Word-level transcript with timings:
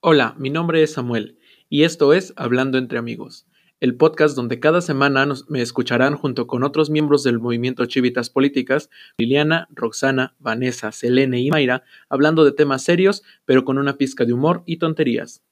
Hola, 0.00 0.36
mi 0.38 0.48
nombre 0.48 0.80
es 0.84 0.92
Samuel 0.92 1.40
y 1.68 1.82
esto 1.82 2.12
es 2.12 2.32
Hablando 2.36 2.78
entre 2.78 3.00
amigos, 3.00 3.48
el 3.80 3.96
podcast 3.96 4.36
donde 4.36 4.60
cada 4.60 4.80
semana 4.80 5.26
me 5.48 5.60
escucharán 5.60 6.14
junto 6.14 6.46
con 6.46 6.62
otros 6.62 6.88
miembros 6.88 7.24
del 7.24 7.40
movimiento 7.40 7.84
Chivitas 7.84 8.30
Políticas, 8.30 8.90
Liliana, 9.18 9.66
Roxana, 9.72 10.36
Vanessa, 10.38 10.92
Selene 10.92 11.40
y 11.40 11.50
Mayra, 11.50 11.82
hablando 12.08 12.44
de 12.44 12.52
temas 12.52 12.84
serios 12.84 13.24
pero 13.44 13.64
con 13.64 13.76
una 13.76 13.96
pizca 13.96 14.24
de 14.24 14.34
humor 14.34 14.62
y 14.66 14.76
tonterías. 14.76 15.42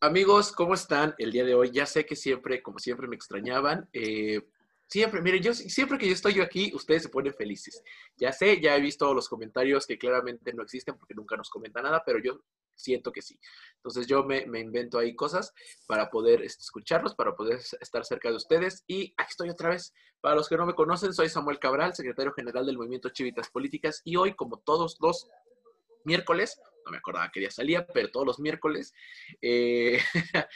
Amigos, 0.00 0.50
¿cómo 0.50 0.74
están 0.74 1.14
el 1.18 1.30
día 1.30 1.44
de 1.44 1.54
hoy? 1.54 1.70
Ya 1.70 1.86
sé 1.86 2.04
que 2.04 2.16
siempre, 2.16 2.60
como 2.60 2.80
siempre, 2.80 3.06
me 3.06 3.14
extrañaban. 3.14 3.88
Eh, 3.92 4.40
siempre, 4.92 5.22
miren, 5.22 5.42
yo 5.42 5.54
siempre 5.54 5.96
que 5.96 6.06
yo 6.06 6.12
estoy 6.12 6.34
yo 6.34 6.42
aquí, 6.42 6.70
ustedes 6.74 7.04
se 7.04 7.08
ponen 7.08 7.32
felices. 7.32 7.82
Ya 8.18 8.30
sé, 8.30 8.60
ya 8.60 8.76
he 8.76 8.80
visto 8.80 9.14
los 9.14 9.26
comentarios 9.26 9.86
que 9.86 9.96
claramente 9.96 10.52
no 10.52 10.62
existen 10.62 10.98
porque 10.98 11.14
nunca 11.14 11.34
nos 11.34 11.48
comenta 11.48 11.80
nada, 11.80 12.02
pero 12.04 12.18
yo 12.18 12.42
siento 12.74 13.10
que 13.10 13.22
sí. 13.22 13.40
Entonces 13.76 14.06
yo 14.06 14.22
me, 14.22 14.44
invento 14.60 14.98
ahí 14.98 15.16
cosas 15.16 15.54
para 15.86 16.10
poder 16.10 16.42
este, 16.42 16.60
escucharlos, 16.60 17.14
para 17.14 17.34
poder 17.34 17.58
estar 17.80 18.04
cerca 18.04 18.28
de 18.28 18.36
ustedes. 18.36 18.84
Y 18.86 19.14
aquí 19.16 19.30
estoy 19.30 19.48
otra 19.48 19.70
vez. 19.70 19.94
Para 20.20 20.34
los 20.36 20.46
que 20.46 20.58
no 20.58 20.66
me 20.66 20.74
conocen, 20.74 21.14
soy 21.14 21.30
Samuel 21.30 21.58
Cabral, 21.58 21.94
secretario 21.94 22.34
general 22.34 22.66
del 22.66 22.76
Movimiento 22.76 23.08
Chivitas 23.08 23.48
Políticas. 23.48 24.02
Y 24.04 24.16
hoy, 24.16 24.34
como 24.34 24.58
todos 24.58 24.98
los 25.00 25.26
miércoles, 26.04 26.60
no 26.84 26.90
me 26.90 26.98
acordaba 26.98 27.30
qué 27.32 27.40
día 27.40 27.50
salía, 27.50 27.86
pero 27.86 28.10
todos 28.10 28.26
los 28.26 28.40
miércoles, 28.40 28.92
eh, 29.40 29.98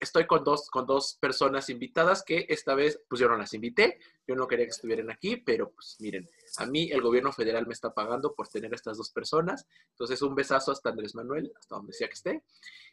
estoy 0.00 0.26
con 0.26 0.44
dos, 0.44 0.68
con 0.70 0.86
dos 0.86 1.16
personas 1.20 1.68
invitadas 1.68 2.22
que 2.22 2.46
esta 2.48 2.74
vez, 2.74 3.00
pues 3.08 3.20
yo 3.20 3.28
no 3.28 3.36
las 3.36 3.54
invité, 3.54 3.98
yo 4.26 4.34
no 4.34 4.46
quería 4.46 4.66
que 4.66 4.70
estuvieran 4.70 5.10
aquí, 5.10 5.36
pero 5.36 5.70
pues 5.70 5.96
miren, 6.00 6.28
a 6.58 6.66
mí 6.66 6.90
el 6.90 7.00
gobierno 7.00 7.32
federal 7.32 7.66
me 7.66 7.72
está 7.72 7.92
pagando 7.92 8.34
por 8.34 8.48
tener 8.48 8.72
a 8.72 8.76
estas 8.76 8.98
dos 8.98 9.10
personas, 9.10 9.66
entonces 9.90 10.20
un 10.22 10.34
besazo 10.34 10.72
hasta 10.72 10.90
Andrés 10.90 11.14
Manuel, 11.14 11.52
hasta 11.58 11.76
donde 11.76 11.92
sea 11.92 12.08
que 12.08 12.14
esté, 12.14 12.44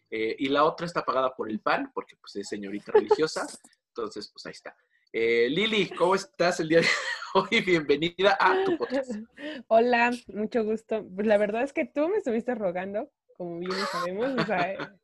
eh, 0.10 0.36
y 0.40 0.50
la 0.50 0.64
otra 0.64 0.86
está 0.86 1.04
pagada 1.04 1.36
por 1.36 1.50
el 1.50 1.60
PAN, 1.60 1.92
porque 1.94 2.16
pues 2.16 2.36
es 2.36 2.48
señorita 2.48 2.92
religiosa, 2.92 3.48
entonces 3.90 4.30
pues 4.32 4.46
ahí 4.46 4.54
está. 4.54 4.76
Eh, 5.12 5.50
Lili, 5.50 5.90
¿cómo 5.90 6.14
estás 6.14 6.60
el 6.60 6.70
día 6.70 6.82
de 6.82 6.88
hoy? 7.34 7.62
Bienvenida 7.66 8.38
a 8.40 8.64
tu 8.64 8.78
podcast. 8.78 9.12
Hola, 9.68 10.12
mucho 10.28 10.64
gusto. 10.64 11.04
Pues 11.16 11.26
la 11.26 11.38
verdad 11.38 11.64
es 11.64 11.74
que 11.74 11.86
tú 11.86 12.08
me 12.10 12.18
estuviste 12.18 12.54
rogando, 12.54 13.10
como 13.36 13.58
bien 13.58 13.72
sabemos, 13.92 14.40
o 14.40 14.46
sea, 14.46 14.96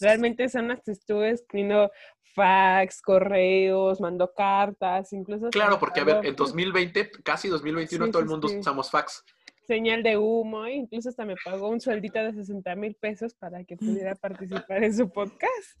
realmente 0.00 0.46
que 0.84 0.90
estuve 0.92 1.30
escribiendo 1.30 1.90
fax, 2.34 3.02
correos, 3.02 4.00
mando 4.00 4.32
cartas, 4.32 5.12
incluso... 5.12 5.50
Claro, 5.50 5.78
porque 5.78 6.00
a 6.00 6.04
ver, 6.04 6.24
en 6.24 6.36
2020, 6.36 7.10
casi 7.22 7.48
2021, 7.48 8.10
todo 8.10 8.22
el 8.22 8.28
mundo 8.28 8.48
usamos 8.48 8.90
fax. 8.90 9.24
Señal 9.66 10.02
de 10.02 10.16
humo, 10.16 10.66
incluso 10.66 11.08
hasta 11.08 11.24
me 11.24 11.36
pagó 11.44 11.68
un 11.68 11.80
sueldito 11.80 12.18
de 12.18 12.32
60 12.32 12.74
mil 12.76 12.94
pesos 12.94 13.34
para 13.34 13.64
que 13.64 13.76
pudiera 13.76 14.14
participar 14.20 14.84
en 14.84 14.94
su 14.94 15.10
podcast. 15.10 15.78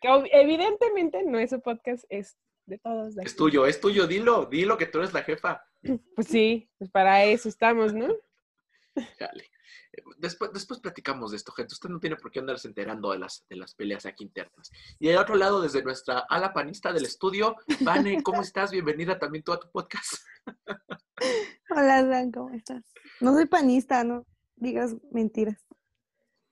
Que 0.00 0.08
evidentemente 0.32 1.22
no 1.24 1.38
es 1.38 1.50
su 1.50 1.60
podcast, 1.60 2.04
es 2.08 2.36
de 2.66 2.78
todos. 2.78 3.16
es 3.18 3.36
tuyo, 3.36 3.66
es 3.66 3.80
tuyo, 3.80 4.06
dilo, 4.06 4.46
dilo 4.46 4.76
que 4.76 4.86
tú 4.86 4.98
eres 4.98 5.12
la 5.12 5.22
jefa. 5.22 5.64
Pues 6.16 6.26
sí, 6.26 6.68
pues 6.78 6.90
para 6.90 7.24
eso 7.24 7.48
estamos, 7.48 7.94
¿no? 7.94 8.08
Dale. 9.20 9.44
Después, 10.18 10.52
después 10.52 10.80
platicamos 10.80 11.30
de 11.30 11.36
esto, 11.36 11.52
gente. 11.52 11.74
Usted 11.74 11.88
no 11.88 12.00
tiene 12.00 12.16
por 12.16 12.30
qué 12.30 12.40
andarse 12.40 12.68
enterando 12.68 13.12
de 13.12 13.18
las, 13.18 13.44
de 13.48 13.56
las 13.56 13.74
peleas 13.74 14.06
aquí 14.06 14.24
internas. 14.24 14.70
Y 14.98 15.08
al 15.10 15.18
otro 15.18 15.36
lado, 15.36 15.60
desde 15.60 15.82
nuestra 15.82 16.24
ala 16.28 16.52
panista 16.52 16.92
del 16.92 17.04
estudio, 17.04 17.56
Vane, 17.80 18.22
¿cómo 18.22 18.42
estás? 18.42 18.70
Bienvenida 18.70 19.18
también 19.18 19.44
tú 19.44 19.52
a 19.52 19.60
tu 19.60 19.70
podcast. 19.70 20.22
Hola, 21.70 22.02
Dan, 22.04 22.30
¿cómo 22.30 22.50
estás? 22.50 22.84
No 23.20 23.34
soy 23.34 23.46
panista, 23.46 24.04
no 24.04 24.26
digas 24.56 24.96
mentiras. 25.10 25.66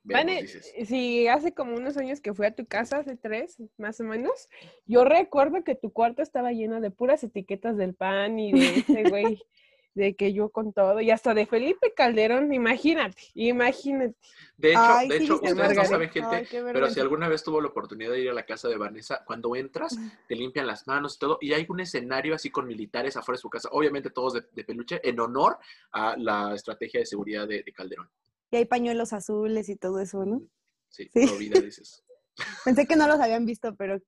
Vane, 0.03 0.47
si 0.47 1.27
hace 1.27 1.53
como 1.53 1.75
unos 1.75 1.97
años 1.97 2.21
que 2.21 2.33
fui 2.33 2.45
a 2.45 2.53
tu 2.53 2.67
casa, 2.67 2.99
hace 2.99 3.17
tres, 3.17 3.57
más 3.77 3.99
o 3.99 4.03
menos, 4.03 4.49
yo 4.85 5.03
recuerdo 5.03 5.63
que 5.63 5.73
tu 5.73 5.91
cuarto 5.91 6.21
estaba 6.21 6.51
lleno 6.51 6.79
de 6.79 6.91
puras 6.91 7.23
etiquetas 7.23 7.75
del 7.75 7.95
pan 7.95 8.37
y 8.37 8.51
de 8.51 8.75
ese 8.79 9.03
güey, 9.09 9.41
de 9.95 10.15
que 10.15 10.33
yo 10.33 10.49
con 10.49 10.73
todo, 10.73 11.01
y 11.01 11.09
hasta 11.09 11.33
de 11.33 11.45
Felipe 11.45 11.93
Calderón, 11.95 12.53
imagínate, 12.53 13.21
imagínate. 13.33 14.15
De 14.57 14.71
hecho, 14.71 14.81
de 15.07 15.17
hecho, 15.17 15.35
ustedes 15.35 15.75
no 15.75 15.85
saben, 15.85 16.09
gente, 16.09 16.47
pero 16.51 16.89
si 16.89 16.99
alguna 16.99 17.27
vez 17.27 17.43
tuvo 17.43 17.59
la 17.61 17.69
oportunidad 17.69 18.11
de 18.11 18.21
ir 18.21 18.29
a 18.29 18.33
la 18.33 18.45
casa 18.45 18.67
de 18.67 18.77
Vanessa, 18.77 19.23
cuando 19.25 19.55
entras, 19.55 19.97
te 20.27 20.35
limpian 20.35 20.67
las 20.67 20.85
manos 20.85 21.15
y 21.15 21.19
todo, 21.19 21.37
y 21.41 21.53
hay 21.53 21.65
un 21.67 21.79
escenario 21.79 22.35
así 22.35 22.51
con 22.51 22.67
militares 22.67 23.17
afuera 23.17 23.37
de 23.37 23.41
su 23.41 23.49
casa, 23.49 23.69
obviamente 23.71 24.11
todos 24.11 24.33
de, 24.33 24.63
peluche, 24.63 25.01
en 25.03 25.19
honor 25.19 25.57
a 25.91 26.15
la 26.17 26.53
estrategia 26.53 26.99
de 26.99 27.05
seguridad 27.05 27.47
de 27.47 27.63
Calderón. 27.73 28.09
Y 28.51 28.57
hay 28.57 28.65
pañuelos 28.65 29.13
azules 29.13 29.69
y 29.69 29.75
todo 29.75 29.99
eso, 29.99 30.25
¿no? 30.25 30.41
Sí, 30.89 31.09
sí. 31.11 31.37
Vida, 31.37 31.59
dices. 31.59 32.03
Pensé 32.65 32.85
que 32.85 32.95
no 32.95 33.07
los 33.07 33.19
habían 33.19 33.45
visto, 33.45 33.75
pero 33.75 33.99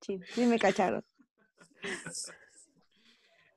sí, 0.00 0.20
sí 0.34 0.46
me 0.46 0.58
cacharon. 0.58 1.04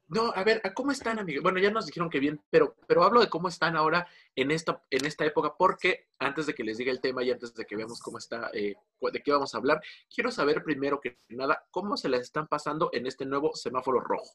No, 0.09 0.31
a 0.33 0.43
ver, 0.45 0.61
¿cómo 0.73 0.91
están, 0.91 1.19
amigos? 1.19 1.43
Bueno, 1.43 1.59
ya 1.59 1.69
nos 1.69 1.85
dijeron 1.85 2.09
que 2.09 2.21
bien, 2.21 2.39
pero, 2.49 2.75
pero 2.87 3.03
hablo 3.03 3.19
de 3.19 3.27
cómo 3.27 3.49
están 3.49 3.75
ahora 3.75 4.07
en 4.35 4.51
esta, 4.51 4.81
en 4.89 5.05
esta 5.05 5.25
época, 5.25 5.55
porque 5.57 6.07
antes 6.17 6.45
de 6.45 6.53
que 6.53 6.63
les 6.63 6.77
diga 6.77 6.91
el 6.91 7.01
tema 7.01 7.23
y 7.23 7.31
antes 7.31 7.53
de 7.53 7.65
que 7.65 7.75
veamos 7.75 7.99
cómo 7.99 8.17
está, 8.17 8.49
eh, 8.53 8.75
de 9.01 9.21
qué 9.21 9.31
vamos 9.33 9.53
a 9.53 9.57
hablar, 9.57 9.81
quiero 10.13 10.31
saber 10.31 10.63
primero 10.63 11.01
que 11.01 11.17
nada, 11.29 11.67
¿cómo 11.71 11.97
se 11.97 12.07
les 12.07 12.21
están 12.21 12.47
pasando 12.47 12.89
en 12.93 13.05
este 13.05 13.25
nuevo 13.25 13.53
semáforo 13.53 13.99
rojo? 13.99 14.31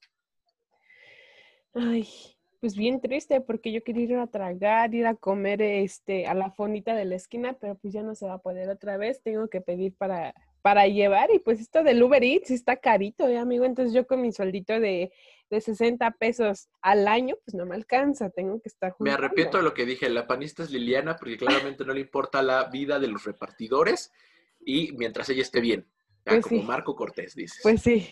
Ay, 1.75 2.07
pues 2.61 2.77
bien 2.77 3.01
triste 3.01 3.41
porque 3.41 3.73
yo 3.73 3.83
quería 3.83 4.05
ir 4.05 4.17
a 4.17 4.27
tragar, 4.27 4.95
ir 4.95 5.07
a 5.07 5.15
comer 5.15 5.63
este, 5.63 6.27
a 6.27 6.35
la 6.35 6.51
fonita 6.51 6.95
de 6.95 7.07
la 7.07 7.15
esquina, 7.15 7.55
pero 7.55 7.77
pues 7.77 7.95
ya 7.95 8.03
no 8.03 8.15
se 8.15 8.27
va 8.27 8.35
a 8.35 8.43
poder 8.43 8.69
otra 8.69 8.99
vez, 8.99 9.23
tengo 9.23 9.49
que 9.49 9.63
pedir 9.63 9.95
para, 9.97 10.35
para 10.63 10.87
llevar 10.87 11.31
y 11.35 11.41
pues 11.41 11.61
esto 11.61 11.83
del 11.83 12.03
Uber 12.03 12.23
Eats 12.23 12.51
está 12.51 12.77
carito, 12.77 13.29
¿eh, 13.29 13.37
amigo? 13.37 13.65
Entonces 13.65 13.93
yo 13.93 14.07
con 14.07 14.23
mi 14.23 14.33
sueldito 14.33 14.79
de, 14.79 15.13
de 15.51 15.61
60 15.61 16.11
pesos 16.13 16.69
al 16.81 17.09
año, 17.09 17.37
pues 17.45 17.55
no 17.55 17.67
me 17.67 17.75
alcanza, 17.75 18.31
tengo 18.31 18.61
que 18.61 18.69
estar 18.69 18.95
Me 19.01 19.11
arrepiento 19.11 19.59
de 19.59 19.65
lo 19.65 19.75
que 19.75 19.85
dije, 19.85 20.09
la 20.09 20.27
panista 20.27 20.63
es 20.63 20.71
Liliana 20.71 21.17
porque 21.17 21.37
claramente 21.37 21.85
no 21.85 21.93
le 21.93 22.01
importa 22.01 22.43
la 22.43 22.65
vida 22.65 22.99
de 22.99 23.09
los 23.09 23.25
repartidores 23.25 24.13
y 24.65 24.93
mientras 24.93 25.29
ella 25.29 25.43
esté 25.43 25.61
bien, 25.61 25.87
pues 26.25 26.47
como 26.47 26.63
Marco 26.63 26.95
Cortés 26.95 27.35
dice. 27.35 27.59
Pues 27.63 27.83
sí, 27.83 28.09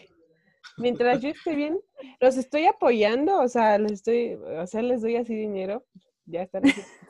mientras 0.76 1.22
yo 1.22 1.28
esté 1.28 1.54
bien, 1.54 1.80
los 2.20 2.36
estoy 2.36 2.66
apoyando, 2.66 3.40
o 3.40 3.48
sea, 3.48 3.78
les 3.78 3.92
estoy, 3.92 4.34
o 4.34 4.66
sea, 4.66 4.82
les 4.82 5.02
doy 5.02 5.16
así 5.16 5.34
dinero, 5.34 5.86
ya 6.26 6.42
están 6.42 6.62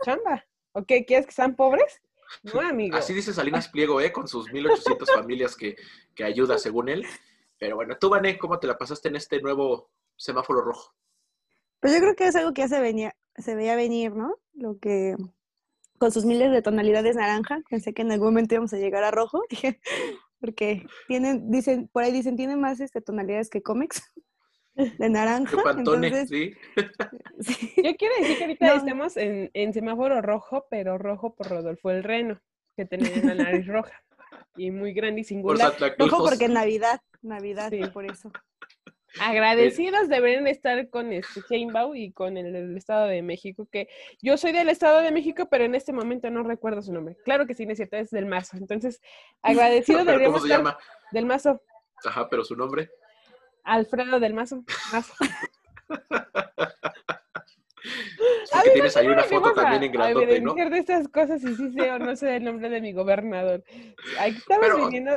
chamba. 0.04 0.46
¿O 0.72 0.84
qué? 0.84 1.04
¿Quieres 1.04 1.26
que 1.26 1.32
sean 1.32 1.56
pobres? 1.56 2.00
No, 2.42 2.60
amigo. 2.60 2.96
Así 2.96 3.12
dice 3.12 3.32
Salinas 3.32 3.68
Pliego, 3.68 4.00
¿eh? 4.00 4.12
Con 4.12 4.28
sus 4.28 4.52
1800 4.52 5.10
familias 5.10 5.56
que, 5.56 5.76
que 6.14 6.24
ayuda, 6.24 6.58
según 6.58 6.88
él. 6.88 7.04
Pero 7.58 7.76
bueno, 7.76 7.96
tú, 7.98 8.08
Vané, 8.08 8.38
¿cómo 8.38 8.58
te 8.58 8.66
la 8.66 8.78
pasaste 8.78 9.08
en 9.08 9.16
este 9.16 9.40
nuevo 9.40 9.90
semáforo 10.16 10.62
rojo? 10.62 10.94
Pues 11.80 11.92
yo 11.94 12.00
creo 12.00 12.14
que 12.14 12.26
es 12.26 12.36
algo 12.36 12.52
que 12.52 12.62
ya 12.62 12.68
se 12.68 12.80
venía, 12.80 13.14
se 13.36 13.54
veía 13.54 13.76
venir, 13.76 14.14
¿no? 14.14 14.36
Lo 14.54 14.78
que 14.78 15.16
con 15.98 16.10
sus 16.10 16.24
miles 16.24 16.50
de 16.50 16.62
tonalidades 16.62 17.16
naranja, 17.16 17.60
pensé 17.68 17.92
que 17.92 18.02
en 18.02 18.12
algún 18.12 18.28
momento 18.28 18.54
íbamos 18.54 18.72
a 18.72 18.78
llegar 18.78 19.04
a 19.04 19.10
rojo, 19.10 19.42
porque 20.40 20.86
tienen, 21.08 21.50
dicen, 21.50 21.88
por 21.92 22.02
ahí 22.02 22.10
dicen, 22.10 22.36
tiene 22.36 22.56
más 22.56 22.80
este, 22.80 23.02
tonalidades 23.02 23.50
que 23.50 23.62
cómics 23.62 24.02
de 24.74 25.10
naranja. 25.10 25.56
Entonces, 25.76 26.28
¿sí? 26.28 26.54
Yo 27.76 27.96
quiero 27.96 28.14
decir 28.20 28.36
que 28.38 28.44
ahorita 28.44 28.74
estamos 28.74 29.16
en, 29.16 29.50
en, 29.54 29.72
semáforo 29.72 30.22
rojo, 30.22 30.66
pero 30.70 30.98
rojo 30.98 31.34
por 31.34 31.48
Rodolfo 31.48 31.90
el 31.90 32.04
Reno, 32.04 32.40
que 32.76 32.84
tenía 32.84 33.10
una 33.22 33.34
nariz 33.34 33.66
roja 33.66 34.02
y 34.56 34.70
muy 34.70 34.92
grande 34.92 35.22
y 35.22 35.24
singular. 35.24 35.74
rojo 35.98 36.24
porque 36.24 36.44
es 36.44 36.50
Navidad, 36.50 37.00
Navidad, 37.22 37.70
sí. 37.70 37.80
por 37.92 38.04
eso. 38.04 38.30
Agradecidos 39.18 40.08
deberían 40.08 40.46
estar 40.46 40.88
con 40.88 41.12
este 41.12 41.40
Sheinbaum 41.48 41.96
y 41.96 42.12
con 42.12 42.36
el, 42.36 42.76
Estado 42.76 43.06
de 43.06 43.22
México, 43.22 43.66
que 43.70 43.88
yo 44.22 44.36
soy 44.36 44.52
del 44.52 44.68
Estado 44.68 45.00
de 45.00 45.10
México, 45.10 45.48
pero 45.50 45.64
en 45.64 45.74
este 45.74 45.92
momento 45.92 46.30
no 46.30 46.44
recuerdo 46.44 46.80
su 46.80 46.92
nombre. 46.92 47.16
Claro 47.24 47.46
que 47.46 47.54
sí, 47.54 47.66
es 47.68 47.76
cierto, 47.76 47.96
es 47.96 48.10
del 48.10 48.26
Mazo. 48.26 48.56
Entonces, 48.56 49.00
agradecido 49.42 49.98
deberíamos 50.04 50.40
¿Cómo 50.40 50.46
se 50.46 50.56
llama? 50.56 50.78
Del 51.10 51.26
Mazo. 51.26 51.60
Ajá, 52.04 52.28
pero 52.30 52.44
su 52.44 52.54
nombre. 52.54 52.88
Alfredo 53.64 54.20
del 54.20 54.34
Mazo. 54.34 54.64
Mazo. 54.92 55.14
Tienes 58.74 58.96
ahí 58.96 59.08
una 59.08 59.24
foto 59.24 59.52
también 59.52 59.84
en 59.84 59.92
grandote, 59.92 60.40
¿no? 60.40 60.54
de 60.54 60.78
estas 60.78 61.08
cosas 61.08 61.42
y 61.42 61.54
sí 61.54 61.72
sé 61.72 61.90
o 61.90 61.98
no 61.98 62.14
sé 62.14 62.36
el 62.36 62.44
nombre 62.44 62.68
de 62.68 62.80
mi 62.80 62.92
gobernador. 62.92 63.64
Ahí 64.18 64.32
estamos 64.32 64.76
viniendo... 64.76 65.12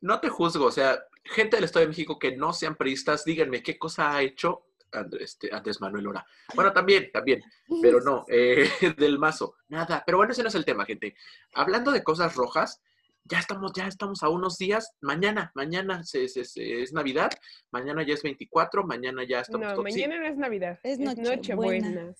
No 0.00 0.20
te 0.20 0.28
juzgo, 0.28 0.66
o 0.66 0.70
sea, 0.70 0.98
gente 1.24 1.56
del 1.56 1.64
Estado 1.64 1.84
de 1.84 1.88
México 1.88 2.18
que 2.18 2.36
no 2.36 2.52
sean 2.52 2.76
periodistas, 2.76 3.24
díganme 3.24 3.62
qué 3.62 3.78
cosa 3.78 4.16
ha 4.16 4.22
hecho 4.22 4.66
Andrés, 4.92 5.32
este, 5.32 5.54
Andrés 5.54 5.80
Manuel 5.80 6.06
Ora. 6.06 6.26
Bueno, 6.54 6.72
también, 6.72 7.10
también, 7.12 7.42
pero 7.82 8.00
no, 8.00 8.24
eh, 8.28 8.68
del 8.96 9.18
mazo, 9.18 9.56
nada. 9.68 10.02
Pero 10.04 10.18
bueno, 10.18 10.32
ese 10.32 10.42
no 10.42 10.48
es 10.48 10.54
el 10.54 10.64
tema, 10.64 10.84
gente. 10.84 11.14
Hablando 11.54 11.92
de 11.92 12.02
cosas 12.02 12.34
rojas, 12.34 12.82
ya 13.24 13.38
estamos, 13.38 13.72
ya 13.74 13.86
estamos 13.86 14.22
a 14.22 14.28
unos 14.28 14.56
días, 14.58 14.92
mañana, 15.00 15.52
mañana 15.54 16.02
se- 16.04 16.28
se- 16.28 16.44
se- 16.44 16.82
es 16.82 16.92
Navidad, 16.92 17.30
mañana 17.70 18.02
ya 18.06 18.14
es 18.14 18.22
24, 18.22 18.84
mañana 18.84 19.22
ya 19.28 19.40
estamos 19.40 19.68
No, 19.68 19.74
todos- 19.74 19.92
sí. 19.92 20.00
mañana 20.00 20.20
no 20.20 20.26
es 20.26 20.36
Navidad. 20.36 20.78
Es 20.82 20.92
Es 20.94 20.98
Nochebuena. 21.00 21.88
Nochebuena. 21.88 22.14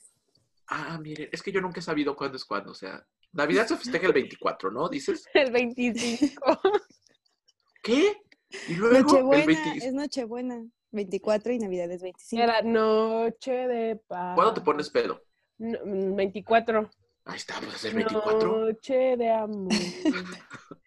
Ah, 0.69 0.99
miren, 1.02 1.29
es 1.32 1.43
que 1.43 1.50
yo 1.52 1.61
nunca 1.61 1.81
he 1.81 1.82
sabido 1.82 2.14
cuándo 2.14 2.37
es 2.37 2.44
cuándo, 2.44 2.70
o 2.73 2.75
sea, 2.75 3.05
Navidad 3.32 3.67
se 3.67 3.76
festeja 3.76 4.06
el 4.06 4.12
24, 4.12 4.70
¿no? 4.70 4.88
Dices, 4.88 5.25
El 5.35 5.50
25. 5.52 6.61
¿qué? 7.82 8.17
Y 8.69 8.75
luego 8.75 8.97
el 8.97 9.02
Nochebuena, 9.05 9.47
20 9.47 9.87
es 9.87 9.93
Nochebuena. 9.93 10.64
24 10.93 11.52
y 11.52 11.58
Navidad 11.61 11.91
es 11.93 12.02
25. 12.02 12.43
Era 12.43 12.62
noche 12.62 13.52
de 13.52 13.94
paz. 14.08 14.35
¿Cuándo 14.35 14.55
te 14.55 14.61
pones 14.61 14.91
pedo? 14.91 15.23
No, 15.58 15.79
mm, 15.85 16.17
24. 16.17 16.91
Ahí 17.26 17.37
está, 17.37 17.61
pues 17.61 17.76
es 17.76 17.85
el 17.85 17.94
24. 17.94 18.61
Noche 18.67 19.17
de 19.17 19.31
amor. 19.31 19.69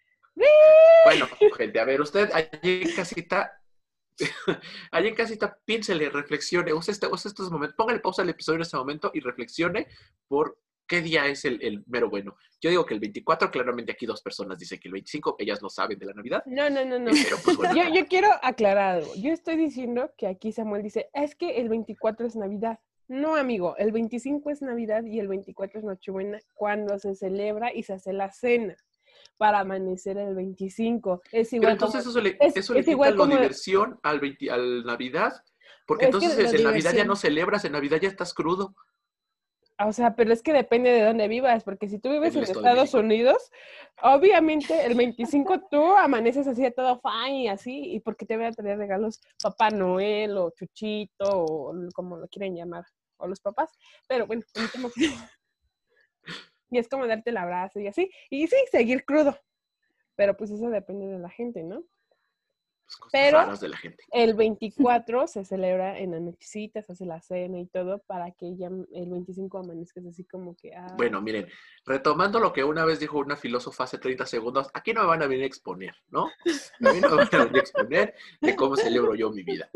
Bueno, 1.04 1.26
gente, 1.56 1.80
a 1.80 1.84
ver, 1.84 2.00
usted 2.00 2.30
allí 2.32 2.82
en 2.82 2.94
casita, 2.94 3.60
allí 4.90 5.08
en 5.08 5.14
casita, 5.14 5.58
piénsele, 5.64 6.08
reflexione, 6.08 6.72
use, 6.72 6.92
este, 6.92 7.06
use 7.06 7.28
estos 7.28 7.50
momentos, 7.50 7.76
póngale 7.76 8.00
pausa 8.00 8.22
al 8.22 8.30
episodio 8.30 8.56
en 8.56 8.62
este 8.62 8.76
momento 8.76 9.10
y 9.12 9.20
reflexione 9.20 9.86
por 10.28 10.58
qué 10.86 11.02
día 11.02 11.26
es 11.26 11.44
el, 11.44 11.62
el 11.62 11.84
mero 11.86 12.10
bueno. 12.10 12.36
Yo 12.60 12.70
digo 12.70 12.84
que 12.84 12.94
el 12.94 13.00
24, 13.00 13.50
claramente 13.50 13.92
aquí 13.92 14.06
dos 14.06 14.22
personas 14.22 14.58
dicen 14.58 14.78
que 14.78 14.88
el 14.88 14.92
25, 14.92 15.36
ellas 15.38 15.62
no 15.62 15.68
saben 15.68 15.98
de 15.98 16.06
la 16.06 16.14
Navidad, 16.14 16.42
No, 16.46 16.68
no, 16.70 16.84
no, 16.84 16.98
no. 16.98 17.10
pero 17.10 17.36
pues 17.44 17.56
bueno. 17.56 17.74
Yo, 17.74 17.94
yo 17.94 18.06
quiero 18.06 18.28
aclarar 18.42 18.96
algo. 18.96 19.14
Yo 19.16 19.32
estoy 19.32 19.56
diciendo 19.56 20.12
que 20.16 20.26
aquí 20.26 20.52
Samuel 20.52 20.82
dice, 20.82 21.10
es 21.12 21.34
que 21.34 21.56
el 21.60 21.68
24 21.68 22.26
es 22.26 22.36
Navidad. 22.36 22.78
No, 23.06 23.36
amigo, 23.36 23.76
el 23.76 23.92
25 23.92 24.50
es 24.50 24.62
Navidad 24.62 25.04
y 25.04 25.20
el 25.20 25.28
24 25.28 25.80
es 25.80 25.84
Nochebuena 25.84 26.38
cuando 26.54 26.98
se 26.98 27.14
celebra 27.14 27.72
y 27.74 27.82
se 27.82 27.92
hace 27.92 28.14
la 28.14 28.32
cena 28.32 28.76
para 29.36 29.60
amanecer 29.60 30.16
el 30.18 30.34
25. 30.34 31.22
Es 31.32 31.50
Pero 31.50 31.56
igual 31.62 31.72
entonces 31.72 32.04
como- 32.04 32.10
eso 32.10 32.20
le, 32.20 32.36
es- 32.40 32.56
eso 32.56 32.74
le 32.74 32.80
es 32.80 32.86
quita 32.86 33.10
lo 33.10 33.16
como- 33.16 33.34
diversión 33.36 33.98
al, 34.02 34.20
20 34.20 34.50
al 34.50 34.84
Navidad, 34.84 35.32
porque 35.86 36.06
Es 36.06 36.10
que 36.16 36.24
entonces 36.26 36.54
en 36.54 36.64
Navidad 36.64 36.92
ya 36.94 37.04
no 37.04 37.16
celebras, 37.16 37.64
en 37.64 37.72
Navidad 37.72 37.98
ya 38.00 38.08
estás 38.08 38.32
crudo. 38.34 38.74
O 39.84 39.92
sea, 39.92 40.14
pero 40.14 40.32
es 40.32 40.40
que 40.40 40.52
depende 40.52 40.90
de 40.92 41.02
dónde 41.04 41.26
vivas, 41.26 41.64
porque 41.64 41.88
si 41.88 41.98
tú 41.98 42.08
vives 42.08 42.36
En 42.36 42.44
en 42.44 42.50
Estados. 42.50 42.94
Unidos, 42.94 43.50
obviamente 44.02 44.86
el 44.86 44.94
25 44.94 45.62
tú 45.68 45.82
amaneces 45.96 46.46
así 46.46 46.62
de 46.62 46.70
todo 46.70 47.00
fine 47.00 47.42
y 47.42 47.48
así, 47.48 47.92
y 47.92 47.98
porque 47.98 48.24
te 48.24 48.36
voy 48.36 48.46
a 48.46 48.52
traer 48.52 48.78
regalos 48.78 49.20
Papá 49.42 49.70
Noel 49.70 50.38
o 50.38 50.50
Chuchito 50.56 51.24
o 51.28 51.74
como 51.92 52.16
lo 52.18 52.28
quieren 52.28 52.54
llamar, 52.54 52.84
o 53.16 53.26
los 53.26 53.40
papás, 53.40 53.72
pero 54.06 54.28
bueno, 54.28 54.42
y 56.74 56.78
es 56.78 56.88
como 56.88 57.06
darte 57.06 57.30
el 57.30 57.36
abrazo 57.36 57.80
y 57.80 57.86
así, 57.86 58.10
y 58.30 58.46
sí, 58.46 58.56
seguir 58.70 59.04
crudo, 59.04 59.38
pero 60.16 60.36
pues 60.36 60.50
eso 60.50 60.68
depende 60.70 61.06
de 61.06 61.18
la 61.18 61.30
gente, 61.30 61.62
¿no? 61.62 61.84
Pero- 63.10 63.56
de 63.56 63.68
la 63.68 63.76
gente. 63.78 64.04
El 64.12 64.34
24 64.36 65.26
se 65.26 65.44
celebra 65.44 65.98
en 65.98 66.10
la 66.12 66.20
nochecita, 66.20 66.82
se 66.82 66.92
hace 66.92 67.06
la 67.06 67.20
cena 67.20 67.58
y 67.58 67.66
todo 67.66 68.00
para 68.00 68.30
que 68.32 68.54
ya 68.56 68.66
el 68.68 69.08
25 69.08 69.58
amanezcas 69.58 70.04
así 70.06 70.24
como 70.24 70.54
que... 70.54 70.74
ah, 70.74 70.92
Bueno, 70.96 71.20
miren, 71.22 71.48
retomando 71.86 72.38
lo 72.40 72.52
que 72.52 72.62
una 72.62 72.84
vez 72.84 73.00
dijo 73.00 73.18
una 73.18 73.36
filósofa 73.36 73.84
hace 73.84 73.98
30 73.98 74.26
segundos, 74.26 74.70
aquí 74.74 74.92
no 74.92 75.00
me 75.02 75.08
van 75.08 75.22
a 75.22 75.26
venir 75.26 75.44
a 75.44 75.46
exponer, 75.46 75.94
¿no? 76.10 76.26
A 76.26 76.92
mí 76.92 77.00
no 77.00 77.08
me 77.10 77.16
van 77.16 77.28
a 77.32 77.44
venir 77.44 77.56
a 77.56 77.60
exponer 77.60 78.14
de 78.40 78.54
cómo 78.56 78.76
celebro 78.76 79.14
yo 79.14 79.30
mi 79.30 79.42
vida. 79.42 79.70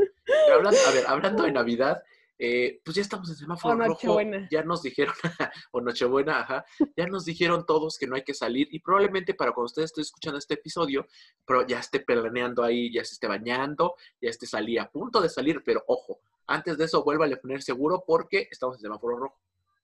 Hablando, 0.54 0.78
a 0.86 0.92
ver, 0.92 1.04
hablando 1.08 1.42
de 1.44 1.52
Navidad, 1.52 2.02
eh, 2.38 2.80
pues 2.84 2.94
ya 2.96 3.02
estamos 3.02 3.28
en 3.30 3.36
semáforo 3.36 3.74
O 3.74 3.88
rojo, 3.88 4.20
ya 4.50 4.62
nos 4.62 4.82
dijeron, 4.82 5.14
o 5.72 5.80
Nochebuena, 5.80 6.40
ajá, 6.40 6.64
ya 6.96 7.06
nos 7.06 7.24
dijeron 7.24 7.66
todos 7.66 7.98
que 7.98 8.06
no 8.06 8.14
hay 8.14 8.22
que 8.22 8.34
salir 8.34 8.68
y 8.70 8.80
probablemente 8.80 9.34
para 9.34 9.52
cuando 9.52 9.66
ustedes 9.66 9.90
estén 9.90 10.02
escuchando 10.02 10.38
este 10.38 10.54
episodio, 10.54 11.06
pero 11.44 11.66
ya 11.66 11.80
esté 11.80 12.00
planeando 12.00 12.62
ahí, 12.62 12.92
ya 12.92 13.04
se 13.04 13.14
esté 13.14 13.26
bañando, 13.26 13.94
ya 14.20 14.30
esté 14.30 14.46
salí 14.46 14.78
a 14.78 14.88
punto 14.88 15.20
de 15.20 15.28
salir, 15.28 15.62
pero 15.64 15.82
ojo, 15.88 16.20
antes 16.46 16.78
de 16.78 16.84
eso 16.84 17.02
vuélvale 17.02 17.34
a 17.34 17.40
poner 17.40 17.62
seguro 17.62 18.04
porque 18.06 18.48
estamos 18.50 18.76
en 18.76 18.82
semáforo 18.82 19.16
rojo 19.16 19.38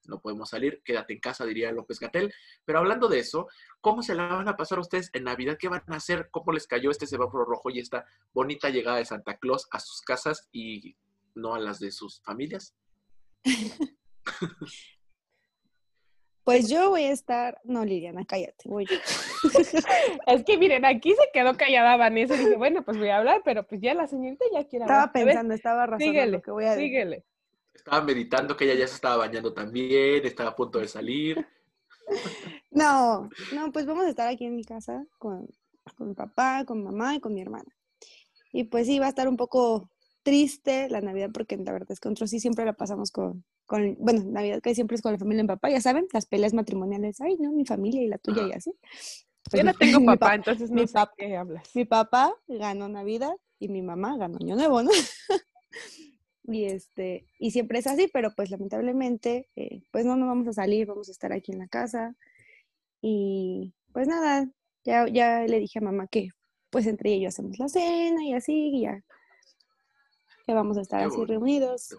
no 0.07 0.21
podemos 0.21 0.51
salir, 0.51 0.83
quédate 0.85 1.15
en 1.15 1.21
casa, 1.21 1.45
diría 1.45 1.73
López 1.73 1.99
Gatel. 1.99 2.33
Pero 2.65 2.79
hablando 2.79 3.09
de 3.09 3.19
eso, 3.19 3.49
¿cómo 3.81 4.03
se 4.03 4.15
la 4.15 4.27
van 4.27 4.49
a 4.49 4.57
pasar 4.57 4.79
ustedes 4.79 5.11
en 5.13 5.25
Navidad? 5.25 5.57
¿Qué 5.59 5.69
van 5.69 5.83
a 5.89 5.97
hacer? 5.97 6.29
¿Cómo 6.31 6.53
les 6.53 6.67
cayó 6.67 6.91
este 6.91 7.07
semáforo 7.07 7.45
rojo 7.45 7.71
y 7.71 7.79
esta 7.79 8.05
bonita 8.33 8.71
llegada 8.71 8.99
de 8.99 9.05
Santa 9.05 9.39
Claus 9.39 9.67
a 9.71 9.81
sus 9.81 10.03
casas 10.03 10.49
y 10.53 10.97
no 11.35 11.55
a 11.55 11.59
las 11.61 11.79
de 11.79 11.91
sus 11.93 12.21
familias? 12.23 12.75
Pues 16.45 16.69
yo 16.69 16.91
voy 16.91 17.05
a 17.05 17.11
estar. 17.11 17.59
No, 17.65 17.87
Liliana, 17.87 18.25
cállate. 18.27 18.69
Voy 18.69 18.85
yo. 18.87 18.97
Es 20.27 20.45
que 20.45 20.59
miren, 20.59 20.85
aquí 20.85 21.13
se 21.13 21.31
quedó 21.33 21.57
callada 21.57 21.97
Vanessa 21.97 22.35
y 22.35 22.39
dije, 22.39 22.57
bueno, 22.57 22.85
pues 22.85 22.99
voy 22.99 23.09
a 23.09 23.17
hablar, 23.19 23.41
pero 23.45 23.67
pues 23.67 23.81
ya 23.81 23.95
la 23.95 24.07
señorita 24.07 24.45
ya 24.53 24.65
quiere 24.65 24.85
Estaba 24.85 25.05
hablar. 25.05 25.11
A 25.23 25.25
ver, 25.25 25.27
pensando, 25.35 25.55
estaba 25.55 25.87
razonando 25.87 26.05
síguele, 26.05 26.33
lo 26.33 26.43
que 26.43 26.51
voy 26.51 26.65
a 26.65 26.71
decir. 26.73 26.85
síguele. 26.85 27.25
Estaba 27.73 28.05
meditando 28.05 28.57
que 28.57 28.65
ella 28.65 28.75
ya 28.75 28.87
se 28.87 28.95
estaba 28.95 29.17
bañando 29.17 29.53
también, 29.55 30.25
estaba 30.27 30.51
a 30.51 30.57
punto 30.57 30.79
de 30.79 30.89
salir. 30.89 31.47
No, 32.71 33.29
no, 33.55 33.71
pues 33.73 33.87
vamos 33.87 34.05
a 34.05 34.09
estar 34.11 34.29
aquí 34.29 34.45
en 34.45 34.57
mi 34.57 34.65
casa 34.65 35.07
con, 35.17 35.49
con 35.97 36.09
mi 36.09 36.15
papá, 36.15 36.65
con 36.67 36.83
mamá 36.83 37.15
y 37.15 37.21
con 37.21 37.33
mi 37.33 37.41
hermana. 37.41 37.73
Y 38.53 38.65
pues 38.65 38.87
sí, 38.89 38.99
va 38.99 39.07
a 39.07 39.11
estar 39.11 39.29
un 39.29 39.37
poco 39.37 39.89
triste 40.25 40.89
la 40.91 41.01
Navidad 41.03 41.31
porque 41.33 41.57
la 41.59 41.73
verdad 41.73 41.93
es 41.93 42.01
que 42.01 42.09
nosotros 42.09 42.31
sí 42.31 42.41
siempre 42.41 42.65
la 42.65 42.73
pasamos 42.75 43.13
con, 43.13 43.45
con 43.67 43.97
bueno, 44.01 44.25
Navidad 44.25 44.61
que 44.63 44.75
siempre 44.75 44.97
es 44.97 45.03
con 45.03 45.13
la 45.13 45.19
familia 45.19 45.45
mi 45.45 45.49
papá, 45.49 45.71
ya 45.71 45.81
saben, 45.81 46.07
las 46.13 46.27
peleas 46.27 46.55
matrimoniales, 46.55 47.21
ay, 47.21 47.37
no, 47.39 47.53
mi 47.53 47.67
familia 47.67 48.03
y 48.03 48.09
la 48.09 48.19
tuya 48.19 48.43
y 48.43 48.53
así. 48.53 48.75
Yo 49.53 49.65
no 49.65 49.73
mi- 49.73 49.79
tengo 49.79 50.01
mi 50.01 50.07
papá, 50.07 50.31
pa- 50.31 50.35
entonces 50.35 50.71
mi 50.73 50.83
no 50.83 50.89
sé 50.89 50.95
pap- 50.95 51.13
qué 51.17 51.37
hablas. 51.37 51.71
mi 51.75 51.85
papá 51.85 52.35
ganó 52.49 52.89
Navidad 52.89 53.35
y 53.61 53.69
mi 53.69 53.83
mamá 53.83 54.17
ganó 54.19 54.39
Año 54.41 54.57
Nuevo, 54.57 54.83
¿no? 54.83 54.91
y 56.45 56.65
este, 56.65 57.27
y 57.39 57.51
siempre 57.53 57.79
es 57.79 57.87
así, 57.87 58.09
pero 58.13 58.33
pues 58.37 58.51
lamentablemente, 58.51 59.49
eh, 59.57 59.83
pues 59.91 60.05
no, 60.05 60.17
no 60.17 60.27
vamos 60.27 60.49
a 60.49 60.53
salir, 60.53 60.87
vamos 60.87 61.09
a 61.09 61.13
estar 61.13 61.33
aquí 61.33 61.53
en 61.53 61.59
la 61.59 61.69
casa. 61.69 62.15
Y 63.03 63.75
pues 63.93 64.09
nada, 64.09 64.51
ya, 64.85 65.07
ya 65.09 65.43
le 65.47 65.61
dije 65.61 65.79
a 65.79 65.83
mamá 65.83 66.07
que 66.09 66.29
pues 66.71 66.87
entre 66.87 67.11
ella 67.11 67.19
y 67.19 67.23
yo 67.23 67.29
hacemos 67.29 67.59
la 67.59 67.69
cena 67.69 68.25
y 68.25 68.35
así, 68.35 68.71
y 68.75 68.83
ya, 68.83 69.03
ya 70.47 70.55
vamos 70.55 70.77
a 70.79 70.83
estar 70.83 71.01
Qué 71.01 71.07
así 71.07 71.17
bonito. 71.17 71.33
reunidos. 71.33 71.97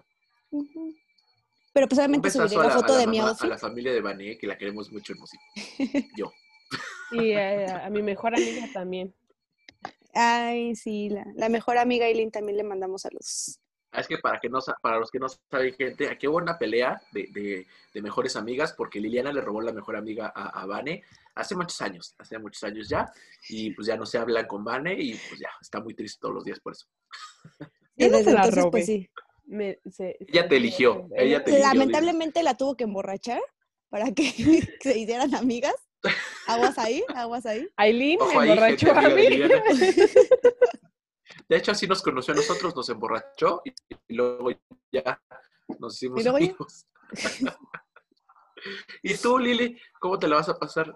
Pero 1.74 1.88
pues 1.88 2.00
obviamente 2.00 2.30
subiré 2.32 2.56
la 2.56 2.70
foto 2.70 2.94
la 2.94 3.00
de 3.00 3.08
mi 3.08 3.18
mamá- 3.18 3.30
a 3.30 3.32
outfit. 3.32 3.50
la 3.50 3.58
familia 3.58 3.92
de 3.94 4.02
Vané, 4.02 4.38
que 4.38 4.48
la 4.48 4.58
queremos 4.58 4.92
mucho 4.92 5.14
hermosita. 5.14 5.44
Yo. 6.18 6.32
Y 7.12 7.32
eh, 7.32 7.66
a 7.70 7.90
mi 7.90 8.02
mejor 8.02 8.34
amiga 8.36 8.68
también. 8.74 9.14
Ay, 10.14 10.76
sí, 10.76 11.10
la, 11.10 11.26
la 11.36 11.50
mejor 11.50 11.78
amiga 11.78 12.06
Eileen 12.08 12.32
también 12.32 12.58
le 12.58 12.64
mandamos 12.64 13.02
saludos. 13.02 13.60
Ah, 13.92 14.00
Es 14.00 14.08
que 14.08 14.18
para, 14.18 14.40
que 14.40 14.48
no, 14.50 14.62
sa- 14.62 14.78
para 14.82 14.98
los 15.00 15.12
que 15.12 15.20
no 15.20 15.28
saben, 15.30 15.74
gente, 15.74 16.10
aquí 16.10 16.28
hubo 16.28 16.38
una 16.38 16.58
pelea 16.58 17.02
de, 17.12 17.28
de- 17.34 17.68
de 17.94 18.02
mejores 18.02 18.36
amigas 18.38 18.74
porque 18.74 19.00
Liliana 19.02 19.34
le 19.34 19.42
robó 19.42 19.62
la 19.62 19.74
mejor 19.74 19.96
amiga 19.98 20.32
a, 20.34 20.62
a 20.62 20.66
Vane 20.66 21.04
hace 21.36 21.56
muchos 21.56 21.82
años, 21.82 22.16
hace 22.18 22.40
muchos 22.40 22.64
años 22.64 22.88
ya, 22.88 23.12
y 23.50 23.72
pues 23.72 23.88
ya 23.88 23.98
no 23.98 24.06
se 24.06 24.18
hablan 24.18 24.48
con 24.48 24.64
Vane 24.64 24.94
y 24.98 25.16
pues 25.16 25.40
ya, 25.40 25.50
está 25.62 25.82
muy 25.82 25.94
triste 25.94 26.20
todos 26.22 26.36
los 26.36 26.46
días 26.46 26.60
por 26.62 26.72
eso. 26.74 26.88
Y 27.98 28.06
no 28.06 28.18
desde 28.18 28.24
se 28.26 28.32
la 28.34 28.40
entonces, 28.42 28.64
robé. 28.64 28.72
pues 28.72 28.86
sí. 28.86 29.10
Me- 29.46 29.80
se- 29.92 30.18
Ella 30.22 30.44
se- 30.44 30.50
te 30.50 30.56
eligió, 30.58 31.08
se- 31.10 31.24
ella 31.24 31.44
te 31.44 31.52
eligió. 31.52 31.68
Lamentablemente 31.68 32.44
la 32.44 32.56
tuvo 32.58 32.76
que 32.76 32.84
emborrachar 32.86 33.42
para 33.90 34.12
que 34.12 34.24
se 34.82 34.98
hicieran 34.98 35.34
amigas. 35.36 35.76
Aguas 36.48 36.78
ahí, 36.78 37.04
aguas 37.16 37.46
ahí. 37.46 37.68
Aileen 37.78 38.22
Ojo 38.22 38.40
me 38.40 38.50
emborrachó 38.52 38.92
a 38.92 39.02
mí. 39.10 39.40
De 41.50 41.58
hecho, 41.58 41.72
así 41.72 41.88
nos 41.88 42.02
conoció 42.02 42.34
a 42.34 42.38
nosotros, 42.38 42.76
nos 42.76 42.90
emborrachó 42.90 43.62
y, 43.66 43.70
y 44.08 44.16
luego 44.16 44.50
ya 44.92 45.22
nos 45.80 45.96
hicimos 45.96 46.20
¿Y 46.20 46.24
luego 46.24 46.40
ya? 46.40 46.46
amigos. 46.46 46.86
y 49.04 49.14
tú, 49.16 49.38
Lili, 49.40 49.80
¿cómo 50.00 50.18
te 50.18 50.28
la 50.28 50.38
vas 50.38 50.50
a 50.50 50.58
pasar 50.58 50.94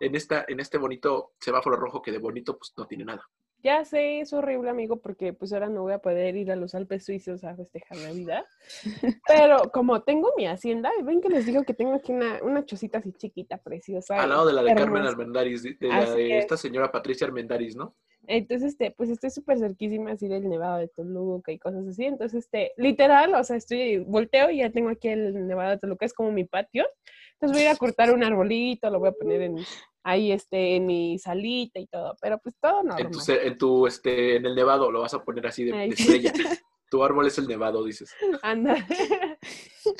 en, 0.00 0.14
esta, 0.14 0.44
en 0.48 0.60
este 0.60 0.76
bonito 0.78 1.32
semáforo 1.40 1.76
rojo 1.76 2.02
que 2.02 2.12
de 2.12 2.18
bonito 2.18 2.58
pues 2.58 2.72
no 2.76 2.86
tiene 2.86 3.04
nada? 3.06 3.26
Ya 3.62 3.84
sé, 3.84 4.20
es 4.20 4.32
horrible, 4.32 4.70
amigo, 4.70 4.96
porque 4.96 5.32
pues 5.32 5.52
ahora 5.52 5.68
no 5.68 5.82
voy 5.82 5.92
a 5.92 5.98
poder 5.98 6.34
ir 6.36 6.50
a 6.50 6.56
los 6.56 6.74
Alpes 6.74 7.04
suizos 7.04 7.44
a 7.44 7.54
festejar 7.54 7.98
Navidad. 7.98 8.44
Pero 9.26 9.70
como 9.72 10.02
tengo 10.02 10.32
mi 10.36 10.46
hacienda, 10.46 10.90
ven 11.02 11.20
que 11.20 11.28
les 11.28 11.44
digo 11.44 11.64
que 11.64 11.74
tengo 11.74 11.94
aquí 11.94 12.12
una, 12.12 12.42
una 12.42 12.64
chocita 12.64 12.98
así 12.98 13.12
chiquita, 13.12 13.58
preciosa. 13.58 14.22
Al 14.22 14.30
lado 14.30 14.46
de 14.46 14.54
la 14.54 14.62
de 14.62 14.68
Carmen 14.68 14.84
hermosa. 14.84 15.08
Armendáriz, 15.10 15.62
de, 15.62 15.74
de 15.74 15.88
la 15.88 15.98
Así 15.98 16.18
de 16.18 16.38
es. 16.38 16.44
esta 16.44 16.56
señora 16.56 16.90
Patricia 16.90 17.26
Armendáriz, 17.26 17.76
¿no? 17.76 17.94
Entonces, 18.26 18.72
este, 18.72 18.90
pues 18.92 19.10
estoy 19.10 19.30
súper 19.30 19.58
cerquísima 19.58 20.12
así 20.12 20.28
del 20.28 20.48
Nevado 20.48 20.78
de 20.78 20.88
Toluca 20.88 21.52
y 21.52 21.58
cosas 21.58 21.86
así. 21.86 22.04
Entonces, 22.04 22.44
este, 22.44 22.72
literal, 22.76 23.34
o 23.34 23.42
sea, 23.44 23.56
estoy, 23.56 23.98
volteo 23.98 24.50
y 24.50 24.58
ya 24.58 24.70
tengo 24.70 24.88
aquí 24.88 25.08
el 25.08 25.46
Nevado 25.46 25.70
de 25.70 25.78
Toluca, 25.78 26.06
es 26.06 26.14
como 26.14 26.30
mi 26.30 26.44
patio. 26.44 26.86
Entonces 27.32 27.56
voy 27.56 27.66
a 27.66 27.70
ir 27.70 27.74
a 27.74 27.78
cortar 27.78 28.12
un 28.12 28.22
arbolito, 28.22 28.90
lo 28.90 29.00
voy 29.00 29.08
a 29.08 29.12
poner 29.12 29.40
en, 29.42 29.56
ahí, 30.02 30.32
este, 30.32 30.76
en 30.76 30.86
mi 30.86 31.18
salita 31.18 31.78
y 31.80 31.86
todo. 31.86 32.16
Pero 32.20 32.38
pues 32.38 32.56
todo 32.60 32.82
normal. 32.82 33.00
En 33.00 33.10
tu, 33.10 33.20
en 33.28 33.58
tu, 33.58 33.86
este, 33.86 34.36
en 34.36 34.46
el 34.46 34.54
nevado 34.54 34.90
lo 34.90 35.00
vas 35.00 35.14
a 35.14 35.24
poner 35.24 35.46
así 35.46 35.64
de, 35.64 35.72
de 35.72 35.86
estrella. 35.86 36.32
tu 36.90 37.02
árbol 37.02 37.26
es 37.26 37.38
el 37.38 37.46
nevado, 37.46 37.84
dices. 37.84 38.12
Anda. 38.42 38.76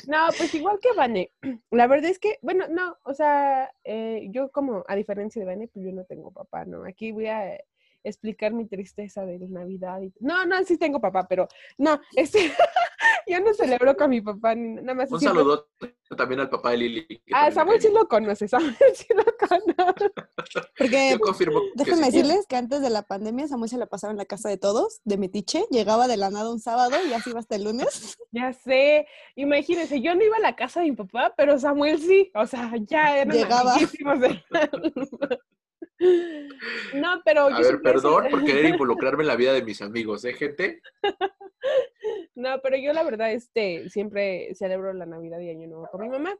No, 0.07 0.27
pues 0.37 0.53
igual 0.53 0.79
que 0.79 0.93
Vane. 0.93 1.31
La 1.71 1.87
verdad 1.87 2.11
es 2.11 2.19
que, 2.19 2.37
bueno, 2.43 2.67
no, 2.69 2.97
o 3.03 3.15
sea, 3.15 3.71
eh, 3.83 4.27
yo 4.29 4.51
como, 4.51 4.83
a 4.87 4.95
diferencia 4.95 5.39
de 5.39 5.47
Vane, 5.47 5.67
pues 5.67 5.83
yo 5.83 5.91
no 5.91 6.05
tengo 6.05 6.31
papá, 6.31 6.65
¿no? 6.65 6.85
Aquí 6.85 7.11
voy 7.11 7.25
a 7.25 7.57
explicar 8.03 8.53
mi 8.53 8.65
tristeza 8.65 9.25
de 9.25 9.39
Navidad. 9.39 10.01
Y... 10.01 10.13
No, 10.19 10.45
no, 10.45 10.63
sí 10.63 10.77
tengo 10.77 10.99
papá, 10.99 11.27
pero 11.27 11.47
no, 11.77 11.99
este, 12.15 12.51
yo 13.27 13.39
no 13.39 13.53
celebro 13.53 13.95
con 13.95 14.09
mi 14.09 14.21
papá, 14.21 14.55
ni 14.55 14.75
nada 14.75 14.93
más. 14.93 15.11
Un 15.11 15.19
saludo 15.19 15.67
también 16.17 16.41
al 16.41 16.49
papá 16.49 16.71
de 16.71 16.77
Lili. 16.77 17.23
Ah, 17.33 17.51
Samuel 17.51 17.81
sí 17.81 17.89
lo 17.93 18.07
conoce, 18.07 18.47
Samuel 18.47 18.75
sí 18.93 19.07
lo 19.13 19.23
conoce. 19.47 20.11
Porque, 20.77 21.17
déjenme 21.75 22.07
decirles 22.07 22.45
que 22.47 22.55
antes 22.55 22.81
de 22.81 22.89
la 22.89 23.03
pandemia, 23.03 23.47
Samuel 23.47 23.69
se 23.69 23.77
la 23.77 23.85
pasaba 23.85 24.11
en 24.11 24.17
la 24.17 24.25
casa 24.25 24.49
de 24.49 24.57
todos, 24.57 25.01
de 25.03 25.17
Metiche, 25.17 25.65
llegaba 25.69 26.07
de 26.07 26.17
la 26.17 26.29
nada 26.29 26.51
un 26.51 26.59
sábado 26.59 26.95
y 27.07 27.13
así 27.13 27.29
iba 27.29 27.39
hasta 27.39 27.55
el 27.55 27.63
lunes. 27.65 28.17
Ya 28.33 28.53
sé, 28.53 29.07
imagínense, 29.35 29.99
yo 29.99 30.15
no 30.15 30.23
iba 30.23 30.37
a 30.37 30.39
la 30.39 30.55
casa 30.55 30.79
de 30.79 30.89
mi 30.89 30.95
papá, 30.95 31.33
pero 31.35 31.59
Samuel 31.59 31.99
sí, 31.99 32.31
o 32.33 32.47
sea, 32.47 32.71
ya 32.79 33.17
eran 33.17 33.35
Llegaba. 33.35 33.75
De... 33.75 35.41
No, 36.93 37.21
pero 37.23 37.47
A 37.47 37.59
ver, 37.59 37.81
perdón 37.81 38.25
por 38.29 38.43
querer 38.43 38.65
involucrarme 38.75 39.23
en 39.23 39.27
la 39.27 39.35
vida 39.35 39.53
de 39.53 39.63
mis 39.63 39.81
amigos, 39.81 40.23
¿eh, 40.25 40.33
gente? 40.33 40.81
No, 42.35 42.59
pero 42.61 42.77
yo 42.77 42.93
la 42.93 43.03
verdad, 43.03 43.31
este, 43.31 43.89
siempre 43.89 44.53
celebro 44.55 44.93
la 44.93 45.05
Navidad 45.05 45.39
y 45.39 45.49
Año 45.49 45.67
Nuevo 45.67 45.87
con 45.91 46.01
mi 46.01 46.09
mamá. 46.09 46.35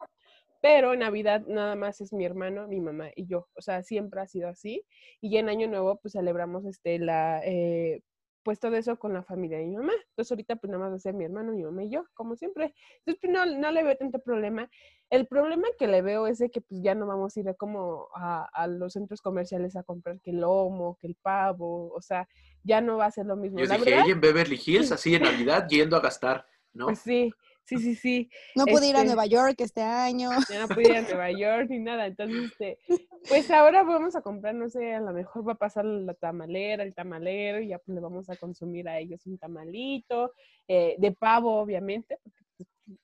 Pero 0.61 0.93
en 0.93 0.99
Navidad 0.99 1.43
nada 1.47 1.75
más 1.75 2.01
es 2.01 2.13
mi 2.13 2.23
hermano, 2.23 2.67
mi 2.67 2.79
mamá 2.79 3.09
y 3.15 3.25
yo. 3.25 3.47
O 3.55 3.61
sea, 3.61 3.81
siempre 3.83 4.21
ha 4.21 4.27
sido 4.27 4.47
así. 4.47 4.83
Y 5.19 5.37
en 5.37 5.49
Año 5.49 5.67
Nuevo, 5.67 5.99
pues 5.99 6.13
celebramos 6.13 6.65
este, 6.65 6.99
la, 6.99 7.41
eh, 7.43 8.01
pues 8.43 8.59
todo 8.59 8.75
eso 8.75 8.97
con 8.97 9.13
la 9.13 9.23
familia 9.23 9.57
de 9.57 9.65
mi 9.65 9.75
mamá. 9.75 9.93
Entonces 10.09 10.31
ahorita 10.31 10.55
pues 10.55 10.71
nada 10.71 10.83
más 10.83 10.91
va 10.91 10.95
a 10.95 10.99
ser 10.99 11.13
mi 11.13 11.25
hermano, 11.25 11.51
mi 11.51 11.63
mamá 11.63 11.83
y 11.83 11.89
yo, 11.89 12.05
como 12.13 12.35
siempre. 12.35 12.73
Entonces 12.99 13.19
pues 13.21 13.31
no, 13.31 13.45
no 13.45 13.71
le 13.71 13.83
veo 13.83 13.95
tanto 13.97 14.19
problema. 14.19 14.69
El 15.09 15.27
problema 15.27 15.67
que 15.77 15.87
le 15.87 16.01
veo 16.01 16.27
es 16.27 16.39
de 16.39 16.49
que 16.49 16.61
pues 16.61 16.81
ya 16.81 16.95
no 16.95 17.05
vamos 17.05 17.35
a 17.35 17.39
ir 17.39 17.49
a 17.49 17.53
como 17.53 18.07
a, 18.15 18.47
a, 18.53 18.67
los 18.67 18.93
centros 18.93 19.21
comerciales 19.21 19.75
a 19.75 19.83
comprar 19.83 20.19
que 20.21 20.31
el 20.31 20.41
lomo, 20.41 20.97
que 20.99 21.07
el 21.07 21.15
pavo, 21.15 21.91
o 21.93 22.01
sea, 22.01 22.27
ya 22.63 22.81
no 22.81 22.97
va 22.97 23.05
a 23.05 23.11
ser 23.11 23.25
lo 23.25 23.35
mismo. 23.35 23.59
Yo 23.59 23.65
La 23.65 23.75
dije, 23.75 23.89
verdad, 23.89 24.05
ella 24.05 24.13
en 24.13 24.21
Beverly 24.21 24.59
Hills, 24.63 24.91
así 24.91 25.15
en 25.15 25.23
Navidad, 25.23 25.67
yendo 25.67 25.97
a 25.97 26.01
gastar, 26.01 26.45
¿no? 26.73 26.85
pues 26.85 26.99
sí, 26.99 27.33
sí, 27.65 27.77
sí, 27.77 27.95
sí. 27.95 28.29
No 28.55 28.65
pude 28.65 28.87
ir 28.89 28.95
a 28.95 28.99
Este, 28.99 29.07
Nueva 29.07 29.25
York 29.25 29.55
este 29.59 29.81
año. 29.81 30.29
Ya 30.49 30.59
no 30.67 30.67
pude 30.67 30.89
ir 30.89 30.95
a 30.97 31.01
Nueva 31.01 31.31
York 31.31 31.67
ni 31.69 31.79
nada. 31.79 32.05
Entonces, 32.07 32.51
este, 32.51 32.79
pues 33.27 33.49
ahora 33.51 33.83
vamos 33.83 34.15
a 34.15 34.21
comprar, 34.21 34.55
no 34.55 34.69
sé, 34.69 34.93
a 34.93 34.99
lo 34.99 35.13
mejor 35.13 35.47
va 35.47 35.53
a 35.53 35.57
pasar 35.57 35.85
la 35.85 36.13
tamalera, 36.13 36.83
el 36.83 36.93
tamalero, 36.95 37.59
y 37.61 37.69
ya 37.69 37.79
pues 37.79 37.95
le 37.95 38.01
vamos 38.01 38.29
a 38.29 38.35
consumir 38.35 38.87
a 38.89 38.99
ellos 38.99 39.25
un 39.25 39.37
tamalito, 39.37 40.33
eh, 40.67 40.95
de 40.97 41.11
pavo, 41.11 41.59
obviamente, 41.59 42.17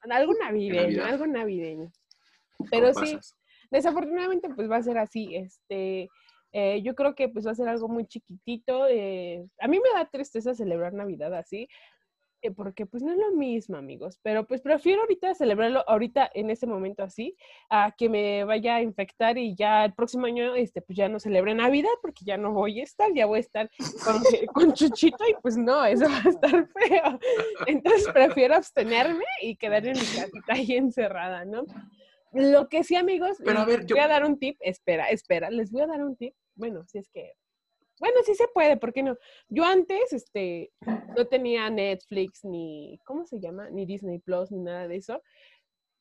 algo 0.09 0.33
navideño, 0.33 1.03
algo 1.05 1.27
navideño. 1.27 1.91
Pero 2.71 2.93
sí, 2.93 3.15
pasas. 3.15 3.37
desafortunadamente 3.69 4.49
pues 4.49 4.69
va 4.69 4.77
a 4.77 4.83
ser 4.83 4.97
así, 4.97 5.35
este, 5.35 6.09
eh, 6.51 6.81
yo 6.81 6.95
creo 6.95 7.13
que 7.13 7.29
pues 7.29 7.45
va 7.45 7.51
a 7.51 7.55
ser 7.55 7.67
algo 7.67 7.87
muy 7.87 8.05
chiquitito. 8.07 8.87
eh, 8.87 9.45
a 9.59 9.67
mí 9.67 9.79
me 9.79 9.99
da 9.99 10.09
tristeza 10.09 10.55
celebrar 10.55 10.93
Navidad 10.93 11.33
así, 11.35 11.67
porque 12.51 12.85
pues 12.85 13.03
no 13.03 13.11
es 13.11 13.17
lo 13.17 13.31
mismo, 13.31 13.77
amigos, 13.77 14.19
pero 14.21 14.45
pues 14.47 14.61
prefiero 14.61 15.01
ahorita 15.01 15.33
celebrarlo 15.35 15.83
ahorita 15.87 16.29
en 16.33 16.49
ese 16.49 16.67
momento 16.67 17.03
así, 17.03 17.35
a 17.69 17.93
que 17.97 18.09
me 18.09 18.43
vaya 18.43 18.75
a 18.75 18.81
infectar 18.81 19.37
y 19.37 19.55
ya 19.55 19.85
el 19.85 19.93
próximo 19.93 20.25
año 20.25 20.55
este 20.55 20.81
pues 20.81 20.97
ya 20.97 21.09
no 21.09 21.19
celebre 21.19 21.53
Navidad 21.55 21.89
porque 22.01 22.25
ya 22.25 22.37
no 22.37 22.53
voy 22.53 22.79
a 22.79 22.83
estar, 22.83 23.11
ya 23.13 23.25
voy 23.25 23.37
a 23.37 23.41
estar 23.41 23.69
con, 24.03 24.21
con 24.53 24.73
Chuchito 24.73 25.23
y 25.29 25.33
pues 25.41 25.57
no, 25.57 25.85
eso 25.85 26.05
va 26.09 26.21
a 26.25 26.29
estar 26.29 26.67
feo. 26.87 27.19
Entonces 27.67 28.07
prefiero 28.13 28.55
abstenerme 28.55 29.25
y 29.41 29.55
quedarme 29.55 29.91
en 29.91 29.97
mi 29.99 30.05
casita 30.05 30.53
ahí 30.53 30.73
encerrada, 30.73 31.45
¿no? 31.45 31.63
Lo 32.33 32.67
que 32.67 32.83
sí, 32.83 32.95
amigos, 32.95 33.37
Pero 33.43 33.59
a 33.59 33.65
ver, 33.65 33.79
les 33.79 33.87
yo- 33.87 33.95
voy 33.95 34.03
a 34.03 34.07
dar 34.09 34.25
un 34.25 34.37
tip, 34.37 34.57
espera, 34.59 35.09
espera, 35.09 35.49
les 35.49 35.71
voy 35.71 35.81
a 35.81 35.87
dar 35.87 36.03
un 36.03 36.15
tip. 36.17 36.33
Bueno, 36.55 36.83
si 36.85 36.97
es 36.97 37.09
que, 37.09 37.31
bueno, 37.99 38.17
sí 38.25 38.35
se 38.35 38.47
puede, 38.47 38.77
¿por 38.77 38.93
qué 38.93 39.03
no? 39.03 39.17
Yo 39.49 39.63
antes, 39.63 40.13
este, 40.13 40.71
no 41.15 41.25
tenía 41.27 41.69
Netflix 41.69 42.43
ni, 42.43 42.99
¿cómo 43.05 43.25
se 43.25 43.39
llama? 43.39 43.69
Ni 43.69 43.85
Disney 43.85 44.19
Plus, 44.19 44.51
ni 44.51 44.59
nada 44.59 44.87
de 44.87 44.97
eso, 44.97 45.21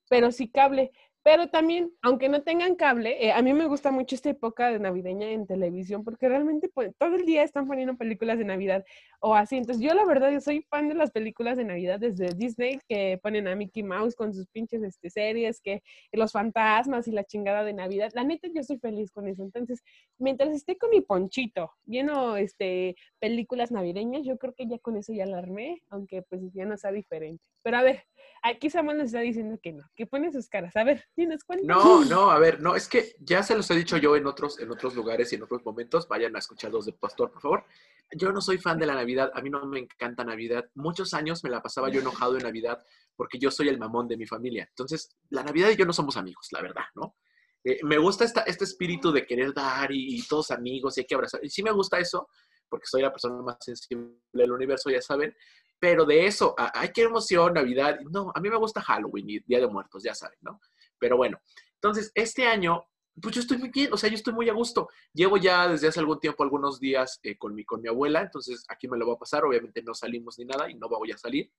pero 0.08 0.30
sí 0.30 0.48
cable. 0.48 0.92
Pero 1.26 1.48
también, 1.48 1.92
aunque 2.02 2.28
no 2.28 2.42
tengan 2.42 2.76
cable, 2.76 3.26
eh, 3.26 3.32
a 3.32 3.42
mí 3.42 3.52
me 3.52 3.66
gusta 3.66 3.90
mucho 3.90 4.14
esta 4.14 4.30
época 4.30 4.70
de 4.70 4.78
navideña 4.78 5.28
en 5.32 5.44
televisión 5.44 6.04
porque 6.04 6.28
realmente 6.28 6.68
pues, 6.68 6.92
todo 6.98 7.16
el 7.16 7.26
día 7.26 7.42
están 7.42 7.66
poniendo 7.66 7.96
películas 7.96 8.38
de 8.38 8.44
Navidad 8.44 8.84
o 9.18 9.34
así. 9.34 9.56
Entonces 9.56 9.82
yo 9.82 9.92
la 9.92 10.04
verdad, 10.04 10.30
yo 10.30 10.40
soy 10.40 10.62
fan 10.70 10.88
de 10.88 10.94
las 10.94 11.10
películas 11.10 11.56
de 11.56 11.64
Navidad 11.64 11.98
desde 11.98 12.32
Disney 12.32 12.78
que 12.88 13.18
ponen 13.20 13.48
a 13.48 13.56
Mickey 13.56 13.82
Mouse 13.82 14.14
con 14.14 14.32
sus 14.32 14.46
pinches 14.46 14.84
este, 14.84 15.10
series, 15.10 15.60
que 15.60 15.82
los 16.12 16.30
fantasmas 16.30 17.08
y 17.08 17.10
la 17.10 17.24
chingada 17.24 17.64
de 17.64 17.72
Navidad. 17.72 18.12
La 18.14 18.22
neta, 18.22 18.46
yo 18.54 18.62
soy 18.62 18.78
feliz 18.78 19.10
con 19.10 19.26
eso. 19.26 19.42
Entonces, 19.42 19.82
mientras 20.18 20.50
esté 20.50 20.78
con 20.78 20.90
mi 20.90 21.00
ponchito 21.00 21.72
viendo 21.86 22.36
este, 22.36 22.94
películas 23.18 23.72
navideñas, 23.72 24.22
yo 24.24 24.38
creo 24.38 24.54
que 24.54 24.68
ya 24.68 24.78
con 24.78 24.96
eso 24.96 25.12
ya 25.12 25.26
la 25.26 25.38
armé, 25.38 25.82
aunque 25.90 26.22
pues 26.22 26.40
ya 26.52 26.66
no 26.66 26.76
sea 26.76 26.92
diferente. 26.92 27.42
Pero 27.64 27.78
a 27.78 27.82
ver, 27.82 28.04
aquí 28.42 28.70
Samuel 28.70 28.98
nos 28.98 29.06
está 29.06 29.20
diciendo 29.20 29.58
que 29.62 29.72
no, 29.72 29.84
que 29.94 30.06
pone 30.06 30.32
sus 30.32 30.48
caras. 30.48 30.74
A 30.76 30.84
ver, 30.84 31.04
tienes 31.14 31.44
cuenta. 31.44 31.66
No, 31.66 32.04
no, 32.04 32.30
a 32.30 32.38
ver, 32.38 32.60
no, 32.60 32.76
es 32.76 32.88
que 32.88 33.16
ya 33.20 33.42
se 33.42 33.56
los 33.56 33.70
he 33.70 33.74
dicho 33.74 33.96
yo 33.96 34.16
en 34.16 34.26
otros, 34.26 34.58
en 34.60 34.70
otros 34.70 34.94
lugares 34.94 35.32
y 35.32 35.36
en 35.36 35.42
otros 35.42 35.64
momentos. 35.64 36.08
Vayan 36.08 36.36
a 36.36 36.38
escuchar 36.38 36.70
los 36.72 36.86
de 36.86 36.92
Pastor, 36.92 37.30
por 37.30 37.42
favor. 37.42 37.64
Yo 38.12 38.32
no 38.32 38.40
soy 38.40 38.58
fan 38.58 38.78
de 38.78 38.86
la 38.86 38.94
Navidad, 38.94 39.32
a 39.34 39.42
mí 39.42 39.50
no 39.50 39.64
me 39.66 39.80
encanta 39.80 40.24
Navidad. 40.24 40.64
Muchos 40.74 41.12
años 41.14 41.42
me 41.42 41.50
la 41.50 41.62
pasaba 41.62 41.88
yo 41.88 42.00
enojado 42.00 42.36
en 42.36 42.44
Navidad 42.44 42.82
porque 43.16 43.38
yo 43.38 43.50
soy 43.50 43.68
el 43.68 43.78
mamón 43.78 44.06
de 44.08 44.16
mi 44.16 44.26
familia. 44.26 44.66
Entonces, 44.68 45.16
la 45.30 45.42
Navidad 45.42 45.70
y 45.70 45.76
yo 45.76 45.86
no 45.86 45.92
somos 45.92 46.16
amigos, 46.16 46.48
la 46.52 46.62
verdad, 46.62 46.84
¿no? 46.94 47.16
Eh, 47.64 47.80
me 47.82 47.98
gusta 47.98 48.24
esta, 48.24 48.42
este 48.42 48.64
espíritu 48.64 49.10
de 49.10 49.26
querer 49.26 49.52
dar 49.52 49.90
y, 49.90 50.18
y 50.18 50.22
todos 50.26 50.52
amigos 50.52 50.96
y 50.96 51.00
hay 51.00 51.06
que 51.06 51.14
abrazar. 51.16 51.44
Y 51.44 51.50
sí 51.50 51.62
me 51.62 51.72
gusta 51.72 51.98
eso, 51.98 52.28
porque 52.68 52.86
soy 52.86 53.02
la 53.02 53.10
persona 53.10 53.42
más 53.42 53.56
sensible 53.60 54.18
del 54.32 54.52
universo, 54.52 54.90
ya 54.90 55.00
saben. 55.00 55.34
Pero 55.78 56.04
de 56.04 56.26
eso, 56.26 56.54
ay, 56.56 56.90
qué 56.94 57.02
emoción, 57.02 57.54
Navidad. 57.54 58.00
No, 58.10 58.32
a 58.34 58.40
mí 58.40 58.48
me 58.48 58.56
gusta 58.56 58.80
Halloween 58.80 59.28
y 59.28 59.38
Día 59.40 59.60
de 59.60 59.66
Muertos, 59.66 60.02
ya 60.02 60.14
saben, 60.14 60.38
¿no? 60.40 60.60
Pero 60.98 61.16
bueno, 61.16 61.38
entonces 61.74 62.10
este 62.14 62.46
año, 62.46 62.86
pues 63.20 63.34
yo 63.34 63.40
estoy 63.40 63.58
muy 63.58 63.68
bien, 63.68 63.92
o 63.92 63.96
sea, 63.96 64.08
yo 64.08 64.16
estoy 64.16 64.32
muy 64.32 64.48
a 64.48 64.54
gusto. 64.54 64.88
Llevo 65.12 65.36
ya 65.36 65.68
desde 65.68 65.88
hace 65.88 66.00
algún 66.00 66.18
tiempo, 66.18 66.42
algunos 66.42 66.80
días 66.80 67.20
eh, 67.22 67.36
con, 67.36 67.54
mi, 67.54 67.64
con 67.64 67.82
mi 67.82 67.88
abuela, 67.88 68.22
entonces 68.22 68.64
aquí 68.68 68.88
me 68.88 68.96
lo 68.96 69.06
va 69.06 69.14
a 69.14 69.18
pasar. 69.18 69.44
Obviamente 69.44 69.82
no 69.82 69.94
salimos 69.94 70.38
ni 70.38 70.46
nada 70.46 70.70
y 70.70 70.74
no 70.74 70.88
voy 70.88 71.12
a 71.12 71.18
salir. 71.18 71.50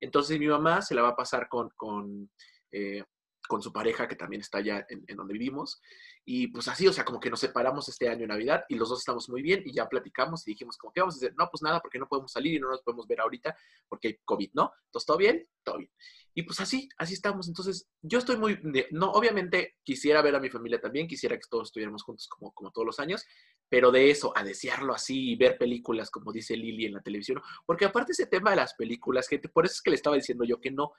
Entonces 0.00 0.38
mi 0.38 0.46
mamá 0.46 0.82
se 0.82 0.94
la 0.94 1.02
va 1.02 1.08
a 1.10 1.16
pasar 1.16 1.48
con, 1.48 1.70
con, 1.76 2.30
eh, 2.70 3.04
con 3.48 3.62
su 3.62 3.72
pareja, 3.72 4.08
que 4.08 4.16
también 4.16 4.40
está 4.40 4.58
allá 4.58 4.86
en, 4.88 5.16
donde 5.16 5.32
vivimos. 5.34 5.80
Y 6.24 6.48
pues 6.48 6.68
así, 6.68 6.86
o 6.86 6.92
sea, 6.92 7.04
como 7.04 7.20
que 7.20 7.30
nos 7.30 7.40
separamos 7.40 7.88
este 7.88 8.08
año 8.08 8.22
en 8.22 8.28
Navidad 8.28 8.64
y 8.68 8.76
los 8.76 8.88
dos 8.88 9.00
estamos 9.00 9.28
muy 9.28 9.42
bien 9.42 9.62
y 9.64 9.72
ya 9.72 9.88
platicamos 9.88 10.46
y 10.46 10.52
dijimos, 10.52 10.76
como 10.76 10.92
que 10.92 11.00
vamos 11.00 11.16
a 11.16 11.18
hacer? 11.18 11.34
No, 11.36 11.48
pues 11.50 11.62
nada, 11.62 11.80
porque 11.80 11.98
no 11.98 12.08
podemos 12.08 12.32
salir 12.32 12.54
y 12.54 12.60
no 12.60 12.68
nos 12.68 12.82
podemos 12.82 13.06
ver 13.06 13.20
ahorita 13.20 13.56
porque 13.88 14.08
hay 14.08 14.18
COVID, 14.24 14.50
¿no? 14.54 14.72
Entonces, 14.86 15.06
¿todo 15.06 15.18
bien? 15.18 15.46
Todo 15.62 15.78
bien. 15.78 15.90
Y 16.36 16.42
pues 16.42 16.58
así, 16.60 16.88
así 16.98 17.14
estamos. 17.14 17.46
Entonces, 17.46 17.88
yo 18.02 18.18
estoy 18.18 18.36
muy, 18.36 18.58
no, 18.90 19.12
obviamente 19.12 19.76
quisiera 19.84 20.20
ver 20.20 20.34
a 20.34 20.40
mi 20.40 20.50
familia 20.50 20.80
también, 20.80 21.06
quisiera 21.06 21.36
que 21.36 21.48
todos 21.48 21.68
estuviéramos 21.68 22.02
juntos 22.02 22.26
como, 22.26 22.52
como 22.52 22.72
todos 22.72 22.86
los 22.86 22.98
años, 22.98 23.24
pero 23.68 23.92
de 23.92 24.10
eso, 24.10 24.32
a 24.36 24.42
desearlo 24.42 24.92
así 24.92 25.30
y 25.30 25.36
ver 25.36 25.56
películas, 25.58 26.10
como 26.10 26.32
dice 26.32 26.56
Lili 26.56 26.86
en 26.86 26.94
la 26.94 27.02
televisión, 27.02 27.40
porque 27.64 27.84
aparte 27.84 28.12
ese 28.12 28.26
tema 28.26 28.50
de 28.50 28.56
las 28.56 28.74
películas, 28.74 29.28
gente, 29.28 29.48
por 29.48 29.64
eso 29.64 29.74
es 29.74 29.82
que 29.82 29.90
le 29.90 29.96
estaba 29.96 30.16
diciendo 30.16 30.44
yo 30.44 30.60
que 30.60 30.70
no. 30.70 30.92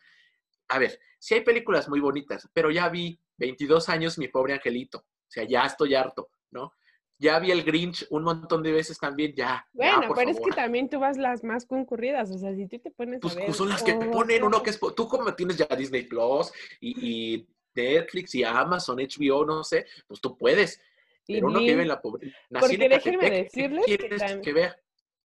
A 0.67 0.79
ver, 0.79 0.99
sí 1.19 1.33
hay 1.35 1.41
películas 1.41 1.87
muy 1.89 1.99
bonitas, 1.99 2.49
pero 2.53 2.71
ya 2.71 2.89
vi 2.89 3.19
22 3.37 3.89
años 3.89 4.17
mi 4.17 4.27
pobre 4.27 4.53
angelito, 4.53 4.99
o 4.99 5.29
sea, 5.29 5.43
ya 5.43 5.65
estoy 5.65 5.95
harto, 5.95 6.29
¿no? 6.51 6.73
Ya 7.17 7.39
vi 7.39 7.51
el 7.51 7.63
Grinch 7.63 8.05
un 8.09 8.23
montón 8.23 8.61
de 8.61 8.71
veces 8.73 8.97
también, 8.99 9.33
ya. 9.33 9.65
ya, 9.73 9.95
Bueno, 9.95 10.07
por 10.07 10.17
pero 10.17 10.31
es 10.31 10.39
que 10.39 10.51
también 10.51 10.89
tú 10.89 10.99
vas 10.99 11.17
las 11.17 11.43
más 11.43 11.65
concurridas, 11.65 12.29
o 12.31 12.37
sea, 12.37 12.53
si 12.53 12.67
tú 12.67 12.77
te 12.79 12.91
pones 12.91 13.21
Pues, 13.21 13.35
a 13.35 13.39
ver... 13.39 13.53
son 13.53 13.69
las 13.69 13.83
que 13.83 13.93
te 13.93 14.05
ponen 14.07 14.43
uno 14.43 14.61
que 14.61 14.71
es. 14.71 14.79
Tú, 14.79 15.07
como 15.07 15.33
tienes 15.33 15.57
ya 15.57 15.65
Disney 15.67 16.03
Plus 16.03 16.51
y, 16.81 17.35
y 17.35 17.47
Netflix 17.73 18.35
y 18.35 18.43
Amazon, 18.43 18.97
HBO, 18.99 19.45
no 19.45 19.63
sé, 19.63 19.85
pues 20.07 20.19
tú 20.19 20.37
puedes. 20.37 20.81
Y 21.27 21.35
Pero 21.35 21.47
uno 21.47 21.59
que 21.59 21.65
vive 21.71 21.81
en 21.83 21.87
la 21.87 22.01
pobreza. 22.01 22.35
Porque 22.49 22.77
déjenme 22.77 23.29
decirles 23.31 23.85
que 23.85 23.97
que, 23.97 24.15
tam- 24.17 24.41
que 24.41 24.53
vea. 24.53 24.77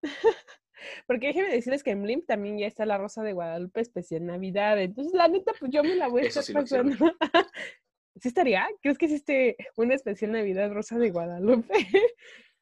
Porque 1.07 1.29
déjenme 1.29 1.53
decirles 1.53 1.83
que 1.83 1.91
en 1.91 2.03
Blim 2.03 2.25
también 2.25 2.59
ya 2.59 2.67
está 2.67 2.87
la 2.87 2.99
Rosa 2.99 3.23
de 3.23 3.33
Guadalupe 3.33 3.81
especial 3.81 4.27
Navidad. 4.27 4.81
Entonces, 4.81 5.13
la 5.15 5.29
neta, 5.29 5.53
pues 5.59 5.71
yo 5.73 5.83
me 5.83 5.95
la 5.97 6.09
voy 6.09 6.23
a 6.23 6.29
estar 6.29 6.43
sí 6.43 6.53
pasando. 6.53 6.97
¿Sí 8.21 8.29
estaría? 8.29 8.69
¿Crees 8.83 8.99
que 8.99 9.07
existe 9.07 9.57
una 9.77 9.95
especial 9.95 10.33
Navidad 10.33 10.73
Rosa 10.73 10.99
de 10.99 11.11
Guadalupe? 11.11 11.73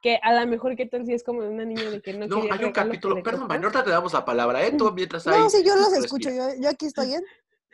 que 0.03 0.19
a 0.23 0.33
lo 0.33 0.47
mejor 0.47 0.77
que 0.77 0.87
tal 0.87 1.05
si 1.05 1.13
es 1.13 1.25
como 1.25 1.43
de 1.43 1.49
una 1.49 1.65
niña 1.65 1.91
de 1.91 2.01
que 2.01 2.13
no, 2.13 2.27
No, 2.27 2.43
hay 2.51 2.65
un 2.65 2.73
capítulo. 2.73 3.23
Perdón. 3.23 3.49
Vane, 3.49 3.65
ahorita 3.65 3.85
te 3.85 3.91
damos 3.91 4.13
la 4.13 4.25
palabra, 4.25 4.65
¿eh? 4.65 4.73
Tú 4.77 4.93
mientras 4.93 5.27
hay. 5.27 5.39
No, 5.39 5.51
sí, 5.51 5.63
yo 5.65 5.75
los 5.75 5.91
respira. 5.91 6.05
escucho, 6.05 6.31
yo, 6.31 6.63
yo 6.63 6.69
aquí 6.69 6.87
estoy 6.87 7.09
bien. 7.09 7.25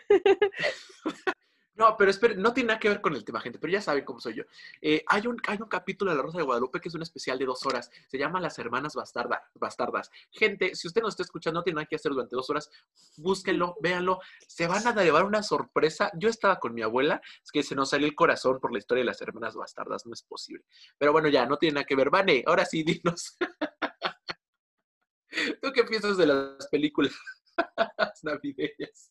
No, 1.76 1.96
pero 1.96 2.08
espera, 2.08 2.34
no 2.36 2.54
tiene 2.54 2.68
nada 2.68 2.78
que 2.78 2.88
ver 2.88 3.00
con 3.00 3.16
el 3.16 3.24
tema, 3.24 3.40
gente, 3.40 3.58
pero 3.58 3.72
ya 3.72 3.80
saben 3.80 4.04
cómo 4.04 4.20
soy 4.20 4.34
yo. 4.34 4.44
Eh, 4.80 5.02
hay, 5.08 5.26
un, 5.26 5.40
hay 5.48 5.58
un 5.60 5.68
capítulo 5.68 6.12
de 6.12 6.16
La 6.16 6.22
Rosa 6.22 6.38
de 6.38 6.44
Guadalupe 6.44 6.80
que 6.80 6.88
es 6.88 6.94
un 6.94 7.02
especial 7.02 7.36
de 7.36 7.46
dos 7.46 7.66
horas. 7.66 7.90
Se 8.06 8.16
llama 8.16 8.40
Las 8.40 8.56
Hermanas 8.60 8.94
Bastarda, 8.94 9.42
Bastardas. 9.54 10.08
Gente, 10.30 10.76
si 10.76 10.86
usted 10.86 11.02
nos 11.02 11.14
está 11.14 11.24
escuchando, 11.24 11.58
no 11.58 11.64
tiene 11.64 11.76
nada 11.76 11.86
que 11.86 11.96
hacer 11.96 12.12
durante 12.12 12.36
dos 12.36 12.48
horas, 12.48 12.70
búsquenlo, 13.16 13.76
véanlo. 13.80 14.20
Se 14.46 14.68
van 14.68 14.86
a 14.86 15.02
llevar 15.02 15.24
una 15.24 15.42
sorpresa. 15.42 16.12
Yo 16.14 16.28
estaba 16.28 16.60
con 16.60 16.74
mi 16.74 16.82
abuela, 16.82 17.20
es 17.42 17.50
que 17.50 17.64
se 17.64 17.74
nos 17.74 17.90
salió 17.90 18.06
el 18.06 18.14
corazón 18.14 18.60
por 18.60 18.70
la 18.70 18.78
historia 18.78 19.02
de 19.02 19.06
las 19.06 19.20
Hermanas 19.20 19.56
Bastardas, 19.56 20.06
no 20.06 20.12
es 20.12 20.22
posible. 20.22 20.64
Pero 20.96 21.10
bueno, 21.10 21.28
ya, 21.28 21.44
no 21.44 21.56
tiene 21.56 21.74
nada 21.74 21.86
que 21.86 21.96
ver. 21.96 22.08
Vane, 22.08 22.44
ahora 22.46 22.64
sí, 22.64 22.84
dinos. 22.84 23.36
¿Tú 25.60 25.72
qué 25.72 25.82
piensas 25.82 26.16
de 26.16 26.26
las 26.26 26.68
películas 26.68 27.12
navideñas? 28.22 29.10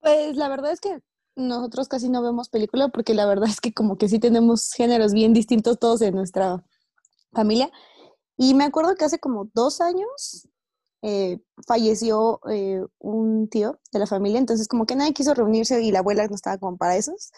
Pues 0.00 0.36
la 0.36 0.48
verdad 0.48 0.72
es 0.72 0.80
que 0.80 1.00
nosotros 1.36 1.88
casi 1.88 2.08
no 2.08 2.22
vemos 2.22 2.48
película 2.48 2.88
porque 2.88 3.14
la 3.14 3.26
verdad 3.26 3.48
es 3.48 3.60
que 3.60 3.72
como 3.72 3.98
que 3.98 4.08
sí 4.08 4.18
tenemos 4.18 4.72
géneros 4.72 5.12
bien 5.12 5.32
distintos 5.32 5.78
todos 5.78 6.02
en 6.02 6.14
nuestra 6.14 6.64
familia. 7.32 7.70
Y 8.36 8.54
me 8.54 8.64
acuerdo 8.64 8.94
que 8.96 9.04
hace 9.04 9.18
como 9.18 9.50
dos 9.54 9.80
años 9.80 10.48
eh, 11.02 11.38
falleció 11.66 12.40
eh, 12.50 12.82
un 12.98 13.48
tío 13.48 13.78
de 13.92 13.98
la 13.98 14.06
familia, 14.06 14.38
entonces 14.38 14.68
como 14.68 14.86
que 14.86 14.96
nadie 14.96 15.12
quiso 15.12 15.34
reunirse 15.34 15.82
y 15.82 15.92
la 15.92 16.00
abuela 16.00 16.26
no 16.26 16.34
estaba 16.34 16.58
como 16.58 16.76
para 16.76 16.96
esos. 16.96 17.30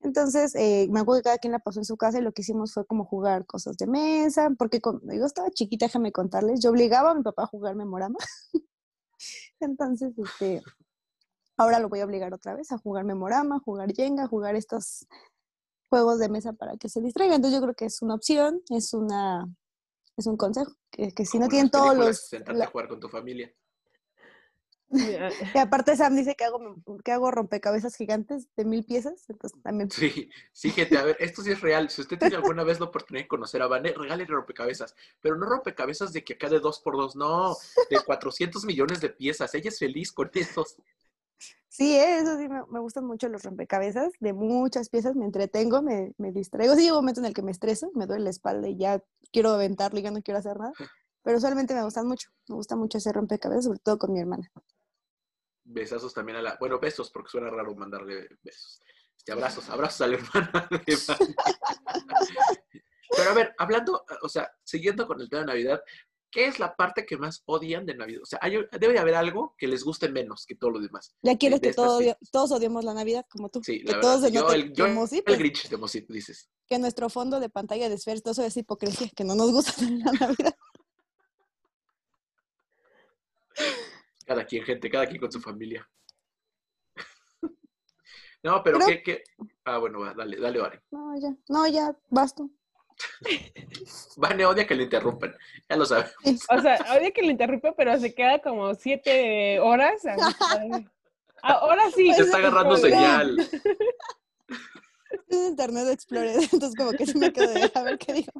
Entonces, 0.00 0.54
eh, 0.56 0.88
me 0.90 1.00
acuerdo 1.00 1.20
que 1.20 1.24
cada 1.24 1.38
quien 1.38 1.52
la 1.52 1.60
pasó 1.60 1.78
en 1.78 1.84
su 1.84 1.96
casa 1.96 2.18
y 2.18 2.22
lo 2.22 2.32
que 2.32 2.42
hicimos 2.42 2.72
fue 2.74 2.84
como 2.86 3.04
jugar 3.04 3.46
cosas 3.46 3.76
de 3.76 3.86
mesa, 3.86 4.50
porque 4.58 4.80
cuando 4.80 5.14
yo 5.14 5.24
estaba 5.24 5.50
chiquita, 5.50 5.86
déjame 5.86 6.10
contarles, 6.10 6.60
yo 6.60 6.70
obligaba 6.70 7.12
a 7.12 7.14
mi 7.14 7.22
papá 7.22 7.44
a 7.44 7.46
jugar 7.46 7.76
Memorama. 7.76 8.18
Entonces, 9.60 10.12
este, 10.18 10.60
ahora 11.56 11.78
lo 11.78 11.88
voy 11.88 12.00
a 12.00 12.04
obligar 12.04 12.32
otra 12.34 12.54
vez 12.54 12.72
a 12.72 12.78
jugar 12.78 13.04
Memorama, 13.04 13.56
a 13.56 13.60
jugar 13.60 13.92
Jenga, 13.92 14.24
a 14.24 14.28
jugar 14.28 14.56
estos 14.56 15.06
juegos 15.88 16.18
de 16.18 16.28
mesa 16.28 16.52
para 16.52 16.76
que 16.76 16.88
se 16.88 17.00
distraigan. 17.00 17.36
Entonces, 17.36 17.58
yo 17.58 17.62
creo 17.62 17.74
que 17.74 17.86
es 17.86 18.02
una 18.02 18.14
opción, 18.14 18.62
es 18.70 18.94
una 18.94 19.46
es 20.16 20.26
un 20.26 20.36
consejo, 20.36 20.72
que, 20.90 21.12
que 21.12 21.24
si 21.24 21.38
no 21.38 21.48
tienen 21.48 21.70
todos 21.70 21.96
los... 21.96 22.28
Sentarte 22.28 22.62
a 22.62 22.66
jugar 22.66 22.88
con 22.88 23.00
tu 23.00 23.08
familia. 23.08 23.52
Y 25.54 25.58
aparte 25.58 25.96
Sam 25.96 26.14
dice 26.14 26.34
que 26.36 26.44
hago, 26.44 26.76
que 27.02 27.12
hago 27.12 27.30
rompecabezas 27.30 27.96
gigantes 27.96 28.48
de 28.56 28.66
mil 28.66 28.84
piezas, 28.84 29.24
entonces 29.30 29.58
también. 29.62 29.90
Sí, 29.90 30.28
sí, 30.52 30.70
gente, 30.70 30.98
a 30.98 31.04
ver, 31.04 31.16
esto 31.18 31.40
sí 31.40 31.50
es 31.50 31.62
real. 31.62 31.88
Si 31.88 32.02
usted 32.02 32.18
tiene 32.18 32.36
alguna 32.36 32.62
vez 32.62 32.78
la 32.78 32.84
oportunidad 32.84 33.24
de 33.24 33.28
conocer 33.28 33.62
a 33.62 33.68
Vane, 33.68 33.94
regale 33.94 34.26
rompecabezas, 34.26 34.94
pero 35.22 35.36
no 35.36 35.46
rompecabezas 35.46 36.12
de 36.12 36.22
que 36.22 36.34
acá 36.34 36.50
de 36.50 36.60
dos 36.60 36.78
por 36.80 36.98
dos, 36.98 37.16
no, 37.16 37.56
de 37.88 38.00
400 38.04 38.66
millones 38.66 39.00
de 39.00 39.08
piezas. 39.08 39.54
Ella 39.54 39.70
es 39.70 39.78
feliz 39.78 40.12
con 40.12 40.30
esos. 40.34 40.76
Sí, 41.68 41.96
¿eh? 41.96 42.18
eso 42.18 42.36
sí, 42.38 42.48
me, 42.48 42.62
me, 42.70 42.80
gustan 42.80 43.06
mucho 43.06 43.28
los 43.28 43.42
rompecabezas, 43.42 44.12
de 44.20 44.32
muchas 44.32 44.88
piezas, 44.88 45.16
me 45.16 45.24
entretengo, 45.24 45.82
me, 45.82 46.12
me 46.18 46.30
distraigo. 46.32 46.74
Sí, 46.74 46.82
llega 46.82 46.94
un 46.94 47.00
momento 47.00 47.20
en 47.20 47.26
el 47.26 47.34
que 47.34 47.42
me 47.42 47.50
estreso, 47.50 47.90
me 47.94 48.06
duele 48.06 48.24
la 48.24 48.30
espalda 48.30 48.68
y 48.68 48.76
ya 48.76 49.02
quiero 49.32 49.50
aventarlo 49.50 49.98
y 49.98 50.02
ya 50.02 50.10
no 50.10 50.22
quiero 50.22 50.38
hacer 50.38 50.58
nada, 50.58 50.72
pero 51.22 51.38
usualmente 51.38 51.74
me 51.74 51.82
gustan 51.82 52.06
mucho, 52.06 52.28
me 52.48 52.56
gusta 52.56 52.76
mucho 52.76 52.98
hacer 52.98 53.14
rompecabezas, 53.14 53.64
sobre 53.64 53.78
todo 53.78 53.98
con 53.98 54.12
mi 54.12 54.20
hermana 54.20 54.50
besazos 55.64 56.14
también 56.14 56.38
a 56.38 56.42
la. 56.42 56.56
Bueno, 56.58 56.78
besos, 56.78 57.10
porque 57.10 57.30
suena 57.30 57.50
raro 57.50 57.74
mandarle 57.74 58.28
besos. 58.42 58.80
Este, 59.16 59.32
abrazos, 59.32 59.68
abrazos 59.70 60.00
a 60.02 60.06
la 60.08 60.16
hermana 60.16 60.70
Pero 63.14 63.30
a 63.30 63.34
ver, 63.34 63.54
hablando, 63.58 64.06
o 64.22 64.28
sea, 64.28 64.50
siguiendo 64.64 65.06
con 65.06 65.20
el 65.20 65.28
tema 65.28 65.40
de 65.40 65.46
Navidad, 65.48 65.82
¿qué 66.32 66.46
es 66.46 66.58
la 66.58 66.74
parte 66.74 67.06
que 67.06 67.16
más 67.16 67.42
odian 67.44 67.86
de 67.86 67.94
Navidad? 67.94 68.22
O 68.22 68.26
sea, 68.26 68.40
hay, 68.42 68.56
debe 68.80 68.98
haber 68.98 69.14
algo 69.14 69.54
que 69.56 69.68
les 69.68 69.84
guste 69.84 70.08
menos 70.08 70.46
que 70.46 70.56
todo 70.56 70.70
lo 70.70 70.80
demás. 70.80 71.14
Ya 71.22 71.36
quieres 71.36 71.60
que 71.60 71.72
todos 71.72 72.50
odiemos 72.50 72.84
la 72.84 72.94
Navidad 72.94 73.24
como 73.30 73.50
tú. 73.50 73.62
Sí, 73.62 73.84
que 73.84 73.92
la 73.92 74.00
todos 74.00 74.22
verdad. 74.22 74.40
Yo, 74.40 74.52
el, 74.52 74.72
yo, 74.72 74.86
el 74.86 75.38
Grinch 75.38 75.68
de 75.68 75.76
Mosip, 75.76 76.10
dices. 76.10 76.50
Que 76.66 76.78
nuestro 76.78 77.08
fondo 77.10 77.38
de 77.38 77.50
pantalla 77.50 77.88
de 77.88 77.98
Sphere, 77.98 78.22
todo 78.22 78.32
eso 78.32 78.44
es 78.44 78.56
hipocresía, 78.56 79.10
que 79.14 79.24
no 79.24 79.34
nos 79.34 79.52
gusta 79.52 79.72
la 79.80 80.12
Navidad. 80.12 80.56
Cada 84.26 84.46
quien, 84.46 84.64
gente, 84.64 84.90
cada 84.90 85.06
quien 85.06 85.20
con 85.20 85.30
su 85.30 85.40
familia. 85.40 85.86
no, 88.42 88.62
pero, 88.64 88.78
¿qué, 88.78 89.02
¿qué, 89.02 89.22
Ah, 89.64 89.78
bueno, 89.78 90.00
va, 90.00 90.14
dale, 90.14 90.38
dale, 90.38 90.58
Vane. 90.58 90.80
No, 90.90 91.20
ya, 91.20 91.36
no, 91.48 91.68
ya, 91.68 91.96
basta. 92.08 92.44
Vane 94.16 94.44
odia 94.44 94.66
que 94.66 94.74
le 94.74 94.84
interrumpan, 94.84 95.34
ya 95.68 95.76
lo 95.76 95.86
sabes. 95.86 96.14
O 96.48 96.60
sea, 96.60 96.78
odia 96.96 97.10
que 97.10 97.22
le 97.22 97.32
interrumpa, 97.32 97.74
pero 97.74 97.98
se 97.98 98.14
queda 98.14 98.40
como 98.40 98.74
siete 98.74 99.58
horas. 99.60 100.02
Ahora 101.42 101.90
sí. 101.90 102.12
Se 102.14 102.22
está 102.22 102.38
agarrando 102.38 102.76
señal. 102.76 103.38
Es 105.28 105.48
Internet 105.48 105.88
Explorer, 105.90 106.36
entonces 106.52 106.74
como 106.76 106.92
que 106.92 107.06
se 107.06 107.18
me 107.18 107.32
quedo 107.32 107.52
de 107.52 107.70
a 107.74 107.82
ver 107.82 107.98
qué 107.98 108.12
digo. 108.14 108.32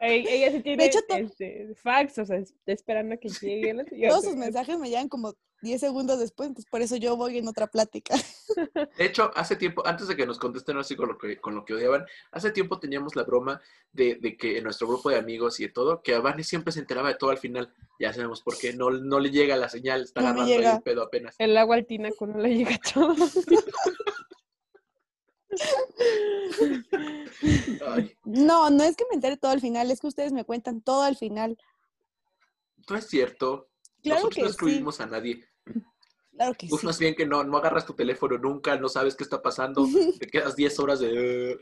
Ella 0.00 0.52
sí 0.52 0.60
tiene 0.60 0.84
hecho, 0.84 0.98
este, 1.08 1.74
fax, 1.76 2.18
o 2.18 2.26
sea, 2.26 2.36
está 2.36 2.72
esperando 2.72 3.14
a 3.14 3.16
que 3.16 3.30
llegue. 3.30 3.74
Todos 4.08 4.24
sus 4.24 4.36
mensajes 4.36 4.78
me 4.78 4.88
llegan 4.90 5.08
como 5.08 5.32
10 5.64 5.80
segundos 5.80 6.20
después, 6.20 6.48
entonces 6.48 6.70
por 6.70 6.80
eso 6.82 6.94
yo 6.96 7.16
voy 7.16 7.38
en 7.38 7.48
otra 7.48 7.66
plática. 7.66 8.14
De 8.98 9.04
hecho, 9.04 9.32
hace 9.34 9.56
tiempo, 9.56 9.84
antes 9.84 10.06
de 10.06 10.14
que 10.14 10.26
nos 10.26 10.38
contesten 10.38 10.76
así 10.76 10.94
con 10.94 11.08
lo 11.08 11.18
que, 11.18 11.40
con 11.40 11.56
lo 11.56 11.64
que 11.64 11.74
odiaban, 11.74 12.06
hace 12.30 12.52
tiempo 12.52 12.78
teníamos 12.78 13.16
la 13.16 13.24
broma 13.24 13.60
de, 13.92 14.14
de 14.16 14.36
que 14.36 14.58
en 14.58 14.64
nuestro 14.64 14.86
grupo 14.86 15.10
de 15.10 15.16
amigos 15.16 15.58
y 15.58 15.64
de 15.64 15.70
todo, 15.70 16.02
que 16.02 16.14
a 16.14 16.20
Vane 16.20 16.44
siempre 16.44 16.72
se 16.72 16.78
enteraba 16.80 17.08
de 17.08 17.16
todo 17.16 17.30
al 17.30 17.38
final. 17.38 17.74
Ya 17.98 18.12
sabemos 18.12 18.42
por 18.42 18.56
qué, 18.56 18.72
no, 18.72 18.90
no 18.90 19.18
le 19.18 19.30
llega 19.30 19.56
la 19.56 19.68
señal, 19.68 20.02
está 20.02 20.20
no 20.20 20.28
agarrando 20.28 20.52
ahí 20.52 20.64
el 20.76 20.82
pedo 20.82 21.02
apenas. 21.02 21.34
El 21.38 21.56
agua 21.56 21.76
al 21.76 21.86
tinaco 21.86 22.26
no 22.26 22.38
le 22.38 22.54
llega 22.54 22.78
todo. 22.94 23.16
No, 28.24 28.70
no 28.70 28.84
es 28.84 28.96
que 28.96 29.04
me 29.10 29.16
entere 29.16 29.36
todo 29.36 29.52
al 29.52 29.60
final, 29.60 29.90
es 29.90 30.00
que 30.00 30.06
ustedes 30.06 30.32
me 30.32 30.44
cuentan 30.44 30.80
todo 30.80 31.02
al 31.02 31.16
final. 31.16 31.58
No 32.88 32.96
es 32.96 33.06
cierto. 33.06 33.70
Claro 34.02 34.20
Nosotros 34.20 34.34
que 34.34 34.42
no 34.42 34.48
excluimos 34.48 34.96
sí. 34.96 35.02
a 35.02 35.06
nadie. 35.06 35.48
Claro 36.36 36.54
que 36.54 36.68
Tú 36.68 36.78
sí. 36.78 36.86
más 36.86 36.98
bien 36.98 37.14
que 37.14 37.26
no, 37.26 37.44
no 37.44 37.56
agarras 37.58 37.86
tu 37.86 37.94
teléfono 37.94 38.36
nunca, 38.38 38.76
no 38.76 38.88
sabes 38.88 39.14
qué 39.14 39.22
está 39.24 39.40
pasando, 39.40 39.84
te 40.18 40.26
quedas 40.26 40.56
10 40.56 40.78
horas 40.80 40.98
de... 41.00 41.58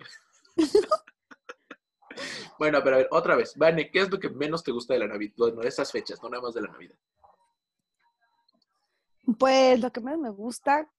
bueno, 2.58 2.80
pero 2.82 2.96
a 2.96 2.98
ver, 3.00 3.08
otra 3.10 3.36
vez. 3.36 3.54
Vane, 3.56 3.90
¿qué 3.90 4.00
es 4.00 4.10
lo 4.10 4.18
que 4.18 4.30
menos 4.30 4.64
te 4.64 4.72
gusta 4.72 4.94
de 4.94 5.00
la 5.00 5.08
Navidad? 5.08 5.34
Bueno, 5.36 5.60
de 5.60 5.68
esas 5.68 5.92
fechas, 5.92 6.22
no 6.22 6.30
nada 6.30 6.42
más 6.42 6.54
de 6.54 6.62
la 6.62 6.68
Navidad. 6.68 6.94
Pues 9.38 9.78
lo 9.80 9.92
que 9.92 10.00
más 10.00 10.18
me 10.18 10.30
gusta, 10.30 10.90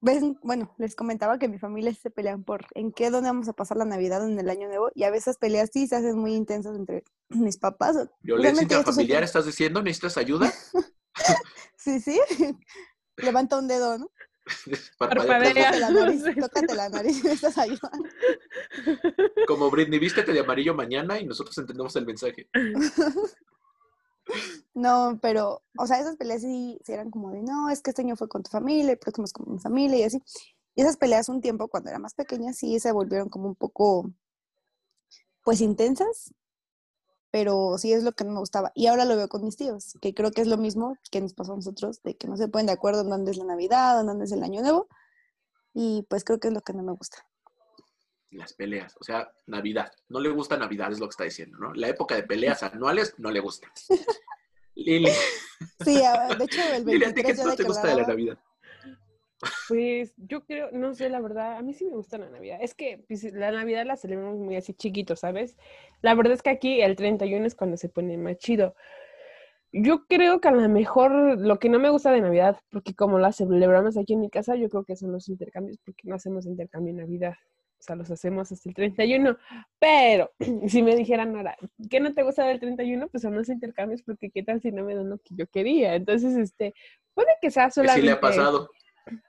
ves, 0.00 0.22
bueno, 0.42 0.74
les 0.76 0.94
comentaba 0.94 1.38
que 1.38 1.48
mi 1.48 1.58
familia 1.58 1.94
se 1.94 2.10
pelean 2.10 2.44
por 2.44 2.66
en 2.74 2.92
qué, 2.92 3.10
dónde 3.10 3.30
vamos 3.30 3.48
a 3.48 3.54
pasar 3.54 3.78
la 3.78 3.86
Navidad 3.86 4.28
en 4.28 4.38
el 4.38 4.50
año 4.50 4.68
nuevo, 4.68 4.90
y 4.94 5.04
a 5.04 5.10
veces 5.10 5.38
peleas 5.38 5.70
sí 5.72 5.86
se 5.86 5.96
hacen 5.96 6.18
muy 6.18 6.34
intensas 6.34 6.76
entre 6.76 7.04
mis 7.28 7.56
papás. 7.58 7.96
Violencia 8.22 8.62
últimos- 8.64 8.98
¿estás 8.98 9.46
diciendo? 9.46 9.82
¿Necesitas 9.82 10.16
ayuda? 10.16 10.52
Sí, 11.76 11.98
sí. 11.98 12.20
Levanta 13.22 13.58
un 13.58 13.68
dedo, 13.68 13.98
¿no? 13.98 14.10
Parpadea. 14.98 15.70
Tócate 15.72 15.80
la 15.80 15.90
nariz, 15.90 16.24
tócate 16.40 16.74
la 16.74 16.88
nariz, 16.88 17.24
me 17.24 17.32
estás 17.32 17.58
ayudando. 17.58 18.08
Como 19.46 19.70
Britney, 19.70 19.98
vístete 19.98 20.32
de 20.32 20.40
amarillo 20.40 20.74
mañana 20.74 21.18
y 21.18 21.26
nosotros 21.26 21.56
entendemos 21.58 21.94
el 21.96 22.06
mensaje. 22.06 22.48
No, 24.74 25.18
pero, 25.20 25.64
o 25.76 25.86
sea, 25.88 25.98
esas 25.98 26.14
peleas 26.14 26.42
sí, 26.42 26.78
sí 26.84 26.92
eran 26.92 27.10
como 27.10 27.32
de, 27.32 27.42
no, 27.42 27.68
es 27.68 27.82
que 27.82 27.90
este 27.90 28.02
año 28.02 28.14
fue 28.14 28.28
con 28.28 28.44
tu 28.44 28.50
familia, 28.50 28.92
el 28.92 28.98
próximo 28.98 29.24
es 29.24 29.32
con 29.32 29.50
mi 29.50 29.58
familia 29.58 29.98
y 29.98 30.02
así. 30.04 30.22
Y 30.76 30.82
esas 30.82 30.96
peleas 30.96 31.28
un 31.28 31.40
tiempo, 31.40 31.66
cuando 31.66 31.90
era 31.90 31.98
más 31.98 32.14
pequeña, 32.14 32.52
sí 32.52 32.78
se 32.78 32.92
volvieron 32.92 33.28
como 33.28 33.48
un 33.48 33.56
poco, 33.56 34.12
pues, 35.42 35.60
intensas, 35.60 36.32
pero 37.30 37.76
sí 37.78 37.92
es 37.92 38.02
lo 38.02 38.12
que 38.12 38.24
no 38.24 38.32
me 38.32 38.38
gustaba. 38.40 38.72
Y 38.74 38.86
ahora 38.86 39.04
lo 39.04 39.16
veo 39.16 39.28
con 39.28 39.44
mis 39.44 39.56
tíos, 39.56 39.96
que 40.00 40.14
creo 40.14 40.30
que 40.32 40.40
es 40.40 40.48
lo 40.48 40.56
mismo 40.56 40.96
que 41.10 41.20
nos 41.20 41.34
pasó 41.34 41.52
a 41.52 41.56
nosotros, 41.56 42.02
de 42.02 42.16
que 42.16 42.26
no 42.28 42.36
se 42.36 42.48
ponen 42.48 42.66
de 42.66 42.72
acuerdo 42.72 43.02
en 43.02 43.10
dónde 43.10 43.30
es 43.30 43.36
la 43.36 43.44
Navidad, 43.44 44.00
en 44.00 44.06
dónde 44.06 44.24
es 44.24 44.32
el 44.32 44.42
Año 44.42 44.60
Nuevo, 44.62 44.88
y 45.74 46.04
pues 46.08 46.24
creo 46.24 46.40
que 46.40 46.48
es 46.48 46.54
lo 46.54 46.60
que 46.60 46.72
no 46.72 46.82
me 46.82 46.92
gusta. 46.92 47.24
Las 48.32 48.52
peleas, 48.54 48.94
o 49.00 49.04
sea, 49.04 49.28
Navidad. 49.46 49.90
No 50.08 50.20
le 50.20 50.28
gusta 50.30 50.56
Navidad, 50.56 50.92
es 50.92 51.00
lo 51.00 51.06
que 51.06 51.10
está 51.10 51.24
diciendo, 51.24 51.58
¿no? 51.58 51.74
La 51.74 51.88
época 51.88 52.14
de 52.14 52.22
peleas 52.22 52.62
anuales 52.62 53.14
no 53.18 53.30
le 53.30 53.40
gusta. 53.40 53.68
Lili, 54.74 55.10
Sí, 55.84 56.02
a- 56.02 56.28
de 56.34 56.44
hecho, 56.44 56.62
el 56.72 56.84
Lili, 56.84 57.04
¿a 57.04 57.12
ti 57.12 57.22
qué 57.22 57.32
23 57.34 57.46
no 57.46 57.56
te 57.56 57.62
gusta 57.64 57.88
de 57.88 57.94
la 57.96 58.06
Navidad? 58.06 58.38
Pues 59.68 60.12
yo 60.18 60.44
creo, 60.44 60.70
no 60.72 60.94
sé, 60.94 61.08
la 61.08 61.20
verdad, 61.20 61.56
a 61.56 61.62
mí 61.62 61.72
sí 61.72 61.84
me 61.86 61.92
gusta 61.92 62.18
la 62.18 62.28
Navidad. 62.28 62.58
Es 62.60 62.74
que 62.74 63.02
pues, 63.08 63.24
la 63.32 63.50
Navidad 63.50 63.86
la 63.86 63.96
celebramos 63.96 64.38
muy 64.38 64.56
así 64.56 64.74
chiquito, 64.74 65.16
¿sabes? 65.16 65.56
La 66.02 66.14
verdad 66.14 66.34
es 66.34 66.42
que 66.42 66.50
aquí 66.50 66.82
el 66.82 66.96
31 66.96 67.46
es 67.46 67.54
cuando 67.54 67.76
se 67.76 67.88
pone 67.88 68.18
más 68.18 68.36
chido. 68.36 68.74
Yo 69.72 70.04
creo 70.06 70.40
que 70.40 70.48
a 70.48 70.52
lo 70.52 70.68
mejor 70.68 71.38
lo 71.38 71.58
que 71.58 71.68
no 71.68 71.78
me 71.78 71.90
gusta 71.90 72.10
de 72.10 72.20
Navidad, 72.20 72.58
porque 72.70 72.94
como 72.94 73.18
la 73.18 73.32
celebramos 73.32 73.96
aquí 73.96 74.14
en 74.14 74.20
mi 74.20 74.28
casa, 74.28 74.56
yo 74.56 74.68
creo 74.68 74.84
que 74.84 74.96
son 74.96 75.12
los 75.12 75.28
intercambios, 75.28 75.78
porque 75.84 76.08
no 76.08 76.16
hacemos 76.16 76.44
intercambio 76.44 76.90
en 76.90 76.98
Navidad. 76.98 77.34
O 77.78 77.82
sea, 77.82 77.96
los 77.96 78.10
hacemos 78.10 78.52
hasta 78.52 78.68
el 78.68 78.74
31. 78.74 79.38
Pero 79.78 80.32
si 80.68 80.82
me 80.82 80.94
dijeran 80.96 81.34
ahora, 81.34 81.56
¿qué 81.88 82.00
no 82.00 82.12
te 82.12 82.22
gusta 82.22 82.44
del 82.44 82.60
31? 82.60 83.08
Pues 83.08 83.22
son 83.22 83.34
los 83.34 83.48
intercambios, 83.48 84.02
porque 84.02 84.30
qué 84.30 84.42
tal 84.42 84.60
si 84.60 84.70
no 84.70 84.84
me 84.84 84.94
dan 84.94 85.08
lo 85.08 85.18
que 85.18 85.34
yo 85.34 85.46
quería. 85.46 85.94
Entonces, 85.94 86.36
este, 86.36 86.74
puede 87.14 87.30
que 87.40 87.50
sea 87.50 87.70
solamente... 87.70 88.02
sí 88.02 88.06
le 88.06 88.12
ha 88.12 88.20
pasado. 88.20 88.68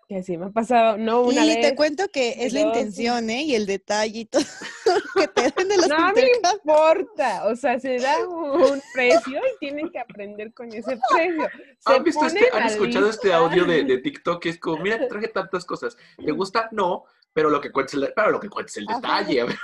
Que 0.07 0.21
sí, 0.23 0.38
me 0.38 0.47
ha 0.47 0.49
pasado, 0.49 0.97
no 0.97 1.21
una 1.21 1.45
vez. 1.45 1.62
te 1.62 1.75
cuento 1.75 2.07
que 2.10 2.45
es 2.45 2.53
la 2.53 2.60
intención, 2.60 3.29
¿eh? 3.29 3.43
Y 3.43 3.55
el 3.55 3.65
detalle 3.65 4.19
y 4.19 4.25
todo 4.25 4.41
que 5.15 5.27
te 5.29 5.49
den 5.51 5.69
de 5.69 5.77
los 5.77 5.88
No 5.88 6.12
me 6.13 6.21
importa, 6.60 7.45
o 7.47 7.55
sea, 7.55 7.79
se 7.79 7.97
da 7.97 8.19
un 8.27 8.81
precio 8.93 9.39
y 9.39 9.57
tienen 9.60 9.89
que 9.89 9.99
aprender 9.99 10.53
con 10.53 10.71
ese 10.73 10.99
precio. 11.12 11.49
Se 11.79 11.93
¿Han, 11.95 12.03
visto 12.03 12.25
este, 12.25 12.49
¿Han 12.51 12.63
escuchado 12.67 13.10
este 13.10 13.34
audio 13.34 13.65
de, 13.65 13.84
de 13.86 13.97
TikTok 13.99 14.41
que 14.41 14.49
es 14.49 14.60
como, 14.60 14.84
mira, 14.84 14.99
te 14.99 15.07
traje 15.07 15.29
tantas 15.29 15.65
cosas. 15.65 15.95
¿Te 16.23 16.31
gusta? 16.31 16.67
No, 16.71 17.05
pero 17.34 17.49
lo 17.49 17.62
que 17.62 17.71
cuentes, 17.71 17.93
el- 17.95 18.12
pero 18.15 18.31
lo 18.31 18.39
que 18.39 18.49
cuentes 18.49 18.75
el 18.77 18.88
Ajá. 18.89 18.99
detalle. 18.99 19.41
A 19.41 19.45
ver, 19.45 19.55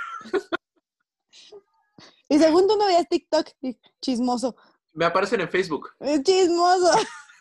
Y 2.30 2.38
según 2.38 2.66
tú 2.66 2.76
no 2.76 2.86
veías 2.86 3.08
TikTok, 3.08 3.48
y 3.60 3.78
chismoso. 4.00 4.56
me 4.94 5.04
aparecen 5.04 5.40
en 5.42 5.48
Facebook. 5.50 5.90
Es 6.00 6.22
chismoso. 6.22 6.90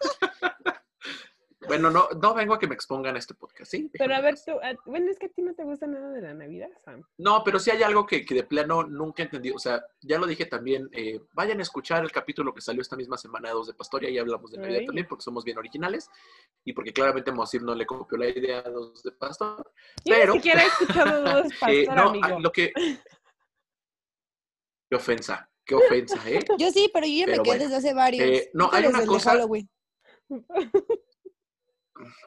Bueno, 1.68 1.90
no, 1.92 2.08
no 2.22 2.34
vengo 2.34 2.54
a 2.54 2.60
que 2.60 2.68
me 2.68 2.76
expongan 2.76 3.16
a 3.16 3.20
este 3.20 3.34
podcast, 3.34 3.70
¿sí? 3.72 3.90
Pero 3.98 4.16
a 4.16 4.22
ver, 4.22 4.36
tú, 4.44 4.52
a- 4.52 4.76
bueno, 4.86 5.12
es 5.12 5.20
que 5.20 5.26
a 5.28 5.30
ti 5.30 5.42
no 5.42 5.54
te 5.54 5.64
gusta 5.64 5.86
nada 5.88 6.10
de 6.12 6.22
la 6.22 6.34
Navidad, 6.34 6.70
Sam. 6.84 7.04
No, 7.18 7.44
pero 7.44 7.60
sí 7.60 7.72
hay 7.72 7.84
algo 7.84 8.06
que, 8.06 8.26
que 8.26 8.36
de 8.36 8.44
plano 8.44 8.84
nunca 8.84 9.24
entendí. 9.24 9.52
O 9.52 9.60
sea, 9.60 9.84
ya 10.02 10.18
lo 10.18 10.26
dije 10.26 10.46
también. 10.46 10.90
eh, 10.94 11.20
vayan 11.34 11.60
a 11.60 11.64
escuchar 11.64 12.04
el 12.04 12.12
capítulo 12.12 12.54
que 12.54 12.62
salió 12.62 12.82
esta 12.82 12.96
misma 12.96 13.18
semana 13.18 13.50
de 13.50 13.54
Dos 13.56 13.68
de 13.68 13.74
Pastor. 13.74 14.04
Y 14.04 14.08
ahí 14.08 14.18
hablamos 14.18 14.52
de 14.52 14.58
Navidad 14.60 14.80
Ay. 14.82 14.86
también, 14.86 15.08
porque 15.08 15.24
somos 15.24 15.44
bien 15.44 15.58
originales. 15.58 16.10
Y 16.64 16.74
porque 16.74 16.94
claramente 16.94 17.32
Mosir 17.32 17.62
no 17.64 17.76
le 17.76 17.86
copió 17.86 18.18
la 18.18 18.28
idea 18.30 18.60
a 18.60 18.70
Dos 18.70 19.04
de 19.04 19.12
Pastor. 19.12 19.72
Yo 20.06 20.16
Pero- 20.16 20.34
ni 20.34 20.40
siquiera 20.40 20.64
he 20.64 20.68
escuchado 20.68 21.22
dos 21.44 21.48
pastor, 21.60 21.70
Eh, 21.70 21.88
no, 21.94 22.10
amigo. 22.10 22.26
ah, 22.28 22.40
lo 22.40 22.52
que. 22.52 22.74
Qué 24.90 24.96
ofensa, 24.96 25.50
qué 25.66 25.76
ofensa, 25.76 26.18
¿eh? 26.30 26.40
Yo 26.58 26.72
sí, 26.72 26.90
pero 26.94 27.06
yo 27.06 27.12
ya 27.14 27.26
Pero 27.26 27.38
me 27.40 27.44
quedé 27.44 27.58
bueno, 27.58 27.64
desde 27.66 27.76
hace 27.76 27.94
varios. 27.94 28.26
eh, 28.26 28.50
no, 28.54 28.70
hay 28.72 28.86
una 28.86 29.02
de 29.02 29.06
cosa- 29.06 29.32
Halloween. 29.32 29.70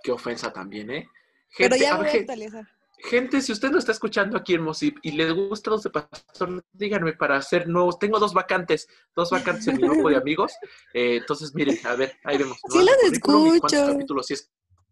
Qué 0.02 0.12
ofensa 0.12 0.52
también, 0.52 0.90
¿eh? 0.90 1.09
Pero 1.56 1.76
ya 1.76 1.94
a 1.94 1.96
voy 1.96 2.06
ver, 2.06 2.16
a 2.16 2.18
actualizar. 2.20 2.68
gente, 2.98 3.40
si 3.40 3.52
usted 3.52 3.70
no 3.70 3.78
está 3.78 3.92
escuchando 3.92 4.37
aquí 4.37 4.54
en 4.54 4.62
Mosip 4.62 4.98
y 5.02 5.12
le 5.12 5.30
gusta 5.33 5.70
Dos 5.70 5.83
de 5.83 5.90
Pastor, 5.90 6.64
díganme 6.72 7.12
para 7.14 7.37
hacer 7.37 7.68
nuevos. 7.68 7.98
Tengo 7.98 8.18
dos 8.18 8.35
vacantes, 8.35 8.88
dos 9.16 9.30
vacantes 9.30 9.66
en 9.68 9.76
mi 9.76 9.83
grupo 9.88 10.09
de 10.11 10.16
amigos. 10.16 10.52
Eh, 10.94 11.16
entonces, 11.16 11.54
miren, 11.54 11.78
a 11.87 11.94
ver, 11.96 12.16
ahí 12.24 12.38
vemos. 12.38 12.59
Sí 12.68 12.78
¿no? 12.78 12.85
los 12.85 12.94
y 13.12 13.20
¿Cuántos 13.20 13.54
escucho. 13.54 13.87
capítulos 13.87 14.26
sí 14.26 14.35
he 14.35 14.37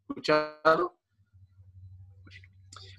escuchado? 0.08 0.96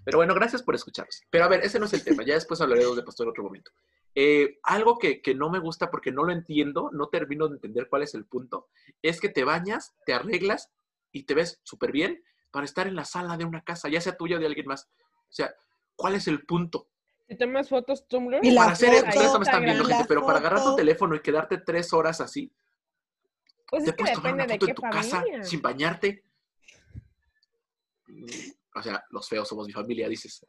Pero 0.06 0.18
bueno, 0.18 0.34
gracias 0.34 0.64
por 0.64 0.76
escucharnos. 0.76 1.22
Pero 1.30 1.46
a 1.46 1.48
ver, 1.48 1.62
ese 1.64 1.80
no 1.80 1.86
es 1.86 1.94
el 1.94 2.04
tema. 2.04 2.24
Ya 2.24 2.34
después 2.34 2.60
hablaré 2.62 2.82
de 2.82 2.88
Dos 2.88 2.96
de 2.98 3.04
Pastor 3.04 3.26
en 3.28 3.32
otro 3.32 3.44
momento. 3.44 3.72
Eh, 4.16 4.58
algo 4.64 4.98
que, 4.98 5.22
que 5.22 5.36
no 5.36 5.50
me 5.50 5.60
gusta 5.60 5.92
porque 5.92 6.12
no 6.12 6.24
lo 6.24 6.32
entiendo, 6.32 6.90
no 6.94 7.10
termino 7.10 7.48
de 7.48 7.56
entender 7.56 7.88
cuál 7.90 8.04
es 8.04 8.16
el 8.16 8.26
punto, 8.26 8.68
es 9.04 9.22
que 9.22 9.30
te 9.30 9.44
bañas, 9.44 9.94
te 10.06 10.14
arreglas 10.14 10.72
y 11.12 11.24
te 11.24 11.34
ves 11.34 11.60
súper 11.64 11.92
bien 11.92 12.24
para 12.52 12.66
estar 12.66 12.88
en 12.88 12.96
la 12.96 13.06
sala 13.06 13.38
de 13.38 13.46
una 13.46 13.64
casa, 13.64 13.90
ya 13.90 14.02
sea 14.02 14.18
tuya 14.18 14.38
o 14.38 14.40
de 14.40 14.46
alguien 14.46 14.66
más. 14.66 14.90
O 15.04 15.32
sea, 15.32 15.54
¿cuál 15.96 16.16
es 16.16 16.28
el 16.28 16.46
punto? 16.46 16.90
Si 17.28 17.38
tomas 17.38 17.70
fotos 17.70 18.08
Tumblr, 18.08 18.40
Y 18.42 18.56
para 18.56 18.72
hacer, 18.72 18.90
foto, 18.94 19.08
ustedes 19.10 19.34
no 19.34 19.40
me 19.40 19.46
están 19.46 19.64
viendo, 19.64 19.86
gente, 19.86 20.06
pero 20.08 20.26
para 20.26 20.40
agarrar 20.40 20.64
tu 20.64 20.76
teléfono 20.76 21.16
y 21.16 21.22
quedarte 21.22 21.60
tres 21.60 21.94
horas 21.94 22.22
así, 22.22 22.52
pues 23.68 23.84
te 23.84 23.92
es 23.92 23.96
que 23.96 24.02
puedes 24.02 24.16
tomar 24.16 24.34
una 24.34 24.48
foto 24.48 24.68
en 24.68 24.76
tu 24.76 24.82
casa 24.82 25.24
sin 25.44 25.62
bañarte. 25.62 26.24
Mm, 28.08 28.26
O 28.76 28.82
sea, 28.82 29.04
los 29.12 29.28
feos 29.28 29.48
somos 29.48 29.68
mi 29.68 29.74
familia, 29.74 30.10
dices. 30.10 30.44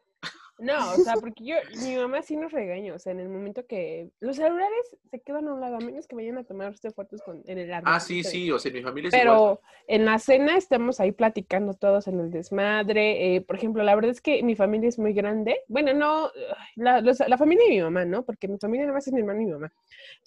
No, 0.60 0.92
o 0.92 0.98
sea, 0.98 1.16
porque 1.16 1.44
yo, 1.44 1.54
mi 1.78 1.96
mamá 1.96 2.20
sí 2.22 2.36
nos 2.36 2.52
regaña, 2.52 2.94
o 2.94 2.98
sea, 2.98 3.12
en 3.12 3.20
el 3.20 3.28
momento 3.30 3.66
que 3.66 4.10
los 4.20 4.36
celulares 4.36 4.96
se 5.10 5.20
quedan 5.20 5.48
a 5.48 5.54
un 5.54 5.60
lado, 5.60 5.76
a 5.76 5.80
menos 5.80 6.06
que 6.06 6.14
vayan 6.16 6.36
a 6.36 6.44
tomarse 6.44 6.90
fotos 6.90 7.22
con, 7.22 7.42
en 7.46 7.58
el 7.58 7.72
árbol. 7.72 7.90
Ah, 7.92 7.98
sí, 8.00 8.22
sí, 8.22 8.50
o 8.50 8.58
sea, 8.58 8.70
mi 8.70 8.82
familia 8.82 9.08
es 9.08 9.14
igual. 9.14 9.38
Pero 9.38 9.60
en 9.88 10.04
la 10.04 10.18
cena 10.18 10.56
estamos 10.58 11.00
ahí 11.00 11.12
platicando 11.12 11.72
todos 11.74 12.06
en 12.08 12.20
el 12.20 12.30
desmadre. 12.30 13.36
eh, 13.36 13.40
por 13.40 13.56
ejemplo, 13.56 13.82
la 13.82 13.94
verdad 13.94 14.10
es 14.10 14.20
que 14.20 14.42
mi 14.42 14.54
familia 14.54 14.88
es 14.90 14.98
muy 14.98 15.14
grande. 15.14 15.60
Bueno, 15.68 15.94
no, 15.94 16.30
la, 16.76 17.00
los- 17.00 17.20
la 17.26 17.38
familia 17.38 17.64
de 17.64 17.70
mi 17.70 17.80
mamá, 17.80 18.04
¿no? 18.04 18.22
Porque 18.24 18.46
mi 18.46 18.58
familia 18.58 18.84
nada 18.86 18.94
más 18.96 19.06
es 19.06 19.12
mi 19.14 19.20
hermano 19.20 19.40
y 19.40 19.46
mi 19.46 19.52
mamá. 19.52 19.72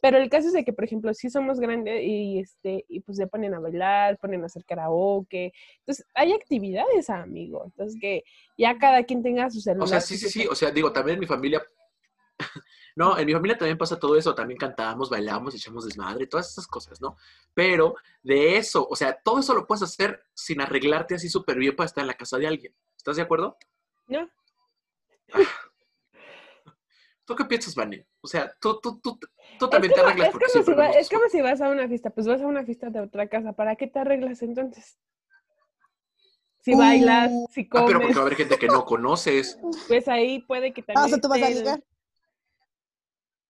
Pero 0.01 0.17
el 0.17 0.29
caso 0.29 0.47
es 0.47 0.53
de 0.53 0.65
que, 0.65 0.73
por 0.73 0.83
ejemplo, 0.83 1.13
sí 1.13 1.29
somos 1.29 1.59
grandes 1.59 2.01
y, 2.03 2.39
este, 2.39 2.85
y 2.89 2.99
pues 3.01 3.17
se 3.17 3.27
ponen 3.27 3.53
a 3.53 3.59
bailar, 3.59 4.17
ponen 4.17 4.43
a 4.43 4.47
hacer 4.47 4.65
karaoke. 4.65 5.53
Entonces, 5.79 6.05
hay 6.13 6.33
actividades, 6.33 7.09
amigo. 7.09 7.63
Entonces, 7.65 7.99
que 7.99 8.23
ya 8.57 8.77
cada 8.77 9.03
quien 9.03 9.23
tenga 9.23 9.49
su 9.49 9.61
celular. 9.61 9.85
O 9.85 9.87
sea, 9.87 10.01
sí, 10.01 10.17
sí, 10.23 10.41
sí. 10.41 10.47
O 10.47 10.55
sea, 10.55 10.71
digo, 10.71 10.91
también 10.91 11.15
en 11.15 11.19
mi 11.21 11.27
familia. 11.27 11.63
No, 12.95 13.17
en 13.17 13.25
mi 13.25 13.33
familia 13.33 13.57
también 13.57 13.75
pasa 13.75 13.97
todo 13.99 14.15
eso. 14.15 14.35
También 14.35 14.55
cantamos, 14.59 15.09
bailamos, 15.09 15.55
echamos 15.55 15.83
desmadre, 15.85 16.27
todas 16.27 16.51
esas 16.51 16.67
cosas, 16.67 17.01
¿no? 17.01 17.17
Pero 17.55 17.95
de 18.21 18.55
eso, 18.57 18.87
o 18.87 18.95
sea, 18.95 19.19
todo 19.23 19.39
eso 19.39 19.55
lo 19.55 19.65
puedes 19.65 19.81
hacer 19.81 20.23
sin 20.35 20.61
arreglarte 20.61 21.15
así 21.15 21.27
súper 21.27 21.57
bien 21.57 21.75
para 21.75 21.87
estar 21.87 22.03
en 22.03 22.07
la 22.09 22.13
casa 22.13 22.37
de 22.37 22.45
alguien. 22.45 22.75
¿Estás 22.95 23.15
de 23.15 23.23
acuerdo? 23.23 23.57
¿No? 24.05 24.29
¿Tú 27.25 27.35
qué 27.35 27.45
piensas, 27.45 27.73
Vane? 27.73 28.05
O 28.21 28.27
sea, 28.27 28.53
tú, 28.59 28.79
tú, 28.81 28.99
tú, 28.99 29.17
tú 29.57 29.69
también 29.69 29.93
te 29.93 29.99
arreglas 30.01 30.27
es 30.27 30.31
porque 30.31 30.45
como 30.51 30.63
si 30.65 30.73
va- 30.73 30.89
es 30.91 31.09
como 31.09 31.29
si 31.29 31.41
vas 31.41 31.61
a 31.61 31.69
una 31.69 31.87
fiesta, 31.87 32.09
pues 32.09 32.27
vas 32.27 32.41
a 32.41 32.47
una 32.47 32.65
fiesta 32.65 32.89
de 32.89 32.99
otra 32.99 33.27
casa, 33.27 33.53
¿para 33.53 33.75
qué 33.75 33.87
te 33.87 33.99
arreglas 33.99 34.41
entonces? 34.41 34.99
Si 36.63 36.73
bailas, 36.75 37.29
Uh. 37.31 37.47
si 37.51 37.61
Ah, 37.61 37.67
pero 37.71 37.83
comes, 37.85 37.99
porque 38.01 38.13
va 38.13 38.19
a 38.19 38.25
haber 38.25 38.35
gente 38.37 38.57
que 38.57 38.67
no 38.67 38.85
conoces. 38.85 39.57
pues 39.87 40.07
ahí 40.07 40.41
puede 40.43 40.73
que 40.73 40.81
también 40.81 41.03
Ah, 41.03 41.05
o 41.05 41.09
sea, 41.09 41.19
tú 41.19 41.27
vas 41.27 41.41
a 41.41 41.49
ligar. 41.49 41.83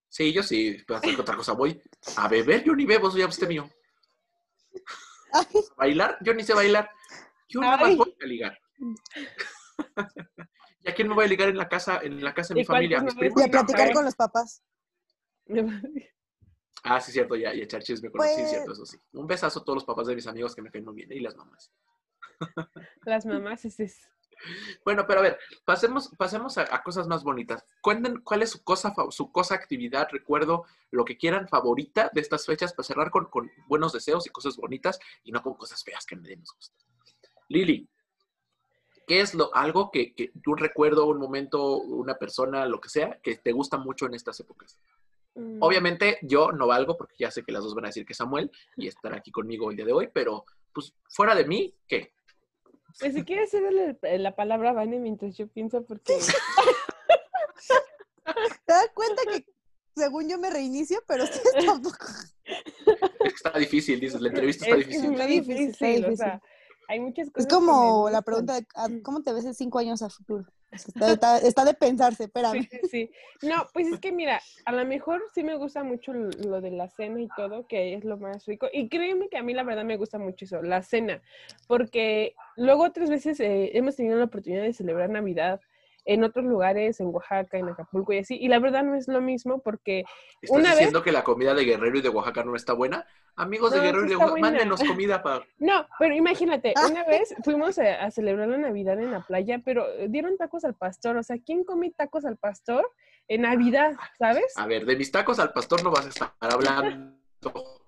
Sí, 0.10 0.34
yo 0.34 0.44
sí, 0.44 0.78
pero 0.88 0.98
hacer 0.98 1.20
otra 1.20 1.36
cosa 1.36 1.54
voy 1.54 1.80
a 2.18 2.28
beber, 2.28 2.64
yo 2.64 2.76
ni 2.76 2.86
bebo, 2.86 3.10
soy 3.12 3.22
abstemio. 3.24 3.70
¿A 5.32 5.46
bailar? 5.78 6.18
Yo 6.22 6.34
ni 6.34 6.44
sé 6.44 6.54
bailar. 6.54 6.90
Yo 7.50 7.62
nada 7.62 7.78
más 7.78 7.96
voy 7.98 8.16
a 8.22 8.26
ligar. 8.26 8.60
¿Y 10.86 10.90
a 10.90 10.94
quién 10.94 11.08
me 11.08 11.16
voy 11.16 11.26
a 11.26 11.28
ligar 11.28 11.50
en 11.50 11.58
la 11.58 11.70
casa, 11.70 12.00
en 12.04 12.24
la 12.24 12.34
casa 12.34 12.50
de 12.54 12.56
mi 12.56 12.62
¿Y 12.62 12.66
cuál 12.66 12.78
familia? 12.78 12.98
Y 13.38 13.42
a 13.44 13.48
platicar 13.48 13.94
con 13.94 14.06
los 14.06 14.16
papás. 14.16 14.62
Ah, 16.84 17.00
sí, 17.00 17.12
cierto, 17.12 17.36
ya, 17.36 17.54
y 17.54 17.62
echar 17.62 17.82
chisme 17.82 18.12
con 18.12 18.22
Sí, 18.28 18.34
Pues- 18.36 18.50
cierto, 18.50 18.74
eso 18.74 18.86
sí. 18.86 18.98
Un 19.14 19.26
besazo 19.26 19.60
a 19.60 19.64
todos 19.64 19.78
los 19.78 19.86
papás 19.86 20.08
de 20.08 20.16
mis 20.16 20.28
amigos 20.28 20.54
que 20.56 20.62
me 20.62 20.70
caen 20.70 20.84
muy 20.86 20.96
bien, 20.96 21.12
y 21.12 21.20
las 21.22 21.36
mamás. 21.36 21.72
Las 23.06 23.26
mamás, 23.26 23.66
es. 23.66 24.08
Bueno, 24.84 25.06
pero 25.08 25.20
a 25.20 25.24
ver, 25.24 25.40
pasemos, 25.66 26.10
pasemos 26.18 26.58
a, 26.58 26.64
a 26.76 26.84
cosas 26.84 27.08
más 27.08 27.24
bonitas. 27.24 27.66
Cuenten 27.82 28.22
cuál 28.22 28.42
es 28.42 28.52
su 28.52 28.64
cosa, 28.64 28.94
su 29.10 29.32
cosa, 29.32 29.56
actividad, 29.56 30.08
recuerdo, 30.12 30.66
lo 30.92 31.06
que 31.06 31.18
quieran 31.18 31.48
favorita 31.48 32.10
de 32.14 32.22
estas 32.22 32.46
fechas 32.46 32.74
para 32.74 32.86
cerrar 32.86 33.10
con, 33.10 33.26
con 33.26 33.50
buenos 33.68 33.94
deseos 33.94 34.28
y 34.28 34.30
cosas 34.30 34.58
bonitas 34.58 35.00
y 35.24 35.32
no 35.32 35.42
con 35.42 35.54
cosas 35.56 35.84
feas 35.84 36.06
que 36.06 36.16
me 36.16 36.36
nos 36.36 36.54
gusta. 36.54 36.76
Lili, 37.50 37.88
¿qué 39.08 39.22
es 39.22 39.34
lo, 39.34 39.56
algo 39.56 39.92
que, 39.92 40.14
que 40.14 40.32
un 40.46 40.58
recuerdo, 40.58 41.06
un 41.06 41.20
momento, 41.20 41.78
una 41.78 42.16
persona, 42.16 42.66
lo 42.66 42.82
que 42.82 42.90
sea, 42.90 43.20
que 43.22 43.38
te 43.38 43.52
gusta 43.52 43.78
mucho 43.78 44.06
en 44.08 44.16
estas 44.16 44.40
épocas? 44.40 44.78
Mm, 45.36 45.58
Obviamente 45.62 46.20
yo 46.22 46.52
no 46.52 46.68
valgo 46.68 46.98
porque 46.98 47.16
ya 47.20 47.32
sé 47.32 47.44
que 47.44 47.52
las 47.52 47.64
dos 47.64 47.74
van 47.74 47.86
a 47.86 47.90
decir 47.90 48.06
que 48.06 48.14
Samuel 48.14 48.52
y 48.78 48.88
estará 48.88 49.18
aquí 49.18 49.32
conmigo 49.32 49.72
el 49.72 49.78
día 49.78 49.86
de 49.86 49.94
hoy, 49.94 50.10
pero 50.14 50.46
pues 50.74 50.94
fuera 51.10 51.36
de 51.36 51.46
mí, 51.46 51.74
¿qué? 51.88 52.14
Pues 53.00 53.14
si 53.14 53.24
quieres 53.24 53.52
cederle 53.52 53.98
la 54.20 54.36
palabra 54.36 54.72
a 54.72 54.74
Vane 54.74 55.00
mientras 55.00 55.38
yo 55.38 55.48
pienso, 55.48 55.86
porque 55.86 56.18
¿Te 58.66 58.74
das 58.74 58.90
cuenta 58.94 59.22
que 59.32 59.46
según 59.96 60.30
yo 60.30 60.38
me 60.38 60.50
reinicio, 60.50 61.00
pero 61.08 61.24
ustedes 61.26 61.54
tampoco? 61.66 62.06
Está 63.26 63.58
difícil, 63.58 64.00
dices, 64.00 64.22
la 64.22 64.30
entrevista 64.30 64.66
está 64.66 64.78
es 64.78 64.88
difícil. 64.88 65.12
muy 65.12 65.16
Está 65.16 65.28
difícil, 65.28 65.56
difícil, 65.58 65.74
está 65.74 65.86
o 65.86 65.90
difícil. 65.98 66.18
sea, 66.18 66.42
hay 66.88 67.00
muchas 67.00 67.30
cosas. 67.32 67.48
Es 67.48 67.54
como 67.54 68.10
la 68.10 68.22
pregunta 68.22 68.54
de 68.60 68.68
ah, 68.76 68.88
¿cómo 69.04 69.22
te 69.24 69.34
ves 69.34 69.46
en 69.46 69.54
cinco 69.54 69.80
años 69.80 70.02
a 70.02 70.10
futuro? 70.10 70.46
Está, 70.74 71.38
está- 71.38 71.66
de 71.66 71.74
pensarse, 71.74 72.26
espérame. 72.26 72.68
Sí. 72.90 73.10
No, 73.42 73.68
pues 73.74 73.88
es 73.88 74.00
que 74.00 74.12
mira, 74.12 74.42
a 74.66 74.72
lo 74.72 74.86
mejor 74.86 75.22
sí 75.34 75.44
me 75.44 75.56
gusta 75.56 75.84
mucho 75.84 76.14
lo 76.14 76.62
de 76.62 76.72
la 76.72 76.90
cena 76.90 77.22
y 77.22 77.28
todo, 77.36 77.68
que 77.68 77.94
es 77.96 78.04
lo 78.04 78.18
más 78.18 78.46
rico. 78.46 78.68
Y 78.72 78.90
créeme 78.90 79.30
que 79.30 79.38
a 79.38 79.44
mí 79.44 79.54
la 79.54 79.64
verdad 79.64 79.84
me 79.84 79.98
gusta 79.98 80.18
mucho 80.18 80.46
eso, 80.46 80.62
la 80.62 80.82
cena, 80.82 81.22
porque 81.68 82.36
luego 82.56 82.84
otras 82.84 83.10
veces 83.10 83.40
eh, 83.40 83.72
hemos 83.78 83.96
tenido 83.96 84.18
la 84.18 84.26
oportunidad 84.26 84.64
de 84.64 84.74
celebrar 84.74 85.10
Navidad 85.10 85.62
en 86.06 86.24
otros 86.24 86.44
lugares, 86.46 87.00
en 87.00 87.08
Oaxaca, 87.08 87.58
en 87.58 87.70
Acapulco 87.70 88.12
y 88.14 88.20
así, 88.20 88.36
y 88.38 88.48
la 88.50 88.60
verdad 88.60 88.84
no 88.84 88.96
es 88.96 89.08
lo 89.08 89.22
mismo 89.22 89.62
porque 89.62 90.04
¿Estás 90.42 90.58
una 90.60 90.70
vez- 90.70 90.80
diciendo 90.80 91.02
que 91.04 91.12
la 91.12 91.24
comida 91.24 91.54
de 91.54 91.64
Guerrero 91.66 91.98
y 91.98 92.02
de 92.02 92.10
Oaxaca 92.10 92.44
no 92.44 92.56
está 92.56 92.74
buena? 92.74 93.06
Amigos 93.36 93.72
de 93.72 93.80
Guerrero 93.80 94.02
sí 94.02 94.06
y 94.08 94.10
de 94.10 94.16
Oaxaca, 94.18 94.32
buena. 94.32 94.50
mándenos 94.52 94.84
comida 94.84 95.24
para... 95.24 95.46
No, 95.60 95.88
pero 96.00 96.14
imagínate, 96.14 96.74
Ah. 96.76 96.88
una 96.92 97.04
vez 97.06 97.34
fuimos 97.44 97.80
a, 97.80 98.04
a 98.04 98.12
celebrar 98.12 98.48
la 98.50 98.58
Navidad 98.58 99.00
en 99.00 99.12
la 99.12 99.22
playa, 99.22 99.62
pero 99.64 99.86
dieron 100.10 100.38
tacos 100.38 100.66
al 100.66 100.76
pastor. 100.76 101.18
O 101.18 101.24
sea, 101.24 101.38
¿quién 101.46 101.64
come 101.64 101.92
tacos 101.92 102.26
al 102.26 102.38
pastor 102.38 102.90
en 103.28 103.42
Navidad, 103.44 103.94
sabes? 104.20 104.54
A 104.58 104.68
ver, 104.68 104.86
de 104.86 104.96
mis 104.98 105.12
tacos 105.12 105.40
al 105.40 105.54
pastor 105.54 105.84
no 105.84 105.92
vas 105.92 106.06
a 106.06 106.10
estar 106.10 106.34
hablando. 106.40 107.14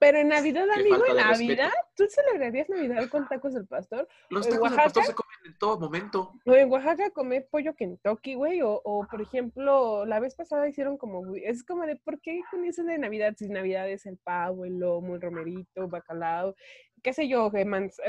Pero 0.00 0.18
en 0.18 0.28
Navidad, 0.28 0.64
amigo, 0.70 0.94
en 0.96 1.16
respeto. 1.16 1.28
Navidad, 1.32 1.72
¿tú 1.96 2.04
celebrarías 2.08 2.68
Navidad 2.68 3.08
con 3.08 3.26
tacos 3.26 3.56
al 3.56 3.66
pastor? 3.66 4.06
Los 4.30 4.46
¿En 4.46 4.52
tacos 4.52 4.68
al 4.68 4.72
Oaxaca? 4.78 4.84
pastor 4.84 5.04
se 5.06 5.14
comen 5.14 5.27
en 5.44 5.56
todo 5.58 5.78
momento. 5.78 6.32
O 6.44 6.54
en 6.54 6.70
Oaxaca 6.70 7.10
comer 7.10 7.46
pollo 7.50 7.74
Kentucky, 7.74 8.34
güey, 8.34 8.62
o, 8.62 8.80
o 8.84 9.06
por 9.06 9.20
ejemplo, 9.20 10.06
la 10.06 10.20
vez 10.20 10.34
pasada 10.34 10.68
hicieron 10.68 10.96
como, 10.96 11.34
es 11.36 11.62
como 11.62 11.84
de, 11.84 11.96
¿por 11.96 12.20
qué 12.20 12.40
con 12.50 12.62
de 12.62 12.98
Navidad? 12.98 13.34
Si 13.36 13.48
Navidad 13.48 13.88
es 13.90 14.06
el 14.06 14.16
pavo, 14.18 14.64
el 14.64 14.78
lomo, 14.78 15.14
el 15.14 15.20
romerito, 15.20 15.88
bacalao, 15.88 16.54
qué 17.02 17.12
sé 17.12 17.28
yo, 17.28 17.50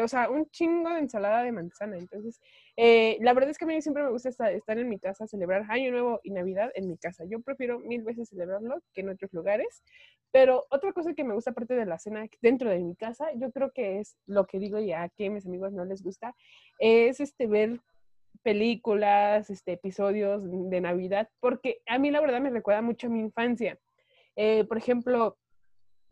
o 0.02 0.08
sea, 0.08 0.30
un 0.30 0.50
chingo 0.50 0.90
de 0.90 1.00
ensalada 1.00 1.44
de 1.44 1.52
manzana. 1.52 1.98
Entonces, 1.98 2.40
eh, 2.78 3.18
la 3.22 3.34
verdad 3.34 3.50
es 3.52 3.58
que 3.58 3.66
a 3.66 3.68
mí 3.68 3.82
siempre 3.82 4.04
me 4.04 4.10
gusta 4.10 4.30
esta- 4.30 4.52
estar 4.52 4.78
en 4.78 4.90
mi 4.90 5.00
casa, 5.00 5.28
celebrar 5.28 5.66
Año 5.70 5.92
Nuevo 5.92 6.20
y 6.24 6.32
Navidad 6.32 6.72
en 6.76 6.88
mi 6.88 6.98
casa. 6.98 7.24
Yo 7.28 7.42
prefiero 7.42 7.80
mil 7.80 8.04
veces 8.04 8.30
celebrarlo 8.30 8.82
que 8.94 9.02
en 9.02 9.10
otros 9.10 9.32
lugares. 9.34 9.84
Pero 10.32 10.66
otra 10.70 10.94
cosa 10.94 11.14
que 11.14 11.24
me 11.24 11.34
gusta 11.34 11.52
aparte 11.52 11.74
de 11.74 11.86
la 11.86 11.98
cena 11.98 12.28
dentro 12.42 12.70
de 12.70 12.80
mi 12.80 12.96
casa, 12.96 13.32
yo 13.36 13.52
creo 13.52 13.72
que 13.72 14.00
es 14.00 14.16
lo 14.28 14.46
que 14.46 14.60
digo 14.60 14.80
ya 14.80 15.10
que 15.10 15.30
mis 15.30 15.46
amigos 15.46 15.74
no 15.74 15.86
les 15.86 16.04
gusta, 16.04 16.36
es 16.78 17.20
este 17.20 17.48
ver 17.48 17.80
películas, 18.44 19.50
este, 19.50 19.74
episodios 19.74 20.44
de 20.46 20.82
Navidad, 20.82 21.30
porque 21.40 21.82
a 21.88 21.98
mí 21.98 22.12
la 22.12 22.22
verdad 22.22 22.42
me 22.42 22.52
recuerda 22.52 22.82
mucho 22.82 23.08
a 23.08 23.10
mi 23.10 23.20
infancia. 23.20 23.80
Eh, 24.36 24.64
por 24.66 24.78
ejemplo, 24.78 25.38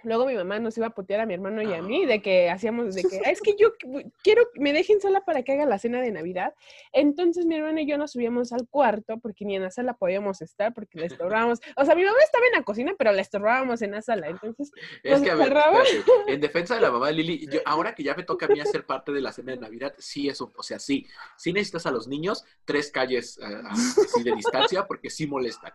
luego 0.03 0.25
mi 0.25 0.35
mamá 0.35 0.59
nos 0.59 0.77
iba 0.77 0.87
a 0.87 0.91
putear 0.91 1.21
a 1.21 1.25
mi 1.25 1.33
hermano 1.33 1.61
y 1.61 1.73
a 1.73 1.81
mí 1.81 2.05
de 2.05 2.21
que 2.21 2.49
hacíamos, 2.49 2.95
de 2.95 3.03
que 3.03 3.21
"Ah, 3.25 3.31
es 3.31 3.41
que 3.41 3.55
yo 3.57 3.73
qu- 3.77 4.11
quiero 4.23 4.43
que 4.53 4.59
me 4.59 4.73
dejen 4.73 5.01
sola 5.01 5.21
para 5.21 5.43
que 5.43 5.53
haga 5.53 5.65
la 5.65 5.79
cena 5.79 6.01
de 6.01 6.11
Navidad. 6.11 6.53
Entonces 6.93 7.45
mi 7.45 7.55
hermano 7.55 7.79
y 7.79 7.85
yo 7.87 7.97
nos 7.97 8.11
subíamos 8.11 8.53
al 8.53 8.67
cuarto 8.67 9.17
porque 9.19 9.45
ni 9.45 9.55
en 9.55 9.63
la 9.63 9.71
sala 9.71 9.93
podíamos 9.93 10.41
estar 10.41 10.73
porque 10.73 10.99
le 10.99 11.07
estorbábamos. 11.07 11.59
O 11.75 11.85
sea, 11.85 11.95
mi 11.95 12.03
mamá 12.03 12.17
estaba 12.23 12.45
en 12.45 12.51
la 12.53 12.63
cocina, 12.63 12.93
pero 12.97 13.11
la 13.11 13.21
estorbábamos 13.21 13.81
en 13.81 13.91
la 13.91 14.01
sala. 14.01 14.27
Entonces, 14.27 14.71
Es 15.03 15.11
Nos 15.13 15.21
que, 15.21 15.31
a 15.31 15.35
ver, 15.35 15.47
espérate, 15.57 16.33
en 16.33 16.41
defensa 16.41 16.75
de 16.75 16.81
la 16.81 16.91
mamá 16.91 17.07
de 17.07 17.13
Lili, 17.13 17.47
yo- 17.51 17.61
ahora 17.65 17.93
que 17.95 18.03
ya 18.03 18.15
me 18.15 18.23
toca 18.23 18.45
a 18.45 18.49
mí 18.49 18.59
hacer 18.59 18.85
parte 18.85 19.11
de 19.11 19.21
la 19.21 19.31
cena 19.31 19.51
de 19.53 19.59
Navidad, 19.59 19.93
sí 19.97 20.29
es 20.29 20.39
un, 20.41 20.51
o 20.55 20.63
sea, 20.63 20.79
sí, 20.79 21.05
sí 21.37 21.53
necesitas 21.53 21.85
a 21.85 21.91
los 21.91 22.07
niños 22.07 22.43
tres 22.65 22.91
calles 22.91 23.37
eh, 23.39 23.61
así 23.69 24.23
de 24.23 24.31
distancia 24.33 24.85
porque 24.85 25.09
sí 25.09 25.27
molestan. 25.27 25.73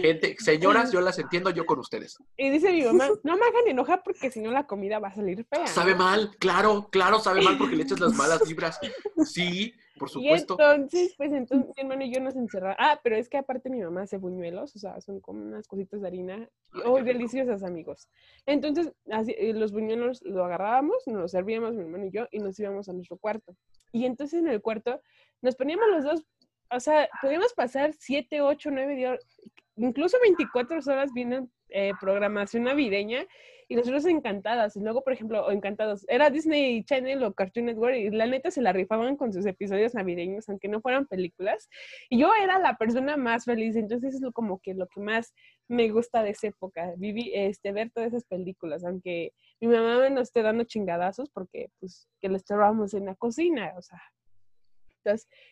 Gente, 0.00 0.36
señoras, 0.38 0.92
yo 0.92 1.00
las 1.00 1.18
entiendo, 1.18 1.50
yo 1.50 1.66
con 1.66 1.78
ustedes. 1.78 2.16
y 2.36 2.50
dice 2.50 2.72
mi 2.72 2.82
mamá, 2.82 3.08
no 3.22 3.36
me 3.36 3.44
hagan 3.46 3.68
enojar 3.68 4.02
porque 4.04 4.30
si 4.30 4.40
no 4.40 4.50
la 4.50 4.66
comida 4.66 4.98
va 4.98 5.08
a 5.08 5.14
salir 5.14 5.44
fea. 5.44 5.66
Sabe 5.66 5.92
¿no?". 5.92 5.98
mal, 5.98 6.30
claro, 6.38 6.88
claro, 6.90 7.20
sabe 7.20 7.42
mal 7.42 7.58
porque 7.58 7.76
le 7.76 7.82
echas 7.84 8.00
las 8.00 8.14
malas 8.14 8.40
vibras. 8.48 8.78
Sí, 9.24 9.74
por 9.98 10.08
Y 10.08 10.12
supuesto. 10.12 10.56
entonces, 10.58 11.14
pues 11.18 11.30
entonces 11.32 11.68
mi 11.76 11.82
hermano 11.82 12.04
y 12.04 12.14
yo 12.14 12.20
nos 12.20 12.34
encerramos. 12.36 12.76
Ah, 12.80 12.98
pero 13.04 13.16
es 13.16 13.28
que 13.28 13.36
aparte 13.36 13.68
mi 13.68 13.80
mamá 13.82 14.02
hace 14.02 14.16
buñuelos, 14.16 14.74
o 14.74 14.78
sea, 14.78 14.98
son 15.02 15.20
como 15.20 15.42
unas 15.42 15.68
cositas 15.68 16.00
de 16.00 16.06
harina. 16.08 16.48
Oh, 16.86 17.02
deliciosas, 17.02 17.62
amigos. 17.62 18.08
Entonces, 18.46 18.92
así, 19.10 19.34
eh, 19.36 19.52
los 19.52 19.72
buñuelos 19.72 20.22
lo 20.22 20.44
agarrábamos, 20.44 20.96
nos 21.06 21.20
los 21.20 21.30
servíamos 21.32 21.74
mi 21.74 21.82
hermano 21.82 22.06
y 22.06 22.10
yo 22.10 22.26
y 22.30 22.38
nos 22.38 22.58
íbamos 22.58 22.88
a 22.88 22.92
nuestro 22.94 23.18
cuarto. 23.18 23.54
Y 23.92 24.06
entonces 24.06 24.40
en 24.40 24.48
el 24.48 24.62
cuarto 24.62 25.02
nos 25.42 25.56
poníamos 25.56 25.86
los 25.90 26.04
dos, 26.04 26.24
o 26.70 26.80
sea, 26.80 27.08
podíamos 27.20 27.52
pasar 27.54 27.92
7, 27.98 28.40
8, 28.40 28.70
9 28.72 28.96
días, 28.96 29.18
incluso 29.76 30.18
24 30.22 30.78
horas 30.86 31.12
viendo 31.12 31.48
eh, 31.70 31.92
programación 32.00 32.64
navideña 32.64 33.26
y 33.70 33.76
nosotros 33.76 34.04
encantadas. 34.06 34.74
Y 34.76 34.80
luego, 34.80 35.02
por 35.02 35.12
ejemplo, 35.12 35.46
o 35.46 35.52
encantados, 35.52 36.04
era 36.08 36.28
Disney 36.28 36.82
Channel 36.82 37.22
o 37.22 37.32
Cartoon 37.32 37.66
Network 37.66 37.94
y 37.94 38.10
la 38.10 38.26
neta 38.26 38.50
se 38.50 38.62
la 38.62 38.72
rifaban 38.72 39.16
con 39.16 39.32
sus 39.32 39.46
episodios 39.46 39.94
navideños, 39.94 40.48
aunque 40.48 40.66
no 40.66 40.80
fueran 40.80 41.06
películas. 41.06 41.68
Y 42.08 42.18
yo 42.18 42.32
era 42.34 42.58
la 42.58 42.76
persona 42.76 43.16
más 43.16 43.44
feliz, 43.44 43.76
entonces 43.76 44.16
es 44.16 44.20
lo, 44.20 44.32
como 44.32 44.58
que 44.60 44.74
lo 44.74 44.88
que 44.88 45.00
más 45.00 45.32
me 45.68 45.88
gusta 45.90 46.24
de 46.24 46.30
esa 46.30 46.48
época, 46.48 46.92
viví, 46.96 47.30
este, 47.32 47.70
ver 47.70 47.90
todas 47.92 48.08
esas 48.08 48.24
películas, 48.24 48.84
aunque 48.84 49.32
mi 49.60 49.68
mamá 49.68 49.98
me 50.00 50.10
nos 50.10 50.22
esté 50.22 50.42
dando 50.42 50.64
chingadazos 50.64 51.30
porque, 51.30 51.68
pues, 51.78 52.08
que 52.20 52.28
le 52.28 52.38
estábamos 52.38 52.92
en 52.94 53.06
la 53.06 53.14
cocina, 53.14 53.72
o 53.76 53.82
sea. 53.82 54.00